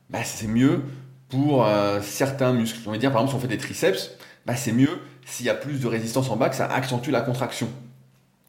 [0.09, 0.81] Bah, C'est mieux
[1.29, 2.79] pour euh, certains muscles.
[2.85, 4.11] On va dire par exemple si on fait des triceps,
[4.45, 7.21] bah, c'est mieux s'il y a plus de résistance en bas que ça accentue la
[7.21, 7.69] contraction.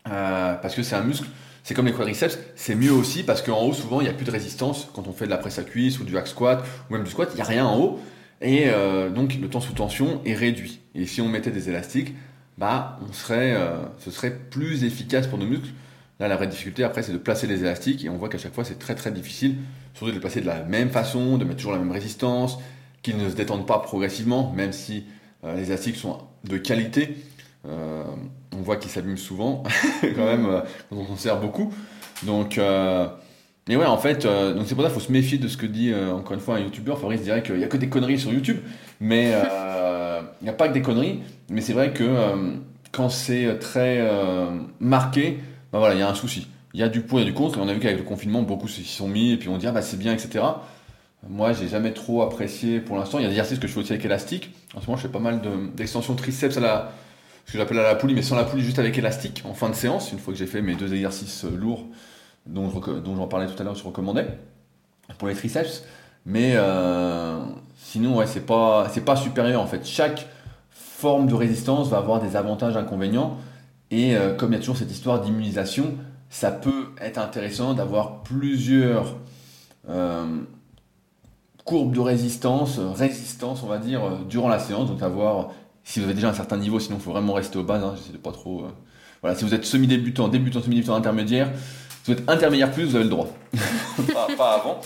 [0.04, 1.26] parce que c'est un muscle
[1.62, 4.24] c'est comme les quadriceps, c'est mieux aussi parce qu'en haut, souvent, il n'y a plus
[4.24, 4.88] de résistance.
[4.94, 7.10] Quand on fait de la presse à cuisse ou du hack squat ou même du
[7.10, 8.00] squat, il n'y a rien en haut.
[8.40, 10.80] Et euh, donc, le temps sous tension est réduit.
[10.94, 12.14] Et si on mettait des élastiques,
[12.60, 15.70] bah, on serait, euh, ce serait plus efficace pour nos muscles.
[16.20, 18.04] Là, la vraie difficulté, après, c'est de placer les élastiques.
[18.04, 19.56] Et on voit qu'à chaque fois, c'est très très difficile.
[19.94, 22.58] Surtout de les placer de la même façon, de mettre toujours la même résistance,
[23.00, 25.06] qu'ils ne se détendent pas progressivement, même si
[25.42, 27.16] euh, les élastiques sont de qualité.
[27.66, 28.04] Euh,
[28.54, 29.62] on voit qu'il s'abîme souvent,
[30.02, 31.72] quand même, quand on s'en sert beaucoup.
[32.24, 32.60] Donc,
[33.68, 35.66] mais ouais, en fait, donc c'est pour ça qu'il faut se méfier de ce que
[35.66, 36.98] dit encore une fois un youtubeur.
[36.98, 38.58] Fabrice dirait qu'il n'y a que des conneries sur YouTube,
[39.00, 39.32] mais
[40.40, 41.20] il n'y a pas que des conneries.
[41.50, 42.04] Mais c'est vrai que
[42.92, 44.00] quand c'est très
[44.78, 45.38] marqué,
[45.72, 46.48] ben voilà, il y a un souci.
[46.74, 48.42] Il y a du pour et du contre, et on a vu qu'avec le confinement,
[48.42, 50.44] beaucoup s'y sont mis, et puis on dit ah bah c'est bien, etc.
[51.28, 53.18] Moi, j'ai jamais trop apprécié pour l'instant.
[53.18, 54.54] Il y a des exercices que je fais aussi avec élastique.
[54.74, 55.42] En ce moment, je fais pas mal
[55.74, 56.92] d'extensions triceps à la,
[57.50, 59.68] ce que j'appelle à la poulie, mais sans la poulie, juste avec élastique, en fin
[59.68, 61.84] de séance, une fois que j'ai fait mes deux exercices euh, lourds
[62.46, 62.70] dont,
[63.16, 64.26] j'en parlais tout à l'heure, je recommandais,
[65.18, 65.84] pour les triceps.
[66.26, 67.38] Mais euh,
[67.76, 69.86] sinon, ouais, c'est pas, c'est pas supérieur en fait.
[69.86, 70.28] Chaque
[70.70, 73.38] forme de résistance va avoir des avantages, inconvénients.
[73.90, 75.94] Et euh, comme il y a toujours cette histoire d'immunisation,
[76.28, 79.16] ça peut être intéressant d'avoir plusieurs
[81.64, 84.88] courbes de résistance, résistance, on va dire, durant la séance.
[84.88, 85.50] Donc avoir
[85.84, 87.82] si vous avez déjà un certain niveau, sinon il faut vraiment rester aux bases.
[87.82, 88.60] Hein, J'essaie de pas trop.
[88.60, 88.68] Euh,
[89.22, 91.50] voilà, si vous êtes semi-débutant, débutant, semi-débutant, intermédiaire,
[92.04, 93.28] si vous êtes intermédiaire plus, vous avez le droit.
[94.38, 94.80] pas, avant.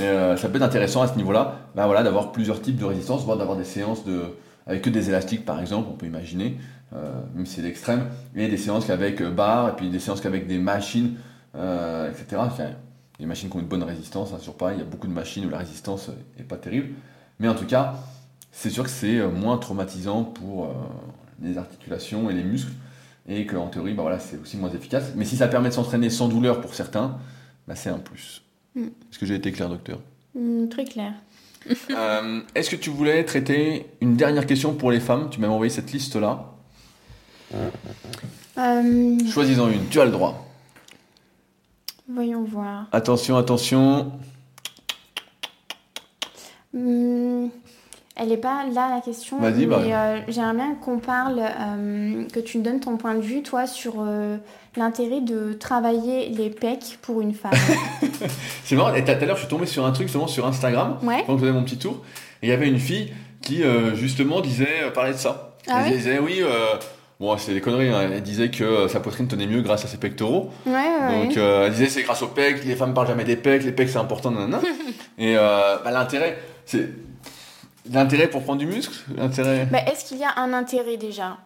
[0.00, 3.24] Euh, ça peut être intéressant à ce niveau-là, bah, voilà, d'avoir plusieurs types de résistance,
[3.24, 4.24] voire d'avoir des séances de,
[4.66, 6.58] avec que des élastiques par exemple, on peut imaginer,
[6.94, 10.46] euh, même si c'est l'extrême, et des séances qu'avec barre, et puis des séances qu'avec
[10.46, 11.14] des machines,
[11.54, 12.42] etc.
[13.18, 15.12] des machines qui ont une bonne résistance, hein, sur pareil, il y a beaucoup de
[15.12, 16.88] machines où la résistance n'est pas terrible.
[17.38, 17.94] Mais en tout cas,
[18.56, 20.68] c'est sûr que c'est euh, moins traumatisant pour euh,
[21.42, 22.72] les articulations et les muscles,
[23.28, 25.12] et qu'en théorie, bah voilà, c'est aussi moins efficace.
[25.14, 27.18] Mais si ça permet de s'entraîner sans douleur pour certains,
[27.68, 28.45] bah c'est un plus.
[28.76, 28.82] Mm.
[28.84, 29.98] Est-ce que j'ai été clair, docteur
[30.34, 31.12] mm, Très clair.
[31.90, 35.30] Euh, est-ce que tu voulais traiter une dernière question pour les femmes?
[35.30, 36.52] Tu m'avais envoyé cette liste-là.
[38.56, 40.46] Choisis-en une, tu as le droit.
[42.08, 42.86] Voyons voir.
[42.92, 44.12] Attention, attention.
[46.72, 47.48] Hmm,
[48.16, 49.38] elle n'est pas là la question.
[49.38, 49.80] Vas-y, bah.
[49.84, 53.96] Euh, j'aimerais bien qu'on parle, euh, que tu donnes ton point de vue, toi, sur
[53.98, 54.38] euh,
[54.74, 57.52] l'intérêt de travailler les pecs pour une femme.
[58.64, 60.98] c'est marrant, et tout à l'heure, je suis tombé sur un truc justement sur Instagram,
[61.02, 61.24] ouais.
[61.26, 62.02] quand je faisais mon petit tour,
[62.42, 63.12] et il y avait une fille
[63.42, 63.62] qui
[63.94, 65.56] justement disait, parlait de ça.
[65.68, 66.40] Ah elle disait, oui.
[67.20, 67.88] Bon, c'est des conneries.
[67.88, 68.10] Hein.
[68.12, 70.50] Elle disait que sa poitrine tenait mieux grâce à ses pectoraux.
[70.66, 72.64] Ouais, ouais, Donc, elle disait c'est grâce aux pecs.
[72.64, 73.62] Les femmes parlent jamais des pecs.
[73.62, 74.32] Les pecs c'est important.
[74.32, 74.60] Nanana.
[75.18, 76.88] et bah, l'intérêt, c'est
[77.92, 81.38] L'intérêt pour prendre du muscle L'intérêt bah, Est-ce qu'il y a un intérêt déjà?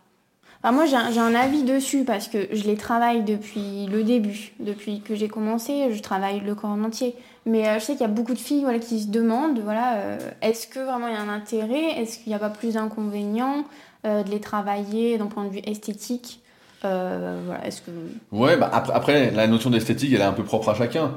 [0.63, 4.53] Moi, j'ai un, avis dessus parce que je les travaille depuis le début.
[4.61, 7.15] Depuis que j'ai commencé, je travaille le corps en entier.
[7.47, 9.95] Mais euh, je sais qu'il y a beaucoup de filles voilà, qui se demandent voilà,
[9.95, 11.99] euh, est-ce que vraiment il y a un intérêt?
[11.99, 13.65] Est-ce qu'il n'y a pas plus d'inconvénients
[14.07, 16.41] euh, de les travailler d'un point de vue esthétique?
[16.83, 17.91] Voilà, est-ce que...
[18.33, 21.13] Ouais, bah après, après, la notion d'esthétique, elle est un peu propre à chacun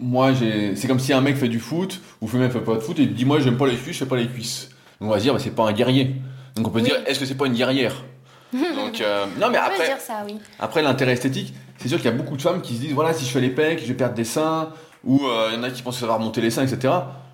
[0.00, 0.30] moi,
[0.74, 2.98] c'est comme si un mec fait du foot, ou fait même fait pas de foot,
[2.98, 4.68] et il dit Moi, j'aime pas les cuisses, je fais pas les cuisses.
[5.00, 6.16] Donc, on va se dire bah, C'est pas un guerrier.
[6.56, 7.94] Donc, on peut dire Est-ce que c'est pas une guerrière?
[8.52, 10.36] Donc, euh, non, mais après, dire ça, oui.
[10.58, 13.12] après l'intérêt esthétique, c'est sûr qu'il y a beaucoup de femmes qui se disent Voilà,
[13.12, 14.70] si je fais les pecs, je vais perdre des seins,
[15.04, 16.92] ou euh, il y en a qui pensent que ça va remonter les seins, etc.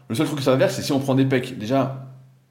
[0.08, 1.58] le seul truc que ça va faire, c'est si on prend des pecs.
[1.58, 2.06] Déjà,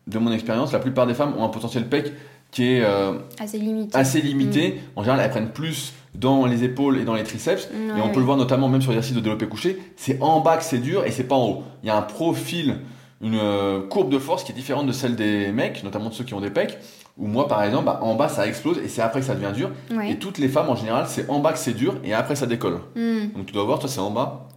[0.08, 2.12] de mon expérience, la plupart des femmes ont un potentiel pec
[2.52, 3.98] qui est euh, Assez limité.
[3.98, 4.82] assez limité.
[4.96, 7.70] En général, elles prennent plus dans les épaules et dans les triceps.
[7.72, 9.80] Ouais, Et on peut le voir notamment même sur l'exercice de développé couché.
[9.96, 11.64] C'est en bas que c'est dur et c'est pas en haut.
[11.84, 12.78] Il y a un profil,
[13.22, 16.24] une euh, courbe de force qui est différente de celle des mecs, notamment de ceux
[16.24, 16.78] qui ont des pecs.
[17.18, 19.54] Où moi, par exemple, bah, en bas ça explose et c'est après que ça devient
[19.54, 19.72] dur.
[19.92, 20.12] Ouais.
[20.12, 22.46] Et toutes les femmes en général, c'est en bas que c'est dur et après ça
[22.46, 22.80] décolle.
[22.96, 23.28] Hmm.
[23.36, 24.48] Donc tu dois voir, toi c'est en bas,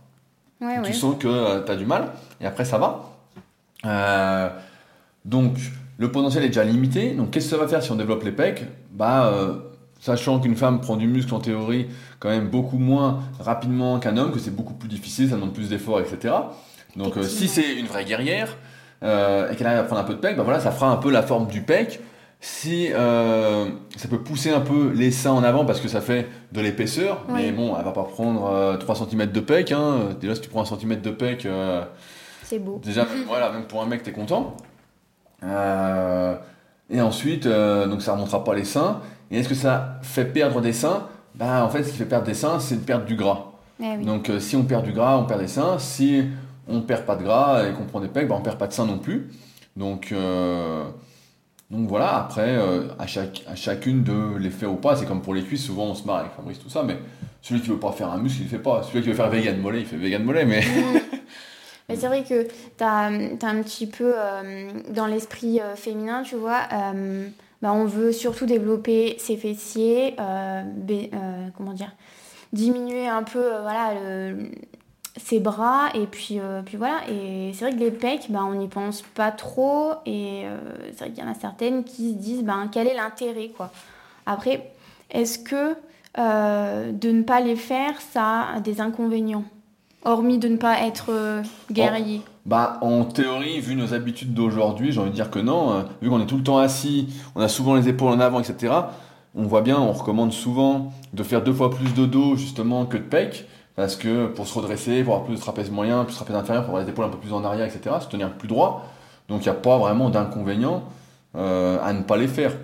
[0.61, 3.13] Ouais, tu sens que tu as du mal et après ça va.
[3.85, 4.49] Euh,
[5.25, 5.57] donc
[5.99, 7.13] le potentiel est déjà limité.
[7.13, 8.65] Donc qu'est-ce que ça va faire si on développe les pecs?
[8.93, 9.55] Bah euh,
[10.01, 11.89] sachant qu'une femme prend du muscle en théorie
[12.21, 15.69] quand même beaucoup moins rapidement qu'un homme, que c'est beaucoup plus difficile, ça demande plus
[15.69, 16.35] d'efforts, etc.
[16.97, 18.57] Donc euh, si c'est une vraie guerrière
[19.03, 20.97] euh, et qu'elle arrive à prendre un peu de pec, bah voilà, ça fera un
[20.97, 22.01] peu la forme du pec.
[22.41, 23.67] Si euh,
[23.97, 27.25] ça peut pousser un peu les seins en avant parce que ça fait de l'épaisseur,
[27.29, 27.35] Oui.
[27.43, 29.73] mais bon, elle va pas prendre euh, 3 cm de pec.
[29.73, 30.11] Hein.
[30.21, 31.49] Déjà, si tu prends un centimètre de pec,
[32.45, 32.81] C'est beau.
[32.85, 34.57] déjà, même, voilà, même pour un mec, t'es content.
[36.91, 39.01] Et ensuite, donc ça remontera pas les seins.
[39.31, 41.07] Et est-ce que ça fait perdre des seins?
[41.35, 43.53] Bah, en fait, ce qui fait perdre des seins, c'est de perdre du gras.
[43.81, 44.05] Eh oui.
[44.05, 45.79] Donc, euh, si on perd du gras, on perd des seins.
[45.79, 46.25] Si
[46.67, 48.73] on perd pas de gras et qu'on prend des pecs, bah, on perd pas de
[48.73, 49.29] seins non plus.
[49.77, 50.85] Donc, euh,
[51.71, 52.17] donc voilà.
[52.17, 55.43] Après, euh, à, chaque, à chacune de les faire ou pas, c'est comme pour les
[55.43, 55.65] cuisses.
[55.65, 56.97] Souvent, on se marre avec Fabrice tout ça, mais
[57.43, 58.83] celui qui veut pas faire un muscle, il fait pas.
[58.83, 60.63] Celui qui veut faire vegan mollet, il fait vegan mollet, mais
[61.91, 64.13] Mais c'est vrai que tu as, un petit peu
[64.91, 66.69] dans l'esprit féminin, tu vois,
[67.63, 71.93] bah, on veut surtout développer ses fessiers, euh, bé- euh, comment dire,
[72.53, 74.51] diminuer un peu euh, voilà, le-
[75.17, 77.01] ses bras, et puis, puis voilà.
[77.11, 80.45] Et c'est vrai que les pecs, bah, on n'y pense pas trop, et
[80.93, 83.73] c'est vrai qu'il y en a certaines qui se disent ben, quel est l'intérêt, quoi.
[84.27, 84.71] Après,
[85.11, 85.75] est-ce que
[86.17, 89.45] de ne pas les faire, ça a des inconvénients?
[90.05, 92.23] Hormis de ne pas être guerrier.
[92.49, 95.71] Bah, en théorie, vu nos habitudes d'aujourd'hui, j'ai envie de dire que non.
[95.71, 98.41] Euh, vu qu'on est tout le temps assis, on a souvent les épaules en avant,
[98.41, 98.73] etc.
[99.35, 102.97] On voit bien, on recommande souvent de faire deux fois plus de dos, justement, que
[102.97, 103.47] de pec.
[103.77, 106.65] Parce que pour se redresser, pour avoir plus de trapèze moyen, plus de trapèze inférieur,
[106.65, 107.97] pour avoir les épaules un peu plus en arrière, etc.
[108.01, 108.87] Se tenir plus droit.
[109.29, 110.85] Donc, il n'y a pas vraiment d'inconvénient
[111.37, 112.57] euh, à ne pas les faire.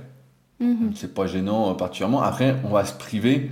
[0.61, 0.93] Mhm.
[0.95, 2.23] C'est pas gênant euh, particulièrement.
[2.23, 3.51] Après, on va se priver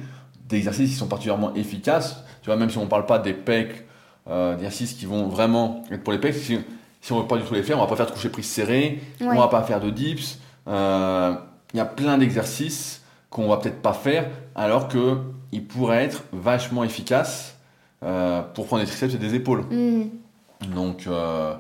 [0.49, 2.25] d'exercices qui sont particulièrement efficaces.
[2.41, 3.87] Tu vois, même si on parle pas des pecs,
[4.29, 6.59] euh, d'exercices qui vont vraiment être pour les pecs, si,
[7.01, 8.47] si on veut pas du tout les faire, on va pas faire de coucher prise
[8.47, 9.27] serré, Ouais.
[9.29, 10.39] on va pas faire de dips.
[10.69, 11.35] Euh,
[11.75, 15.17] Il y a plein d'exercices qu'on va peut-être pas faire, alors que
[15.53, 17.57] ils pourraient être vachement efficaces
[18.03, 19.65] euh, pour prendre des triceps et des épaules.
[19.71, 20.11] Mhm.
[20.75, 21.55] Donc, euh,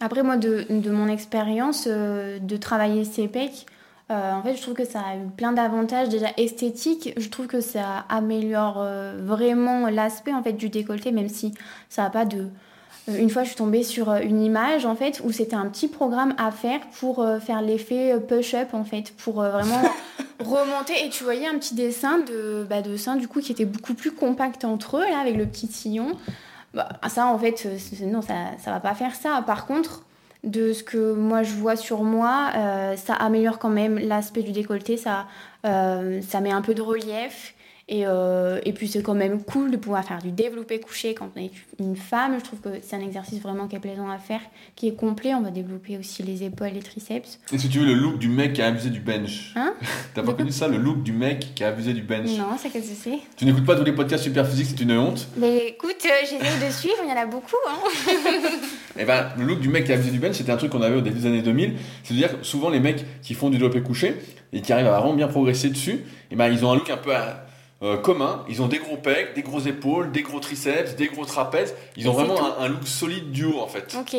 [0.00, 3.66] Après, moi, de, de mon expérience de travailler ces pecs,
[4.10, 7.14] euh, en fait, je trouve que ça a eu plein d'avantages déjà esthétiques.
[7.16, 11.54] Je trouve que ça améliore euh, vraiment l'aspect en fait du décolleté, même si
[11.88, 12.48] ça n'a pas de.
[13.08, 15.88] Euh, Une fois, je suis tombée sur une image en fait où c'était un petit
[15.88, 19.80] programme à faire pour faire l'effet push-up en fait, pour vraiment
[20.40, 21.06] remonter.
[21.06, 23.94] Et tu voyais un petit dessin de, bah, de seins du coup qui était beaucoup
[23.94, 26.12] plus compact entre eux là avec le petit sillon.
[26.74, 27.66] Bah, ça, en fait,
[28.02, 29.42] non, ça, ça va pas faire ça.
[29.46, 30.02] Par contre,
[30.44, 34.52] de ce que moi je vois sur moi, euh, ça améliore quand même l'aspect du
[34.52, 35.26] décolleté, ça,
[35.66, 37.54] euh, ça met un peu de relief.
[37.86, 41.30] Et, euh, et puis c'est quand même cool de pouvoir faire du développé couché quand
[41.36, 42.36] on est une femme.
[42.38, 44.40] Je trouve que c'est un exercice vraiment qui est plaisant à faire,
[44.74, 45.34] qui est complet.
[45.34, 47.38] On va développer aussi les épaules, les triceps.
[47.52, 49.74] est-ce que tu veux le look du mec qui a abusé du bench Hein?
[50.14, 52.30] T'as pas connu ça, le look du mec qui a abusé du bench?
[52.38, 53.18] Non, c'est qu'est-ce que c'est?
[53.36, 55.28] Tu n'écoutes pas tous les podcasts super physiques, c'est une honte.
[55.36, 57.56] Mais écoute, euh, j'essaie de suivre, il y en a beaucoup.
[57.68, 57.78] Hein.
[58.98, 60.82] Et ben, le look du mec qui a abusé du bench, c'était un truc qu'on
[60.82, 61.74] avait au début des années 2000.
[62.02, 64.16] C'est-à-dire que souvent les mecs qui font du développé couché
[64.52, 66.00] et qui arrivent à vraiment bien progresser dessus,
[66.30, 67.10] et ben ils ont un look un peu
[67.84, 68.44] euh, commun.
[68.48, 71.74] Ils ont des gros pecs, des gros épaules, des gros triceps, des gros trapèzes.
[71.96, 73.96] Ils Et ont vraiment un, un look solide du haut en fait.
[73.98, 74.16] Ok.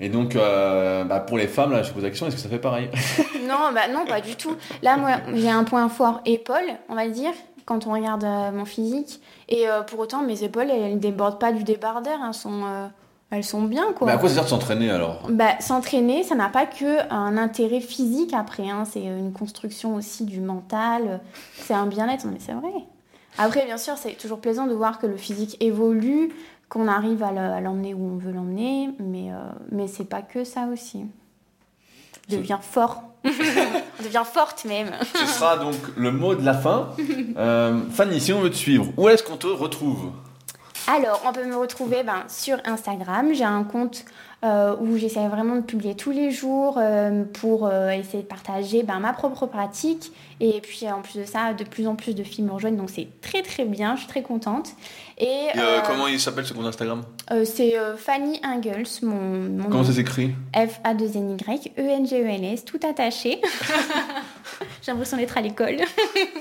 [0.00, 2.48] Et donc, euh, bah, pour les femmes, là, je pose la question, est-ce que ça
[2.48, 2.88] fait pareil?
[3.48, 4.54] Non, bah non, pas du tout.
[4.82, 7.32] Là, moi, j'ai un point fort épaule, on va le dire,
[7.64, 9.20] quand on regarde euh, mon physique.
[9.48, 12.18] Et euh, pour autant, mes épaules, elles ne débordent pas du débardeur.
[12.24, 12.90] Elles sont,
[13.30, 14.06] elles sont bien, quoi.
[14.06, 15.22] Mais à quoi ça sert de s'entraîner alors?
[15.30, 20.24] Bah, s'entraîner, ça n'a pas que un intérêt physique après, hein, c'est une construction aussi
[20.24, 21.20] du mental,
[21.56, 22.70] c'est un bien-être, mais c'est vrai.
[23.38, 26.30] Après, bien sûr, c'est toujours plaisant de voir que le physique évolue,
[26.68, 29.36] qu'on arrive à le- à l'emmener où on veut l'emmener, mais, euh,
[29.72, 31.04] mais c'est pas que ça aussi.
[32.28, 33.02] Devient fort.
[33.24, 33.28] on
[34.04, 34.90] devient forte même.
[35.14, 36.90] Ce sera donc le mot de la fin.
[37.38, 40.10] Euh, Fanny, si on veut te suivre, où est-ce qu'on te retrouve?
[40.88, 43.32] Alors, on peut me retrouver ben, sur Instagram.
[43.32, 44.04] J'ai un compte
[44.44, 48.84] euh, où j'essaie vraiment de publier tous les jours euh, pour euh, essayer de partager
[48.84, 50.12] ben, ma propre pratique.
[50.38, 52.88] Et puis en plus de ça, de plus en plus de filles me rejoignent, donc
[52.88, 54.70] c'est très très bien, je suis très contente.
[55.18, 55.48] Et,
[55.84, 57.02] comment il s'appelle ce compte Instagram?
[57.44, 60.32] C'est Fanny Engels, mon, Comment ça s'écrit?
[60.54, 63.40] F-A-2-N-Y, E-N-G-E-L-S, tout attaché.
[64.82, 65.78] J'ai l'impression d'être à l'école.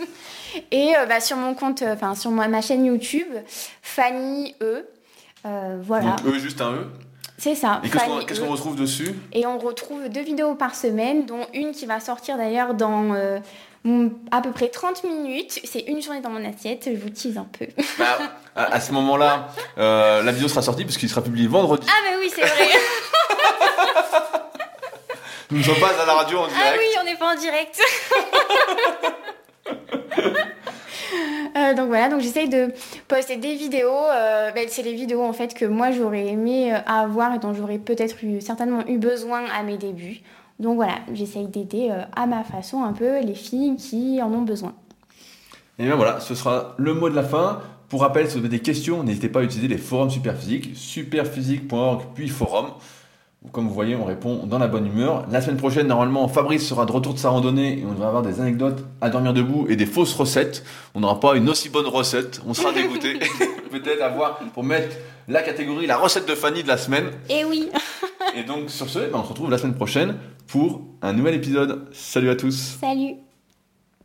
[0.71, 3.33] Et bah, sur mon compte, enfin sur ma, chaîne YouTube,
[3.81, 4.85] Fanny E.
[5.81, 6.17] voilà.
[6.23, 6.87] Donc E juste un E?
[7.37, 7.81] C'est ça.
[7.83, 9.13] Et qu'est-ce qu'on retrouve dessus?
[9.31, 13.39] Et on retrouve deux vidéos par semaine, dont une qui va sortir d'ailleurs dans euh,
[14.31, 15.59] à peu près 30 minutes.
[15.63, 17.67] C'est une journée dans mon assiette, je vous tease un peu.
[17.99, 18.17] Bah,
[18.55, 21.87] à, ce moment-là, euh, la vidéo sera sortie puisqu'il sera publié vendredi.
[21.89, 22.69] Ah, mais oui, c'est vrai
[25.51, 26.65] Nous ne sommes pas à la radio en direct.
[26.65, 27.79] Ah oui, on n'est pas en direct.
[31.55, 32.73] Euh, donc voilà, donc j'essaye de
[33.07, 33.89] poster des vidéos.
[33.89, 37.53] Euh, ben, c'est les vidéos en fait que moi j'aurais aimé euh, avoir et dont
[37.53, 40.21] j'aurais peut-être eu, certainement eu besoin à mes débuts.
[40.59, 44.73] Donc voilà, j'essaye d'aider à ma façon un peu les filles qui en ont besoin.
[45.77, 47.61] Et bien voilà, ce sera le mot de la fin.
[47.89, 52.01] Pour rappel, si vous avez des questions, n'hésitez pas à utiliser les forums Superphysique, superphysique.org
[52.15, 52.71] puis forum.
[53.51, 55.25] Comme vous voyez, on répond dans la bonne humeur.
[55.31, 58.21] La semaine prochaine, normalement, Fabrice sera de retour de sa randonnée et on devrait avoir
[58.21, 60.63] des anecdotes à dormir debout et des fausses recettes.
[60.95, 62.41] On n'aura pas une aussi bonne recette.
[62.47, 63.19] On sera dégoûté.
[63.71, 64.95] Peut-être avoir pour mettre
[65.27, 67.07] la catégorie la recette de Fanny de la semaine.
[67.29, 67.69] Et eh oui.
[68.35, 70.15] et donc sur ce, ben, on se retrouve la semaine prochaine
[70.47, 71.87] pour un nouvel épisode.
[71.91, 72.77] Salut à tous.
[72.79, 73.26] Salut.